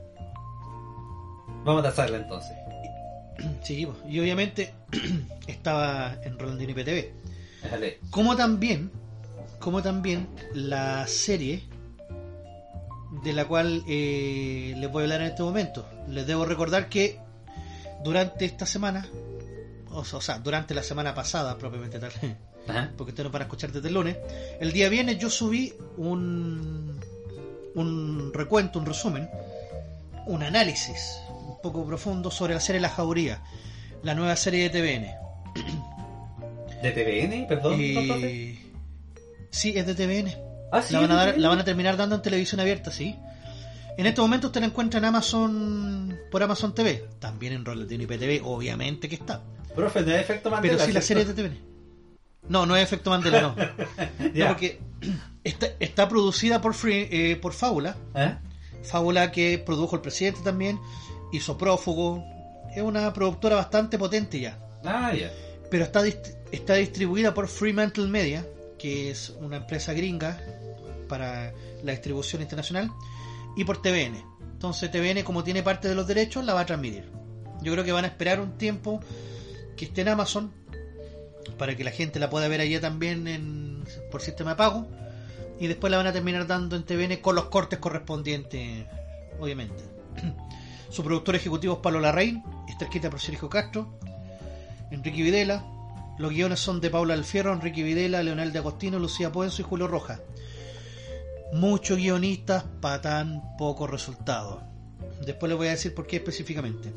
[1.66, 2.56] Vamos a tasarla entonces.
[3.64, 4.72] Sí, y obviamente
[5.48, 7.12] estaba en Rolandino IPTV.
[7.64, 7.98] Déjale.
[8.10, 8.92] Como también,
[9.58, 11.64] como también la serie
[13.24, 15.84] de la cual eh, les voy a hablar en este momento.
[16.08, 17.18] Les debo recordar que
[18.04, 19.04] durante esta semana,
[19.90, 22.12] o, o sea, durante la semana pasada propiamente tal,
[22.68, 22.92] Ajá.
[22.96, 24.16] porque ustedes no van a escuchar desde el lunes,
[24.60, 27.00] el día viernes yo subí un,
[27.74, 29.28] un recuento, un resumen,
[30.26, 31.20] un análisis
[31.72, 33.42] poco profundo sobre la serie La Jauría,
[34.02, 35.06] la nueva serie de TVN.
[36.82, 37.46] ¿De TVN?
[37.48, 38.58] Perdón, Y-.
[39.50, 40.34] Sí, es de TVN.
[40.72, 40.92] Ah, sí.
[40.94, 41.42] la, van a de dar- TVN.
[41.42, 43.16] la van a terminar dando en televisión abierta, sí.
[43.96, 47.04] En este momento usted la encuentra en Amazon por Amazon TV.
[47.18, 49.42] También en Rolandino IPTV, obviamente que está.
[49.74, 50.74] Profe, no es efecto Mandela.
[50.74, 51.58] Pero sí, la serie de TVN.
[52.48, 53.54] No, no es efecto Mandela, no.
[54.48, 54.80] Porque
[55.44, 57.96] está, está producida por, Free- eh, por Fábula.
[58.14, 58.34] ¿Eh?
[58.82, 60.78] Fábula que produjo el presidente también.
[61.32, 62.24] Hizo Prófugo.
[62.74, 64.58] Es una productora bastante potente ya.
[64.84, 65.30] Ah, ya.
[65.70, 68.46] pero está, dist- está distribuida por Fremantle Media,
[68.78, 70.38] que es una empresa gringa
[71.08, 72.90] para la distribución internacional,
[73.56, 74.22] y por TVN.
[74.52, 77.10] Entonces TVN, como tiene parte de los derechos, la va a transmitir.
[77.62, 79.00] Yo creo que van a esperar un tiempo
[79.76, 80.52] que esté en Amazon
[81.58, 84.86] para que la gente la pueda ver allá también en, por sistema de pago
[85.58, 88.84] y después la van a terminar dando en TVN con los cortes correspondientes,
[89.40, 89.82] obviamente.
[90.88, 93.98] Su productor ejecutivo es Pablo Larraín, está escrita por Sergio Castro,
[94.90, 95.64] Enrique Videla.
[96.18, 99.86] Los guiones son de Paula Alfierro, Enrique Videla, Leonel de Agostino, Lucía Puenzo y Julio
[99.86, 100.20] Rojas.
[101.52, 104.62] Muchos guionistas para tan poco resultado.
[105.24, 106.92] Después les voy a decir por qué específicamente.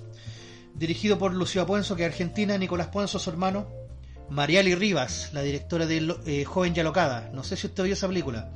[0.73, 3.67] Dirigido por Lucía Puenzo, que es argentina, Nicolás Puenzo, su hermano.
[4.29, 7.31] Mariali Rivas, la directora de eh, Joven y Alocada.
[7.33, 8.49] No sé si usted vio esa película.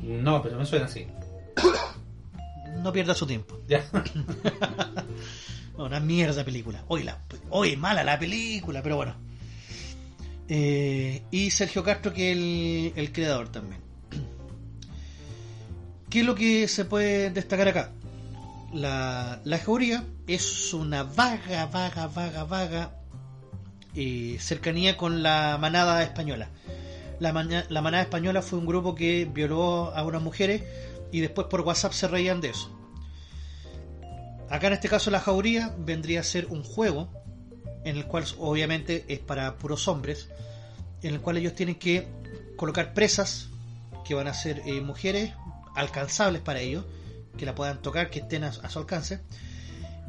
[0.00, 1.06] No, pero me suena así.
[2.82, 3.60] No pierda su tiempo.
[3.68, 3.84] Ya.
[5.76, 6.84] Una mierda película.
[6.88, 9.14] Hoy, la, hoy mala la película, pero bueno.
[10.48, 13.80] Eh, y Sergio Castro, que es el, el creador también.
[16.10, 17.92] ¿Qué es lo que se puede destacar acá?
[18.72, 19.60] La, la
[20.26, 22.90] es una vaga, vaga, vaga, vaga
[23.94, 26.48] eh, cercanía con la manada española.
[27.18, 27.32] La,
[27.68, 30.62] la manada española fue un grupo que violó a unas mujeres
[31.12, 32.74] y después por WhatsApp se reían de eso.
[34.50, 37.10] Acá en este caso la jauría vendría a ser un juego
[37.84, 40.28] en el cual obviamente es para puros hombres,
[41.02, 42.08] en el cual ellos tienen que
[42.56, 43.48] colocar presas
[44.04, 45.32] que van a ser eh, mujeres
[45.74, 46.84] alcanzables para ellos,
[47.36, 49.20] que la puedan tocar, que estén a, su alcance.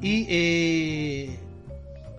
[0.02, 1.40] Y eh,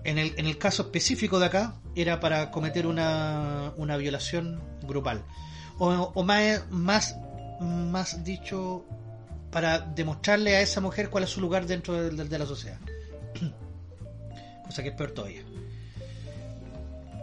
[0.03, 5.23] en, el, en el caso específico de acá era para cometer una, una violación grupal.
[5.79, 7.17] O, o más, más,
[7.61, 8.83] más dicho,
[9.51, 12.77] para demostrarle a esa mujer cuál es su lugar dentro de, de- de la sociedad.
[14.65, 15.41] Cosa que es peor todavía.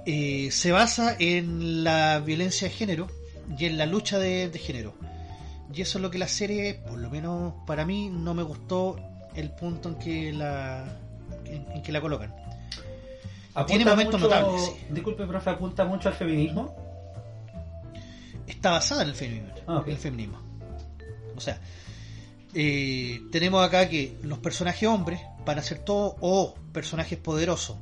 [0.07, 3.09] Eh, se basa en la violencia de género
[3.59, 4.95] y en la lucha de, de género.
[5.75, 8.97] Y eso es lo que la serie, por lo menos para mí, no me gustó
[9.35, 10.85] el punto en que la,
[11.45, 12.35] en, en que la colocan.
[13.67, 14.73] Tiene momentos mucho- notables.
[14.89, 16.75] Disculpe, profe, apunta mucho al feminismo.
[18.49, 19.51] Está basada en el feminismo.
[19.67, 20.39] Ah, en el feminismo.
[21.37, 21.61] O sea,
[22.55, 27.77] eh, tenemos acá que los personajes hombres van a ser todos o personajes poderosos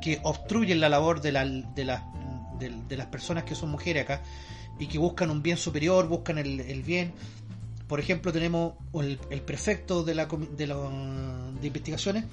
[0.00, 2.02] que obstruyen la labor de, la- de, las-
[2.58, 4.22] de- de las personas que son mujeres acá
[4.78, 7.12] y que buscan un bien superior, buscan el, el bien.
[7.88, 10.76] Por ejemplo, tenemos el, el prefecto de, la, de, la-
[11.60, 12.24] de investigaciones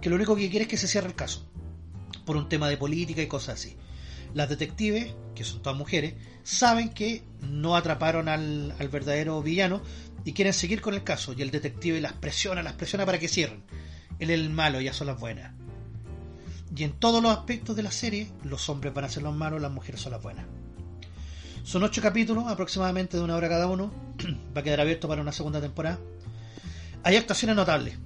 [0.00, 1.44] que lo único que quiere es que se cierre el caso
[2.24, 3.76] por un tema de política y cosas así.
[4.34, 9.82] Las detectives, que son todas mujeres, saben que no atraparon al, verdadero villano
[10.24, 11.32] y quieren seguir con el caso.
[11.32, 13.62] Y el detective las presiona, las presiona para que cierren.
[14.18, 15.52] Él es el malo, ellas son las buenas.
[16.74, 19.60] Y en todos los aspectos de la serie, los hombres van a ser los malos,
[19.60, 20.46] las mujeres son las buenas.
[21.64, 23.92] Son ocho capítulos, aproximadamente de una hora cada uno.
[24.56, 25.98] Va a quedar abierto para una segunda temporada.
[27.02, 27.98] Hay actuaciones notables.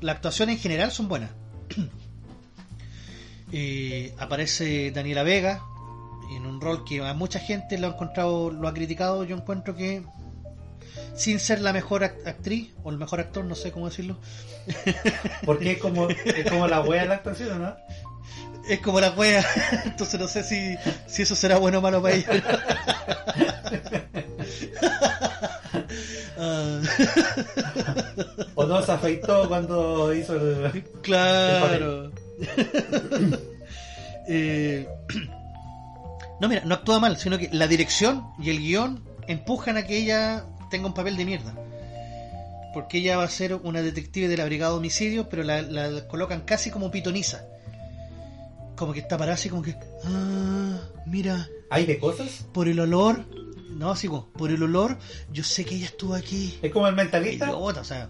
[0.00, 1.30] Las actuaciones en general son buenas.
[3.52, 5.62] Eh, aparece Daniela Vega
[6.34, 9.24] en un rol que a mucha gente lo ha encontrado, lo ha criticado.
[9.24, 10.02] Yo encuentro que
[11.14, 14.16] sin ser la mejor act- actriz o el mejor actor, no sé cómo decirlo,
[15.44, 17.76] Porque es como, es como la wea de la actuación, ¿no?
[18.68, 19.44] es como la wea.
[19.84, 20.76] Entonces no sé si,
[21.06, 22.30] si eso será bueno o malo para ella.
[26.36, 26.80] Ah,
[28.54, 30.84] O no se afeitó cuando hizo el.
[31.02, 32.10] claro.
[34.26, 34.88] Eh,
[36.40, 39.98] no, mira, no actúa mal, sino que la dirección y el guion empujan a que
[39.98, 41.54] ella tenga un papel de mierda.
[42.72, 46.08] Porque ella va a ser una detective de la brigada de homicidios, pero la, la
[46.08, 47.44] colocan casi como pitoniza.
[48.76, 49.76] Como que está parada así como que...
[50.04, 52.46] Ah, mira, ¿Hay de cosas?
[52.52, 53.24] por el olor...
[53.70, 54.98] No, así como, por el olor,
[55.32, 56.58] yo sé que ella estuvo aquí.
[56.62, 57.46] Es como el mentalista.
[57.46, 58.08] Idiota, o sea,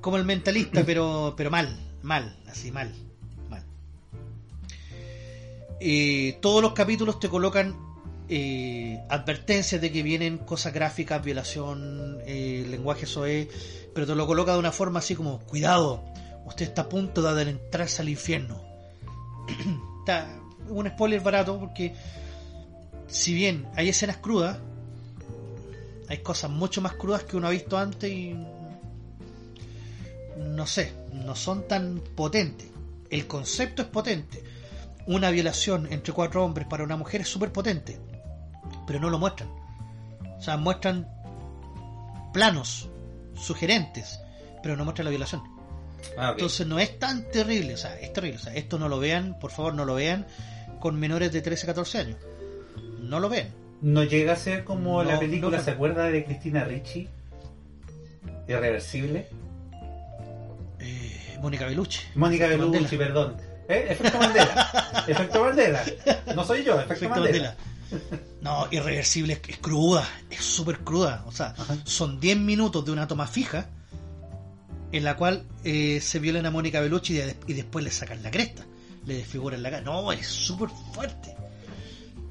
[0.00, 2.92] como el mentalista, pero, pero mal, mal, así mal.
[5.80, 7.76] Eh, todos los capítulos te colocan
[8.28, 13.48] eh, advertencias de que vienen cosas gráficas, violación, eh, lenguaje soe,
[13.94, 16.04] pero te lo coloca de una forma así como, cuidado,
[16.44, 18.60] usted está a punto de adentrarse al infierno.
[20.00, 20.26] Está
[20.68, 21.94] un spoiler barato porque
[23.08, 24.58] si bien hay escenas crudas,
[26.08, 28.34] hay cosas mucho más crudas que uno ha visto antes y
[30.38, 32.68] no sé, no son tan potentes.
[33.10, 34.42] El concepto es potente.
[35.08, 37.98] Una violación entre cuatro hombres para una mujer es súper potente,
[38.86, 39.48] pero no lo muestran.
[40.38, 41.08] O sea, muestran
[42.34, 42.90] planos
[43.34, 44.20] sugerentes,
[44.62, 45.42] pero no muestran la violación.
[46.18, 46.32] Ah.
[46.32, 48.36] Entonces no es tan terrible, o sea, es terrible.
[48.36, 50.26] O sea, esto no lo vean, por favor, no lo vean
[50.78, 52.16] con menores de 13, 14 años.
[53.00, 53.48] No lo vean.
[53.80, 55.64] No llega a ser como No, la película, no.
[55.64, 57.08] ¿se acuerda de Cristina Ricci?
[58.46, 59.26] Irreversible.
[60.80, 62.00] Eh, Mónica Bellucci.
[62.14, 62.98] Mónica Bellucci, Mandela.
[62.98, 63.47] perdón.
[63.68, 63.86] ¿Eh?
[63.90, 65.04] Efecto Mandela.
[65.06, 65.82] Efecto Mandela.
[66.34, 67.56] No soy yo, efecto, Efecto Mandela.
[67.90, 68.28] Mandela.
[68.40, 71.24] No, irreversible, es, cruda, es súper cruda.
[71.26, 71.76] O sea, Ajá.
[71.84, 73.68] son 10 minutos de una toma fija
[74.92, 78.22] en la cual eh, se violan a Mónica Bellucci y, de- y después le sacan
[78.22, 78.64] la cresta,
[79.04, 79.82] le desfiguran la cara.
[79.82, 81.34] No, es súper fuerte.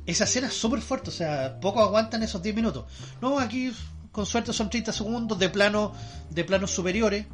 [0.08, 2.86] Esa escena es súper fuerte, o sea, poco aguantan esos 10 minutos.
[3.22, 3.72] No, aquí
[4.12, 5.94] con suerte son 30 segundos de plano
[6.32, 7.26] de planos superiores.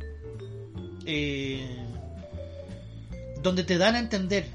[1.05, 1.82] eh,
[3.43, 4.49] donde te dan a entender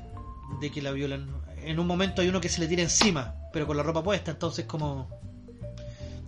[0.61, 1.29] de que la violan.
[1.63, 4.31] En un momento hay uno que se le tira encima, pero con la ropa puesta,
[4.33, 5.09] entonces como...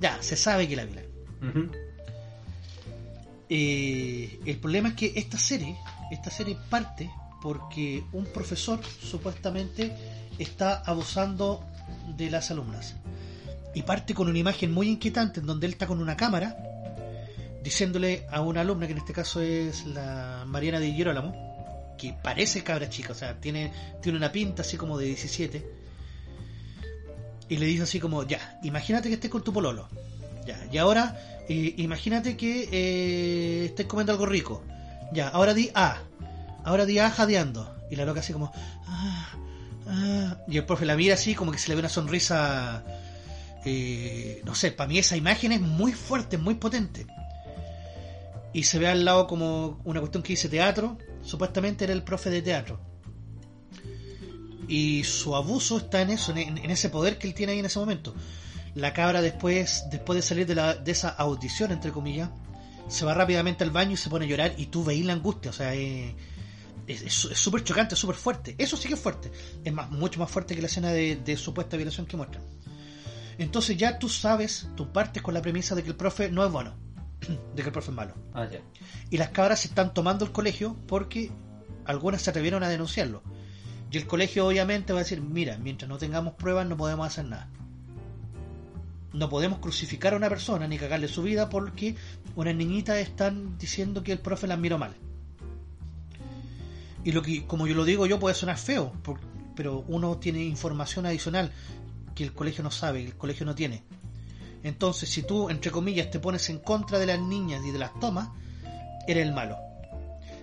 [0.01, 1.05] Ya, se sabe que la violan.
[3.49, 5.77] Eh, el problema es que esta serie,
[6.11, 7.11] esta serie parte
[7.43, 9.93] porque un profesor supuestamente
[10.39, 11.65] está abusando
[12.17, 12.97] de las alumnas.
[13.75, 16.57] Y parte con una imagen muy inquietante en donde él está con una cámara
[17.63, 21.50] diciéndole a una alumna, que en este caso es la Mariana de Girolamo,
[22.01, 25.71] que parece cabra chica, o sea, tiene, tiene una pinta así como de 17,
[27.49, 29.89] y le dice así como, ya, imagínate que estés con tu pololo,
[30.47, 34.63] ya, y ahora imagínate que eh, estés comiendo algo rico,
[35.13, 35.99] ya, ahora di A,
[36.65, 38.51] ahora di A jadeando, y la loca así como,
[38.87, 39.33] ah,
[39.89, 42.85] ah, y el profe la mira así como que se le ve una sonrisa,
[43.65, 47.07] eh, no sé, para mí esa imagen es muy fuerte, muy potente.
[48.53, 52.31] Y se ve al lado como una cuestión que dice teatro, supuestamente era el profe
[52.31, 52.81] de teatro.
[54.69, 57.79] Y su abuso está en eso, en, ese poder que él tiene ahí en ese
[57.79, 58.15] momento.
[58.75, 62.31] La cabra después, después de salir de, la, de esa audición, entre comillas,
[62.89, 65.51] se va rápidamente al baño y se pone a llorar y tú veis la angustia,
[65.51, 66.15] o sea, es
[67.13, 68.55] súper chocante, súper fuerte.
[68.59, 69.31] Eso sí que es fuerte.
[69.65, 72.43] Es más, mucho más fuerte que la escena de, de supuesta violación que muestran.
[73.39, 76.53] Entonces ya tú sabes, tú partes con la premisa de que el profe no es
[76.53, 76.75] bueno,
[77.55, 78.15] de que el profe es malo.
[78.35, 78.61] Ah, ya.
[79.11, 81.31] Y las cabras se están tomando el colegio porque
[81.85, 83.23] algunas se atrevieron a denunciarlo.
[83.91, 87.25] Y el colegio obviamente va a decir, mira, mientras no tengamos pruebas no podemos hacer
[87.25, 87.49] nada.
[89.13, 91.97] No podemos crucificar a una persona ni cagarle su vida porque
[92.37, 94.95] unas niñitas están diciendo que el profe las miró mal.
[97.03, 98.93] Y lo que, como yo lo digo yo, puede sonar feo,
[99.57, 101.51] pero uno tiene información adicional
[102.15, 103.83] que el colegio no sabe, que el colegio no tiene.
[104.63, 107.99] Entonces, si tú, entre comillas, te pones en contra de las niñas y de las
[107.99, 108.29] tomas,
[109.07, 109.57] eres el malo.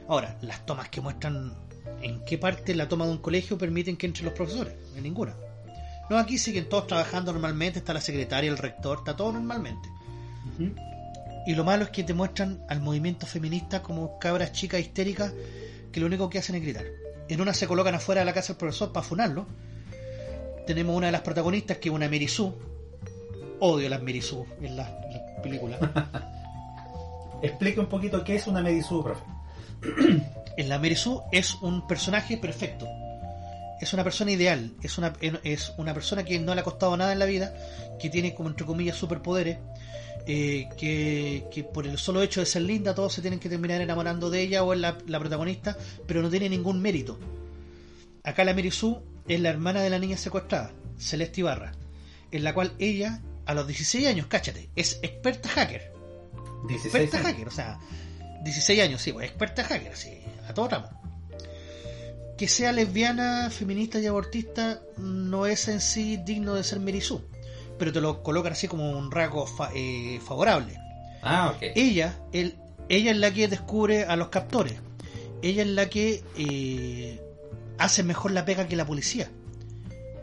[0.07, 1.53] Ahora, las tomas que muestran
[2.01, 5.35] en qué parte la toma de un colegio permiten que entren los profesores, en ninguna.
[6.09, 9.89] No, aquí siguen todos trabajando normalmente, está la secretaria, el rector, está todo normalmente.
[11.45, 15.33] Y lo malo es que te muestran al movimiento feminista como cabras chicas histéricas
[15.91, 16.85] que lo único que hacen es gritar.
[17.29, 19.47] En una se colocan afuera de la casa del profesor para funarlo.
[20.65, 22.55] Tenemos una de las protagonistas que es una Merisú.
[23.59, 25.79] Odio las Merisú en las las películas.
[27.41, 29.23] Explique un poquito qué es una Medisú, profe.
[30.57, 32.87] en la Merisú es un personaje perfecto.
[33.79, 34.73] Es una persona ideal.
[34.81, 35.13] Es una,
[35.43, 37.53] es una persona que no le ha costado nada en la vida.
[37.99, 39.59] Que tiene como entre comillas superpoderes.
[40.25, 43.79] eh, que, que por el solo hecho de ser linda todos se tienen que terminar
[43.81, 45.77] enamorando de ella o es la, la protagonista.
[46.07, 47.19] Pero no tiene ningún mérito.
[48.23, 50.71] Acá la Merisú es la hermana de la niña secuestrada.
[50.97, 51.73] Celeste Ibarra.
[52.31, 55.91] En la cual ella, a los 16 años, cáchate, es experta hacker.
[56.67, 57.27] 16 Experta años.
[57.31, 57.79] hacker, o sea,
[58.43, 60.89] 16 años, sí, pues experta hacker, sí, a todo ramo.
[62.37, 67.23] Que sea lesbiana, feminista y abortista no es en sí digno de ser Merisú,
[67.79, 70.77] pero te lo colocan así como un rasgo fa- eh, favorable.
[71.23, 71.63] Ah, ok.
[71.75, 72.55] Ella, el,
[72.89, 74.75] ella es la que descubre a los captores,
[75.41, 77.19] ella es la que eh,
[77.79, 79.31] hace mejor la pega que la policía,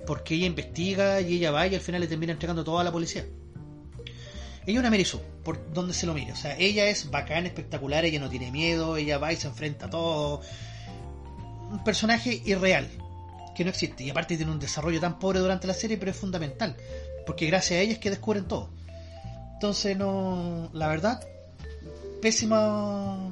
[0.06, 2.92] porque ella investiga y ella va y al final le termina entregando todo a la
[2.92, 3.24] policía.
[4.66, 6.32] Ella es una Merisú, por donde se lo mire.
[6.32, 9.86] O sea, ella es bacán, espectacular, ella no tiene miedo, ella va y se enfrenta
[9.86, 10.40] a todo.
[11.70, 12.88] Un personaje irreal,
[13.54, 14.04] que no existe.
[14.04, 16.76] Y aparte tiene un desarrollo tan pobre durante la serie, pero es fundamental.
[17.26, 18.70] Porque gracias a ella es que descubren todo.
[19.54, 20.70] Entonces, no.
[20.72, 21.22] La verdad,
[22.22, 23.30] pésima.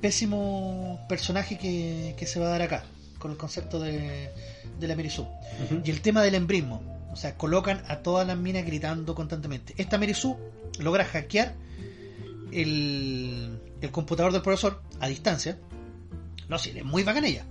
[0.00, 2.84] Pésimo personaje que se va a dar acá,
[3.24, 4.28] con el concepto de,
[4.78, 5.26] de la Merisú.
[5.82, 6.82] Y el tema del embrismo.
[7.10, 9.72] O sea, colocan a todas las minas gritando constantemente.
[9.78, 10.36] Esta Merisú
[10.78, 11.54] logra hackear
[12.52, 15.56] el, el computador del profesor a distancia.
[16.50, 17.46] No sé, es muy bacana ella.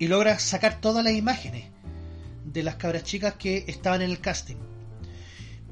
[0.00, 1.66] Y logra sacar todas las imágenes
[2.44, 4.56] de las cabras chicas que estaban en el casting.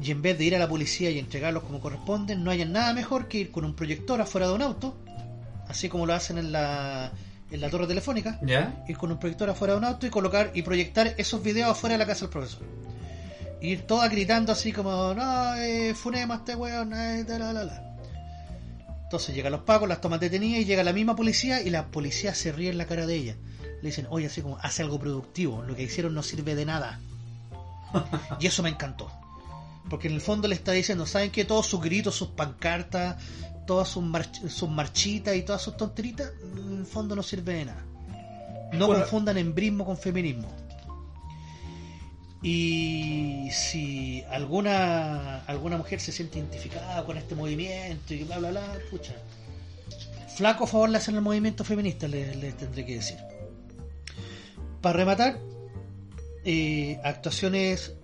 [0.00, 2.92] Y en vez de ir a la policía y entregarlos como corresponden, no hayan nada
[2.92, 4.96] mejor que ir con un proyector afuera de un auto,
[5.66, 7.10] así como lo hacen en la,
[7.50, 8.84] en la torre telefónica, ¿Ya?
[8.88, 11.94] ir con un proyector afuera de un auto y colocar y proyectar esos videos afuera
[11.94, 12.62] de la casa del profesor.
[13.60, 17.96] Ir todas gritando así como, no, eh, funemos a este weón, eh, la, la, la".
[19.04, 22.34] Entonces llegan los pacos, las toman detenidas y llega la misma policía y la policía
[22.34, 23.36] se ríe en la cara de ella.
[23.80, 27.00] Le dicen, oye, así como, hace algo productivo, lo que hicieron no sirve de nada.
[28.40, 29.10] y eso me encantó.
[29.88, 33.16] Porque en el fondo le está diciendo, ¿saben que Todos sus gritos, sus pancartas,
[33.66, 37.64] todas sus, march- sus marchitas y todas sus tonteritas, en el fondo no sirve de
[37.66, 37.84] nada.
[38.72, 39.02] No Bueno.
[39.02, 40.48] confundan embrismo con feminismo.
[42.42, 48.78] Y si alguna alguna mujer se siente identificada con este movimiento y bla bla bla,
[48.90, 49.14] pucha.
[50.36, 53.16] Flaco favor le hacen el movimiento feminista, les, les tendré que decir.
[54.82, 55.38] Para rematar,
[56.44, 57.94] eh, actuaciones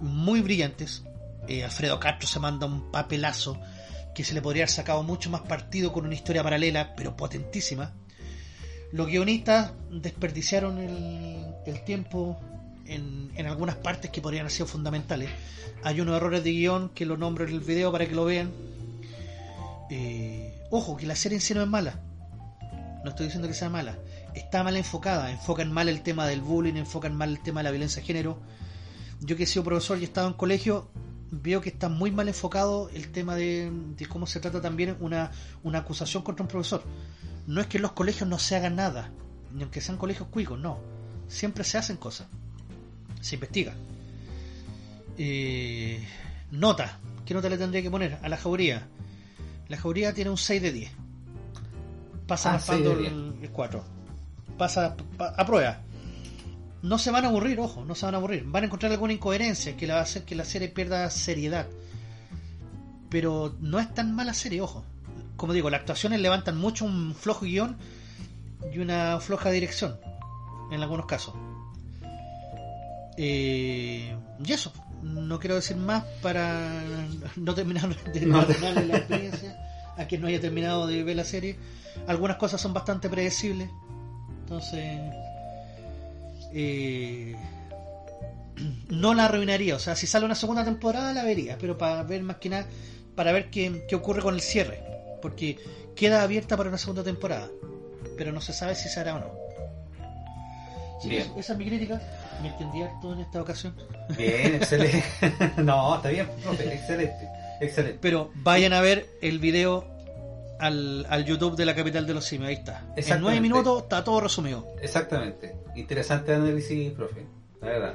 [0.00, 1.02] muy brillantes.
[1.48, 3.58] Eh, Alfredo Castro se manda un papelazo
[4.14, 7.92] que se le podría haber sacado mucho más partido con una historia paralela, pero potentísima.
[8.92, 12.38] Los guionistas desperdiciaron el, el tiempo
[12.86, 15.30] en, en algunas partes que podrían haber sido fundamentales.
[15.82, 18.50] Hay unos errores de guion que lo nombro en el video para que lo vean.
[19.90, 22.00] Eh, ojo, que la serie en sí no es mala.
[23.04, 23.98] No estoy diciendo que sea mala.
[24.34, 25.30] Está mal enfocada.
[25.30, 28.38] Enfocan mal el tema del bullying, enfocan mal el tema de la violencia de género.
[29.20, 30.90] Yo que he sido profesor y he estado en colegio,
[31.34, 35.30] veo que está muy mal enfocado el tema de, de cómo se trata también una,
[35.62, 36.84] una acusación contra un profesor.
[37.46, 39.10] No es que en los colegios no se haga nada,
[39.52, 40.78] ni aunque sean colegios cuicos, no.
[41.28, 42.26] Siempre se hacen cosas.
[43.22, 43.72] Se investiga.
[45.18, 46.06] Eh,
[46.50, 46.98] nota.
[47.24, 48.18] ¿Qué nota le tendría que poner?
[48.22, 48.86] A la jauría.
[49.68, 50.92] La jauría tiene un 6 de 10.
[52.26, 53.84] Pasa Ah, raspando 6 de el, el 4.
[54.58, 55.80] Pasa pa- a prueba.
[56.82, 58.44] No se van a aburrir, ojo, no se van a aburrir.
[58.44, 61.66] Van a encontrar alguna incoherencia que la va a hacer que la serie pierda seriedad.
[63.08, 64.84] Pero no es tan mala serie, ojo.
[65.36, 67.76] Como digo, las actuaciones levantan mucho un flojo guion
[68.72, 69.98] y una floja dirección,
[70.70, 71.34] en algunos casos.
[73.16, 74.72] Eh, y eso,
[75.02, 76.82] no quiero decir más para
[77.36, 78.42] no terminar de No.
[78.42, 79.56] la experiencia
[79.96, 81.56] a quien no haya terminado de ver la serie.
[82.06, 83.68] Algunas cosas son bastante predecibles,
[84.40, 84.98] entonces
[86.54, 87.36] eh,
[88.88, 89.76] no la arruinaría.
[89.76, 92.66] O sea, si sale una segunda temporada la vería, pero para ver más que nada,
[93.14, 94.82] para ver qué, qué ocurre con el cierre,
[95.20, 95.58] porque
[95.94, 97.48] queda abierta para una segunda temporada,
[98.16, 99.42] pero no se sabe si se hará o no.
[101.02, 102.00] Sí, esa es mi crítica.
[102.42, 103.74] Me entendí harto en esta ocasión.
[104.16, 105.04] Bien, excelente.
[105.56, 107.28] no, está bien, profe, excelente.
[107.60, 107.98] Excelente.
[108.00, 109.91] Pero vayan a ver el video
[110.62, 112.48] al, al YouTube de la capital de los simios.
[112.48, 112.84] Ahí está.
[112.96, 114.66] En nueve minutos está todo resumido.
[114.80, 115.54] Exactamente.
[115.76, 117.26] Interesante análisis, profe.
[117.60, 117.94] La verdad.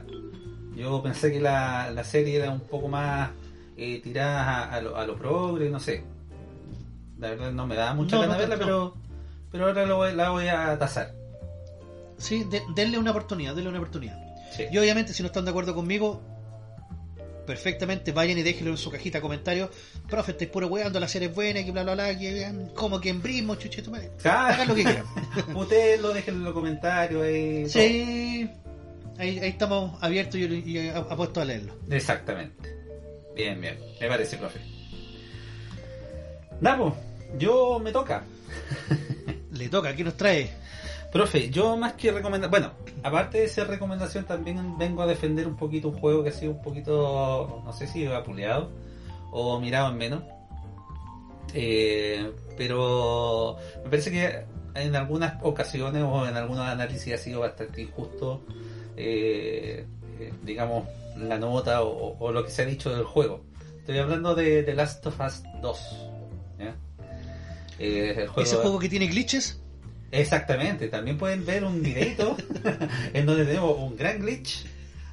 [0.76, 3.31] Yo pensé que la, la serie era un poco más
[3.76, 6.03] eh, tirada a, a lo, a lo progre, no sé.
[7.19, 8.94] La verdad no me da mucha No, no verla, pero,
[9.52, 11.14] pero ahora lo voy- la voy a tasar.
[12.19, 14.19] Sí, de- denle una oportunidad, denle una oportunidad.
[14.56, 14.65] Sí.
[14.72, 16.22] Y obviamente, si no están de acuerdo conmigo,
[17.48, 19.72] perfectamente vayan y déjenlo en su cajita de comentarios.
[20.07, 23.02] Profe, estáis puro weando, la serie es buena, que bla bla bla, que eh, como
[23.02, 24.11] que embrismo, chuchito, madre.
[24.22, 24.53] Claro.
[24.53, 25.06] Hagan lo que quieran.
[25.56, 27.72] Ustedes lo dejen en los comentarios.
[27.72, 28.48] Sí,
[29.18, 31.74] ahí, ahí estamos abiertos y, y apuestos a leerlo.
[31.90, 32.78] Exactamente.
[33.36, 33.80] Bien, bien.
[33.99, 34.60] Me parece, profe.
[36.60, 36.95] Nabo,
[37.38, 38.24] yo me toca.
[39.52, 40.52] Le toca, ¿qué nos trae?
[41.18, 42.72] Profe, yo más que recomendar, bueno,
[43.03, 46.52] aparte de ser recomendación, también vengo a defender un poquito un juego que ha sido
[46.52, 48.69] un poquito, no sé si vapuleado
[49.31, 50.23] o mirado en menos.
[51.53, 54.45] Eh, pero me parece que
[54.76, 58.41] en algunas ocasiones o en algunos análisis ha sido bastante injusto,
[58.95, 59.85] eh,
[60.19, 60.88] eh, digamos,
[61.18, 63.44] la nota o, o lo que se ha dicho del juego.
[63.80, 66.10] Estoy hablando de The Last of Us 2.
[66.60, 66.76] ¿ya?
[67.80, 69.61] Eh, el juego- Ese juego que tiene glitches.
[70.12, 72.38] Exactamente, también pueden ver un videito
[73.14, 74.66] en donde tenemos un gran glitch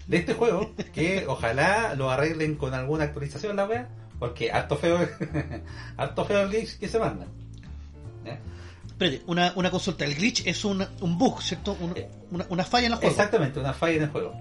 [0.07, 3.89] de este juego que ojalá lo arreglen con alguna actualización la wea,
[4.19, 4.99] porque harto feo,
[5.97, 7.27] harto feo el glitch que se manda.
[8.87, 10.05] Espérate, una, una consulta.
[10.05, 11.77] El glitch es un, un bug, ¿cierto?
[11.81, 11.95] Un-
[12.31, 13.11] una, una falla en el juego.
[13.11, 14.33] Exactamente, una falla en el juego.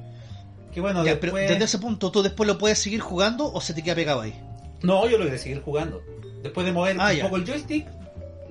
[0.71, 3.73] Que bueno, Ya, pero desde ese punto, ¿tú después lo puedes seguir jugando o se
[3.73, 4.39] te queda pegado ahí?
[4.83, 6.03] No, yo lo quería seguir jugando.
[6.43, 7.23] Después de mover Ah, un ya.
[7.23, 7.87] poco el joystick,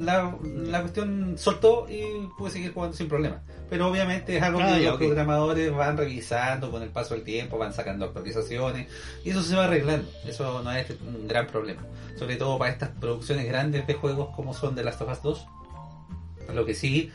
[0.03, 3.43] la, la cuestión soltó y pude seguir jugando sin problema.
[3.71, 7.25] Pero obviamente es algo Ah, que ya, los programadores van revisando con el paso del
[7.25, 8.89] tiempo, van sacando actualizaciones
[9.25, 10.09] y eso se va arreglando.
[10.27, 11.83] Eso no es un gran problema.
[12.19, 15.47] Sobre todo para estas producciones grandes de juegos como son The Last of Us 2.
[16.55, 17.11] Lo que sí,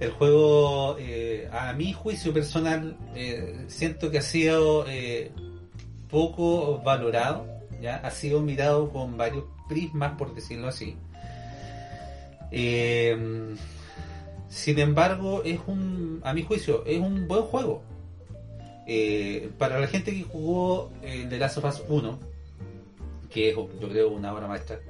[0.00, 5.32] el juego, eh, a mi juicio personal, eh, siento que ha sido eh,
[6.08, 7.46] poco valorado,
[7.80, 7.96] ¿ya?
[7.96, 10.96] ha sido mirado con varios prismas, por decirlo así.
[12.50, 13.56] Eh,
[14.48, 17.82] sin embargo, es un, a mi juicio, es un buen juego.
[18.86, 22.18] Eh, para la gente que jugó el The Last of Us 1,
[23.30, 24.80] que es yo creo una obra maestra,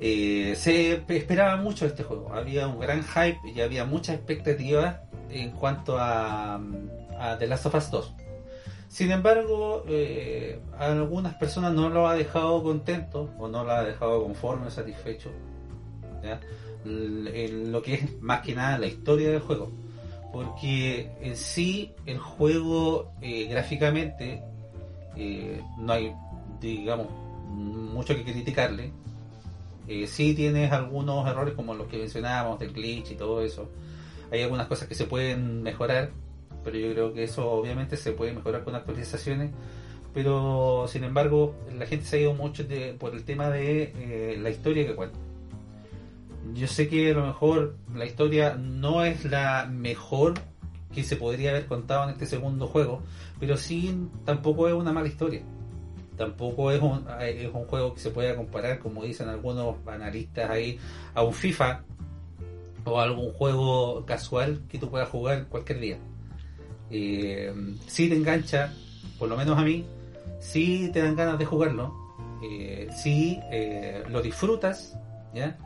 [0.00, 2.32] eh, se esperaba mucho este juego.
[2.32, 6.58] Había un gran hype y había mucha expectativa en cuanto a,
[7.38, 8.14] The Last of Us 2.
[8.88, 13.84] Sin embargo, eh, a algunas personas no lo ha dejado contento o no lo ha
[13.84, 15.30] dejado conforme o satisfecho.
[16.84, 19.70] En lo que es más que nada la historia del juego.
[20.32, 24.42] Porque en sí el juego eh, gráficamente
[25.16, 26.12] eh, no hay,
[26.60, 27.08] digamos,
[27.48, 28.92] mucho que criticarle.
[29.88, 33.68] Eh, sí tienes algunos errores como los que mencionábamos del glitch y todo eso.
[34.30, 36.10] Hay algunas cosas que se pueden mejorar,
[36.62, 39.50] pero yo creo que eso obviamente se puede mejorar con actualizaciones.
[40.14, 42.64] Pero sin embargo, la gente se ha ido mucho
[42.98, 45.18] por el tema de eh, la historia que cuenta.
[46.54, 50.34] Yo sé que a lo mejor la historia no es la mejor
[50.94, 53.02] que se podría haber contado en este segundo juego,
[53.38, 55.42] pero sí tampoco es una mala historia.
[56.16, 60.78] Tampoco es un, es un juego que se pueda comparar, como dicen algunos analistas ahí,
[61.14, 61.82] a un FIFA
[62.84, 65.98] o a algún juego casual que tú puedas jugar cualquier día.
[66.90, 67.54] Eh,
[67.86, 68.74] sí te engancha,
[69.18, 69.86] por lo menos a mí,
[70.40, 71.94] sí te dan ganas de jugarlo,
[72.42, 74.98] eh, sí eh, lo disfrutas,
[75.32, 75.56] ¿ya?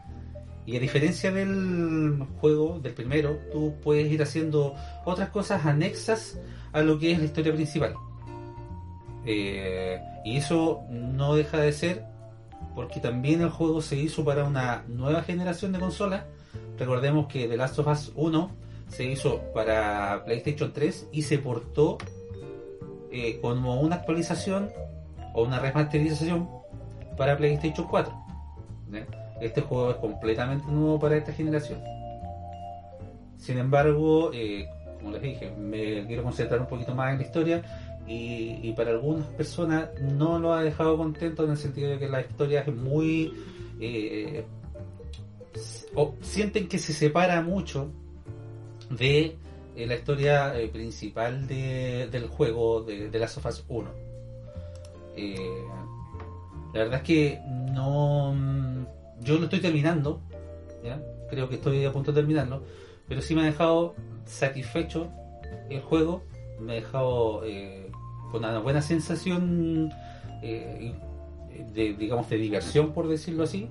[0.67, 4.75] Y a diferencia del juego, del primero, tú puedes ir haciendo
[5.05, 6.39] otras cosas anexas
[6.73, 7.95] a lo que es la historia principal.
[9.27, 12.05] Eh, y eso no deja de ser
[12.75, 16.25] porque también el juego se hizo para una nueva generación de consolas.
[16.79, 18.51] Recordemos que The Last of Us 1
[18.89, 21.99] se hizo para PlayStation 3 y se portó
[23.13, 24.71] eh, como una actualización
[25.35, 26.49] o una remasterización
[27.17, 28.13] para PlayStation 4.
[28.93, 29.24] ¿ya?
[29.41, 31.81] Este juego es completamente nuevo para esta generación.
[33.39, 37.63] Sin embargo, eh, como les dije, me quiero concentrar un poquito más en la historia
[38.07, 42.21] y, para algunas personas no lo ha dejado contento en el sentido de que la
[42.21, 43.33] historia es muy...
[43.81, 44.45] eh,
[45.95, 47.91] o sienten que se separa mucho
[48.91, 49.37] de
[49.77, 53.91] eh, la historia principal de- del juego de, de Last of Us 1.
[55.17, 55.37] Eh,
[56.73, 57.41] la verdad es que
[57.73, 58.35] no.
[59.25, 60.21] Yo lo estoy terminando,
[61.31, 62.63] creo que estoy a punto de terminarlo,
[63.09, 63.95] pero sí me ha dejado
[64.25, 65.09] satisfecho
[65.71, 66.23] el juego,
[66.61, 67.91] me ha dejado eh,
[68.31, 69.91] con una buena sensación
[70.43, 70.93] eh,
[71.73, 73.69] de, digamos, de diversión, por decirlo así,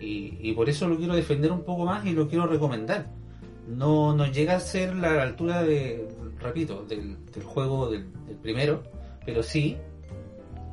[0.00, 3.06] y, por eso lo quiero defender un poco más y lo quiero recomendar.
[3.68, 6.08] No, no llega a ser la altura de,
[6.40, 8.82] repito, del, juego del, del primero,
[9.26, 9.76] pero sí,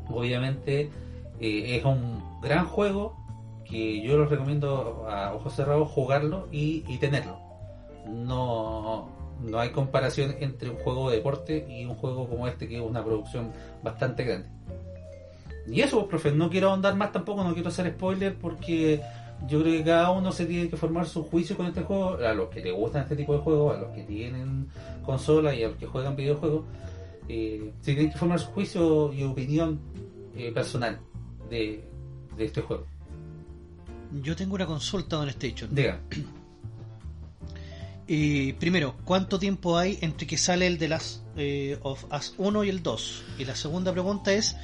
[0.10, 0.90] obviamente
[1.40, 3.17] eh, es un gran juego
[3.70, 7.40] que yo lo recomiendo a ojos cerrados jugarlo y, tenerlo.
[8.08, 9.10] No,
[9.42, 12.82] no hay comparación entre un juego de deporte y un juego como este que es
[12.82, 13.52] una producción
[13.84, 14.50] bastante grande.
[15.68, 19.02] Y eso, pues, profe, no quiero ahondar más tampoco, no quiero hacer spoiler porque
[19.48, 22.34] yo creo que cada uno se tiene que formar su juicio con este juego, a
[22.34, 24.70] los que le gustan este tipo de juegos, a los que tienen
[25.06, 26.64] consola y a los que juegan videojuegos,
[27.28, 29.80] eh, se tienen que formar su juicio y opinión
[30.36, 31.00] eh, personal
[31.50, 31.84] de,
[32.38, 32.86] de este juego.
[34.12, 35.74] Yo tengo una consulta Don Station.
[35.74, 36.00] Diga,
[38.08, 42.64] Y primero, ¿cuánto tiempo hay entre que sale el de las eh, of Us 1
[42.64, 43.26] y el 2?
[43.40, 44.56] Y la segunda pregunta es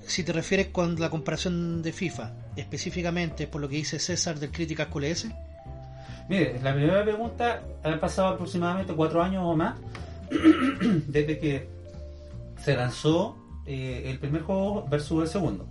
[0.00, 4.50] si te refieres con la comparación de FIFA, específicamente por lo que dice César del
[4.50, 5.28] Critical QLS.
[6.28, 9.78] mire, la primera pregunta, han pasado aproximadamente cuatro años o más
[11.06, 11.68] desde que
[12.64, 15.68] se lanzó eh, el primer juego versus el segundo.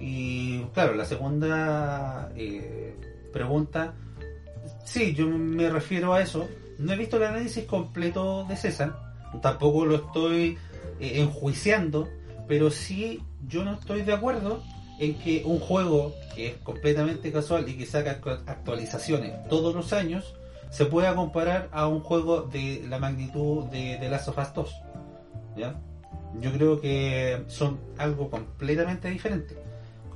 [0.00, 2.94] Y claro, la segunda eh,
[3.32, 3.94] pregunta,
[4.84, 6.48] sí, yo me refiero a eso.
[6.78, 8.96] No he visto el análisis completo de César,
[9.42, 10.56] tampoco lo estoy
[11.00, 12.08] eh, enjuiciando,
[12.46, 14.62] pero sí yo no estoy de acuerdo
[15.00, 19.92] en que un juego que es completamente casual y que saca actu- actualizaciones todos los
[19.92, 20.34] años
[20.70, 24.74] se pueda comparar a un juego de la magnitud de, de Last of Us 2.
[25.56, 25.74] ¿ya?
[26.40, 29.56] Yo creo que son algo completamente diferente,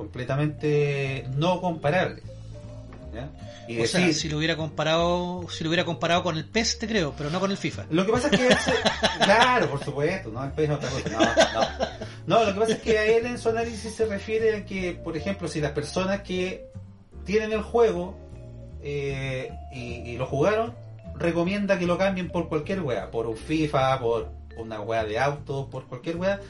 [0.03, 2.23] completamente no comparable.
[3.15, 3.31] ¿ya?
[3.69, 6.89] Y O sea, si lo hubiera comparado, si lo hubiera comparado con el PES, te
[6.89, 7.87] creo, pero no con el FIFA.
[7.91, 8.49] Lo que pasa es que
[9.25, 11.09] claro, por supuesto, no, el pez es otra cosa.
[11.11, 11.69] No, no.
[12.27, 14.93] No, lo que pasa es que a él en su análisis se refiere a que,
[14.93, 16.67] por ejemplo, si las personas que
[17.25, 18.19] tienen el juego
[18.83, 20.75] eh, y, y lo jugaron,
[21.15, 25.69] recomienda que lo cambien por cualquier wea, por un FIFA, por una wea de autos,
[25.69, 26.41] por cualquier wea,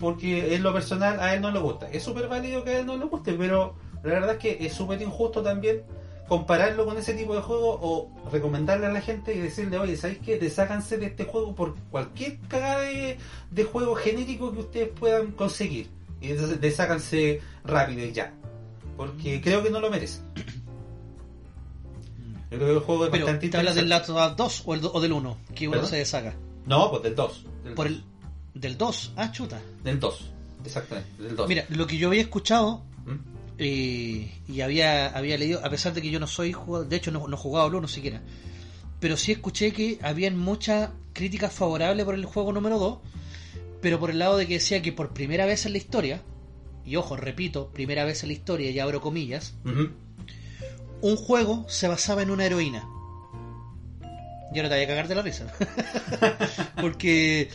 [0.00, 1.88] porque en lo personal a él no le gusta.
[1.90, 4.72] Es súper válido que a él no le guste, pero la verdad es que es
[4.74, 5.82] súper injusto también
[6.28, 10.18] compararlo con ese tipo de juego o recomendarle a la gente y decirle, oye, ¿sabéis
[10.18, 10.38] qué?
[10.38, 13.16] Deságanse de este juego por cualquier cagada de,
[13.50, 15.88] de juego genérico que ustedes puedan conseguir.
[16.20, 18.34] Y des- deságanse rápido y ya.
[18.96, 20.20] Porque creo que no lo merece.
[22.50, 23.88] Yo creo que el juego es Pero, bastante ¿te hablas del.
[23.88, 25.36] Last of Us 2 o, el do- o del 1?
[25.54, 25.90] Que uno ¿Perdón?
[25.90, 26.34] se deshaga.
[26.66, 27.44] No, pues del 2.
[27.64, 28.02] Del, Por el,
[28.60, 29.60] del 2, ah, chuta.
[29.84, 30.30] del 2.
[30.64, 31.48] Exactamente, del 2.
[31.48, 33.16] Mira, lo que yo había escuchado ¿Mm?
[33.58, 37.10] eh, y había, había leído, a pesar de que yo no soy jugador, de hecho
[37.10, 38.20] no, no he jugado al 1 siquiera,
[39.00, 42.98] pero sí escuché que habían muchas críticas favorables por el juego número 2,
[43.80, 46.22] pero por el lado de que decía que por primera vez en la historia,
[46.84, 49.54] y ojo, repito, primera vez en la historia, y abro comillas,
[51.00, 52.88] un juego se basaba en una heroína.
[54.52, 55.52] Y ahora te voy a cagar de la risa.
[56.80, 57.50] Porque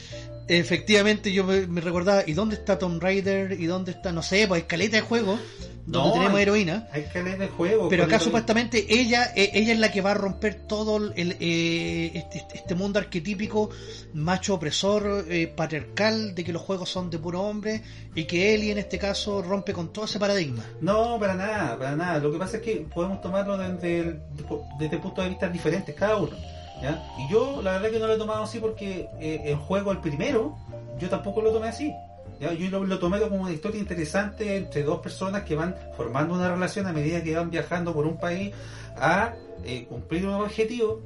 [0.47, 3.53] efectivamente yo me, me recordaba, ¿y dónde está Tomb Raider?
[3.59, 5.37] ¿Y dónde está, no sé, pues escaleta de juego
[5.85, 6.87] donde No, tenemos hay- heroína?
[6.93, 7.89] Hay leer el juego.
[7.89, 12.11] Pero acá supuestamente ella eh, ella es la que va a romper todo el, eh,
[12.15, 13.69] este, este mundo arquetípico
[14.13, 17.81] macho opresor, eh, patriarcal, de que los juegos son de puro hombre
[18.15, 20.63] y que Ellie en este caso rompe con todo ese paradigma.
[20.79, 22.19] No, para nada, para nada.
[22.19, 24.19] Lo que pasa es que podemos tomarlo desde, el,
[24.79, 26.31] desde puntos de vista diferentes, cada uno.
[27.17, 29.99] Y yo, la verdad que no lo he tomado así porque eh, el juego, el
[29.99, 30.57] primero,
[30.99, 31.93] yo tampoco lo tomé así.
[32.39, 36.51] Yo lo, lo tomé como una historia interesante entre dos personas que van formando una
[36.51, 38.53] relación a medida que van viajando por un país
[38.97, 39.33] a
[39.63, 41.01] eh, cumplir un objetivo.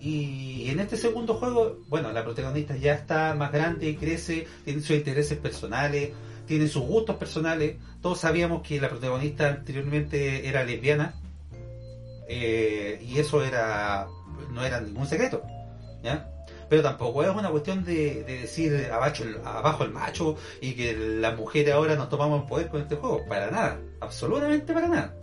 [0.00, 4.96] Y en este segundo juego, bueno, la protagonista ya está más grande, crece, tiene sus
[4.96, 6.10] intereses personales,
[6.46, 7.76] tiene sus gustos personales.
[8.02, 11.14] Todos sabíamos que la protagonista anteriormente era lesbiana.
[12.28, 14.08] eh, y eso era
[14.50, 15.42] no era ningún secreto.
[16.68, 20.96] Pero tampoco es una cuestión de, de decir abajo el, abajo el macho y que
[20.96, 23.20] las mujeres ahora nos tomamos el poder con este juego.
[23.28, 25.14] Para nada, absolutamente para nada.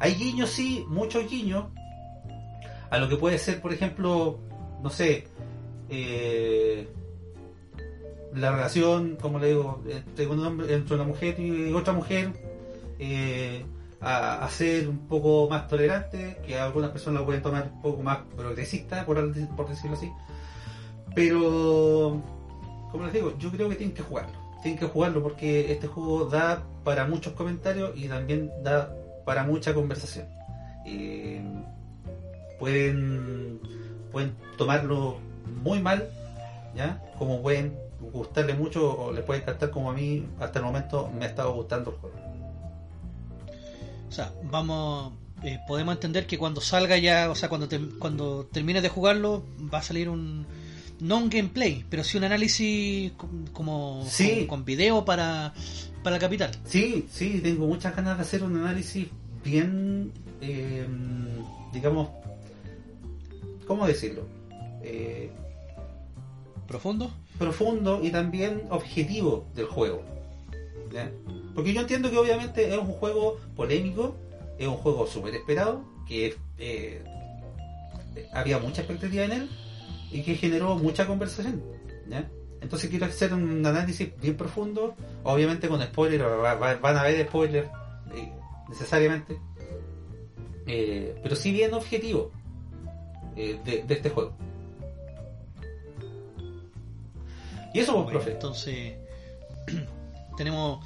[0.00, 1.66] Hay guiños, sí, muchos guiños
[2.90, 4.40] a lo que puede ser, por ejemplo,
[4.82, 5.28] no sé,
[5.88, 6.88] eh,
[8.34, 12.32] la relación, como le digo, entre, un hombre- entre una mujer y otra mujer,
[12.98, 13.64] eh,
[14.00, 18.18] a, ser un poco más tolerante, que algunas personas lo pueden tomar un poco más
[18.36, 19.32] progresista, por,
[19.68, 20.10] decirlo así.
[21.14, 22.22] Pero,
[22.92, 24.32] como les digo, yo creo que tienen que jugarlo.
[24.62, 28.94] Tienen que jugarlo porque este juego da para muchos comentarios y también da
[29.24, 30.26] para mucha conversación.
[32.58, 33.60] Pueden,
[34.10, 35.18] pueden tomarlo
[35.62, 36.08] muy mal,
[36.74, 37.02] ¿ya?
[37.18, 41.24] Como pueden gustarle mucho o les puede encantar como a mí hasta el momento me
[41.24, 42.27] ha estado gustando el juego.
[44.08, 45.12] O sea, vamos,
[45.42, 49.44] eh, podemos entender que cuando salga ya, o sea, cuando, te- cuando termines de jugarlo,
[49.72, 50.46] va a salir un,
[51.00, 54.38] no un gameplay, pero sí un análisis com- como Sí.
[54.38, 55.52] con, con video para,
[56.02, 56.50] para la capital.
[56.64, 59.06] Sí, sí, tengo muchas ganas de hacer un análisis
[59.44, 60.10] bien,
[60.40, 60.86] eh,
[61.72, 62.08] digamos,
[63.66, 64.26] ¿cómo decirlo?
[64.82, 65.30] Eh,
[66.66, 67.10] ¿Profundo?
[67.38, 70.02] profundo y también objetivo del juego.
[70.92, 71.10] ¿Ya?
[71.54, 74.16] Porque yo entiendo que obviamente es un juego polémico,
[74.58, 77.02] es un juego súper esperado, que eh,
[78.32, 79.50] había mucha expectativa en él
[80.10, 81.62] y que generó mucha conversación.
[82.08, 82.28] ¿ya?
[82.60, 84.94] Entonces quiero hacer un análisis bien profundo,
[85.24, 87.68] obviamente con spoilers, va- va- van a haber spoilers
[88.14, 88.32] eh,
[88.68, 89.38] necesariamente,
[90.66, 92.30] eh, pero sí bien objetivo
[93.36, 94.32] de, de este juego.
[97.74, 98.32] Y eso, pues, Bueno, profe.
[98.32, 98.94] entonces,
[100.38, 100.80] tenemos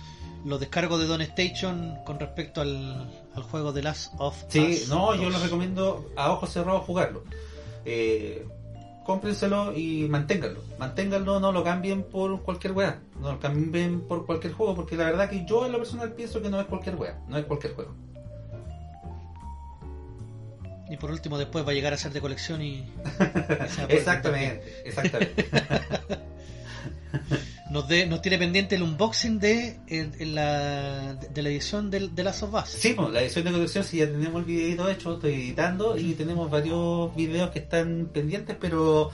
[0.45, 4.89] los descargos de Don Station con respecto al, al juego de Last of Sí, Us
[4.89, 5.33] no, yo 2.
[5.35, 7.23] les recomiendo a ojos cerrados jugarlo.
[7.85, 8.45] Eh,
[9.05, 10.61] cómprenselo y manténganlo.
[10.79, 13.01] Manténganlo, no lo cambien por cualquier weá.
[13.20, 16.43] No lo cambien por cualquier juego, porque la verdad que yo en lo personal pienso
[16.43, 17.95] que no es cualquier weá, no es cualquier juego.
[20.91, 22.74] Y por último, después va a llegar a ser de colección y.
[23.89, 25.49] y Exactamente, exactamente.
[27.71, 29.79] Nos, de- nos tiene pendiente el unboxing de,
[30.21, 32.69] la, de la edición del, de Last of Us.
[32.69, 36.13] Sí, pues, la edición de colección, si ya tenemos el videito hecho, estoy editando y
[36.15, 39.11] tenemos varios videos que están pendientes, pero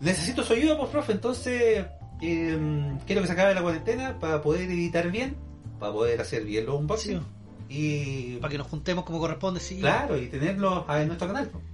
[0.00, 1.12] necesito su ayuda, pues, profe.
[1.12, 1.84] Entonces,
[2.22, 5.34] eh, quiero que se acabe la cuarentena para poder editar bien,
[5.80, 7.22] para poder hacer bien los Sí, unboxings
[7.68, 9.80] y, para que nos juntemos como corresponde, sí.
[9.80, 11.48] claro, y tenerlos en nuestro canal.
[11.48, 11.64] pues.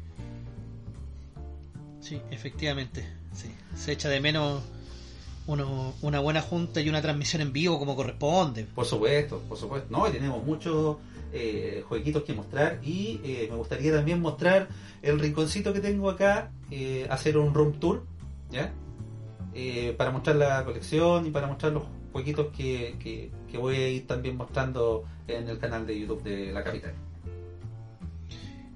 [2.00, 3.06] Sí, efectivamente.
[3.34, 3.50] Sí.
[3.76, 4.62] Se echa de menos
[5.46, 8.66] uno- una buena junta y una transmisión en vivo como corresponde.
[8.74, 9.88] Por supuesto, por supuesto.
[9.90, 10.96] No, tenemos muchos
[11.32, 14.68] eh, jueguitos que mostrar y eh, me gustaría también mostrar
[15.02, 18.04] el rinconcito que tengo acá, eh, hacer un room tour,
[18.50, 18.72] ¿ya?
[19.54, 24.06] Eh, para mostrar la colección y para mostrar los jueguitos que, que voy a ir
[24.06, 26.92] también mostrando en el canal de YouTube de la capital.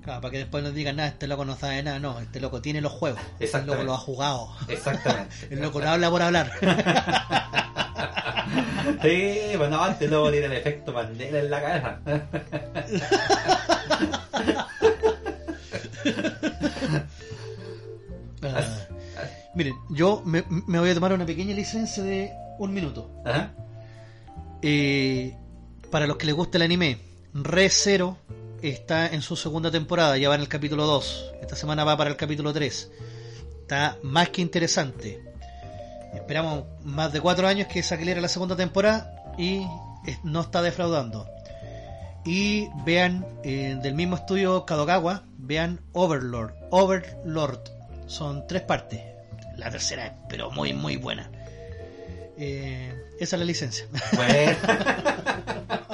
[0.07, 1.99] Claro, para que después nos digan, nada, este loco no sabe nada.
[1.99, 3.19] No, este loco tiene los juegos.
[3.33, 3.83] Este Exactamente.
[3.83, 4.49] loco lo ha jugado.
[4.69, 5.35] Exactamente.
[5.51, 6.53] El loco no habla por hablar.
[9.03, 11.99] sí, bueno, antes luego tiene el efecto Mandela en la cabeza.
[18.43, 18.61] Ah,
[19.57, 22.31] miren, yo me, me voy a tomar una pequeña licencia de
[22.61, 23.11] un minuto.
[23.25, 23.51] Ajá.
[24.63, 25.37] Eh,
[25.91, 26.99] para los que les gusta el anime,
[27.35, 28.19] Re Zero
[28.63, 31.33] está en su segunda temporada, ya va en el capítulo 2.
[31.41, 32.91] Esta semana va para el capítulo 3.
[33.63, 35.23] Está más que interesante.
[36.15, 39.67] Esperamos más de cuatro años que saliera la segunda temporada y
[40.23, 41.29] no está defraudando.
[42.25, 46.55] Y vean eh, del mismo estudio Kadokawa, vean Overlord.
[46.71, 47.61] Overlord.
[48.07, 49.01] Son tres partes.
[49.57, 51.31] La tercera es pero muy muy buena.
[52.39, 53.87] Eh, esa es la licencia.
[54.13, 54.57] Bueno.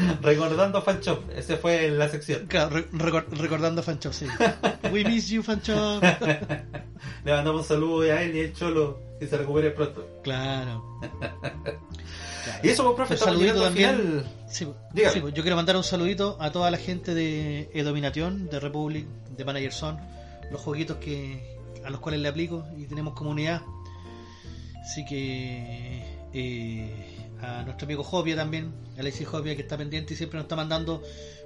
[0.22, 2.46] Recordando Fan Shop, esa fue la sección.
[2.46, 4.26] Claro, re- recor- recordando Fanchop, sí.
[4.92, 6.02] We miss you, Fanchop.
[7.24, 10.06] Le mandamos un saludo a él y el Cholo, que se recupere pronto.
[10.22, 11.00] Claro.
[12.62, 13.96] Y eso, pues, profe, estamos saludito al también.
[13.96, 14.26] final.
[14.48, 15.14] Sí, Dígame.
[15.14, 19.06] sí, pues, yo quiero mandar un saludito a toda la gente de Edomination, de Republic,
[19.36, 19.98] de Manager Son,
[20.50, 23.62] los jueguitos que a los cuales le aplico y tenemos comunidad.
[24.82, 30.36] Así que eh, a nuestro amigo Jopia también, Alexis Jopia que está pendiente y siempre
[30.38, 31.02] nos está mandando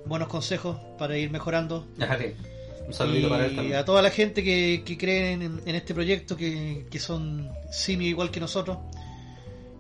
[0.06, 1.86] buenos consejos para ir mejorando.
[2.18, 2.34] Sí.
[2.86, 3.76] Un saludito para él y también.
[3.78, 8.10] a toda la gente que, que cree en, en este proyecto, que, que son simios
[8.10, 8.76] igual que nosotros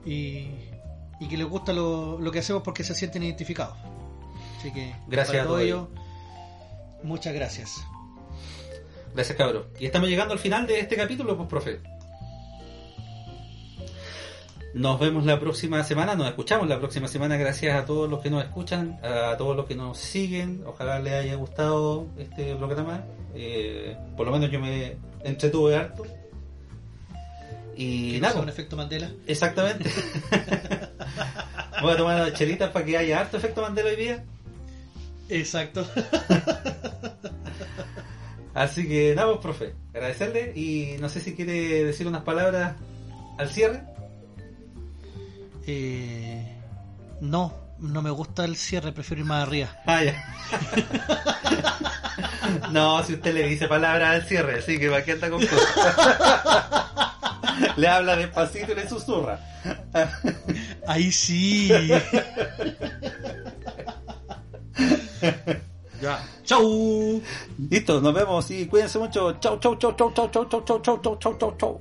[0.06, 0.48] y,
[1.20, 3.76] y que les gusta lo, lo que hacemos porque se sienten identificados.
[4.58, 5.90] Así que, Gracias para a todo ello,
[7.02, 7.84] muchas gracias.
[9.14, 9.66] Gracias, cabrón.
[9.78, 11.80] Y estamos llegando al final de este capítulo, pues, profe.
[14.74, 17.36] Nos vemos la próxima semana, nos escuchamos la próxima semana.
[17.36, 20.64] Gracias a todos los que nos escuchan, a todos los que nos siguen.
[20.66, 23.04] Ojalá les haya gustado este programa.
[23.36, 26.04] Eh, por lo menos yo me entretuve harto.
[27.76, 29.12] Y nada, un efecto Mandela.
[29.28, 29.88] exactamente.
[31.80, 34.24] Voy a tomar chelitas para que haya harto efecto Mandela hoy día.
[35.28, 35.86] Exacto.
[38.54, 42.74] Así que nada, pues, profe, agradecerle y no sé si quiere decir unas palabras
[43.38, 43.93] al cierre.
[45.66, 46.56] Eh,
[47.20, 49.68] no, no me gusta el cierre, prefiero ir más arriba.
[49.86, 50.22] Ah, ya.
[52.70, 55.74] no, si usted le dice palabras al cierre, así que va que anda con cosas.
[57.76, 59.40] le habla despacito y le susurra.
[60.86, 61.68] Ahí sí.
[66.00, 66.20] ya.
[66.44, 67.22] Chau.
[67.70, 69.38] Listo, nos vemos y cuídense mucho.
[69.40, 71.80] Chau, chau, chau, chau, chau, chau, chau, chau, chau, chau, chau, chau, chau.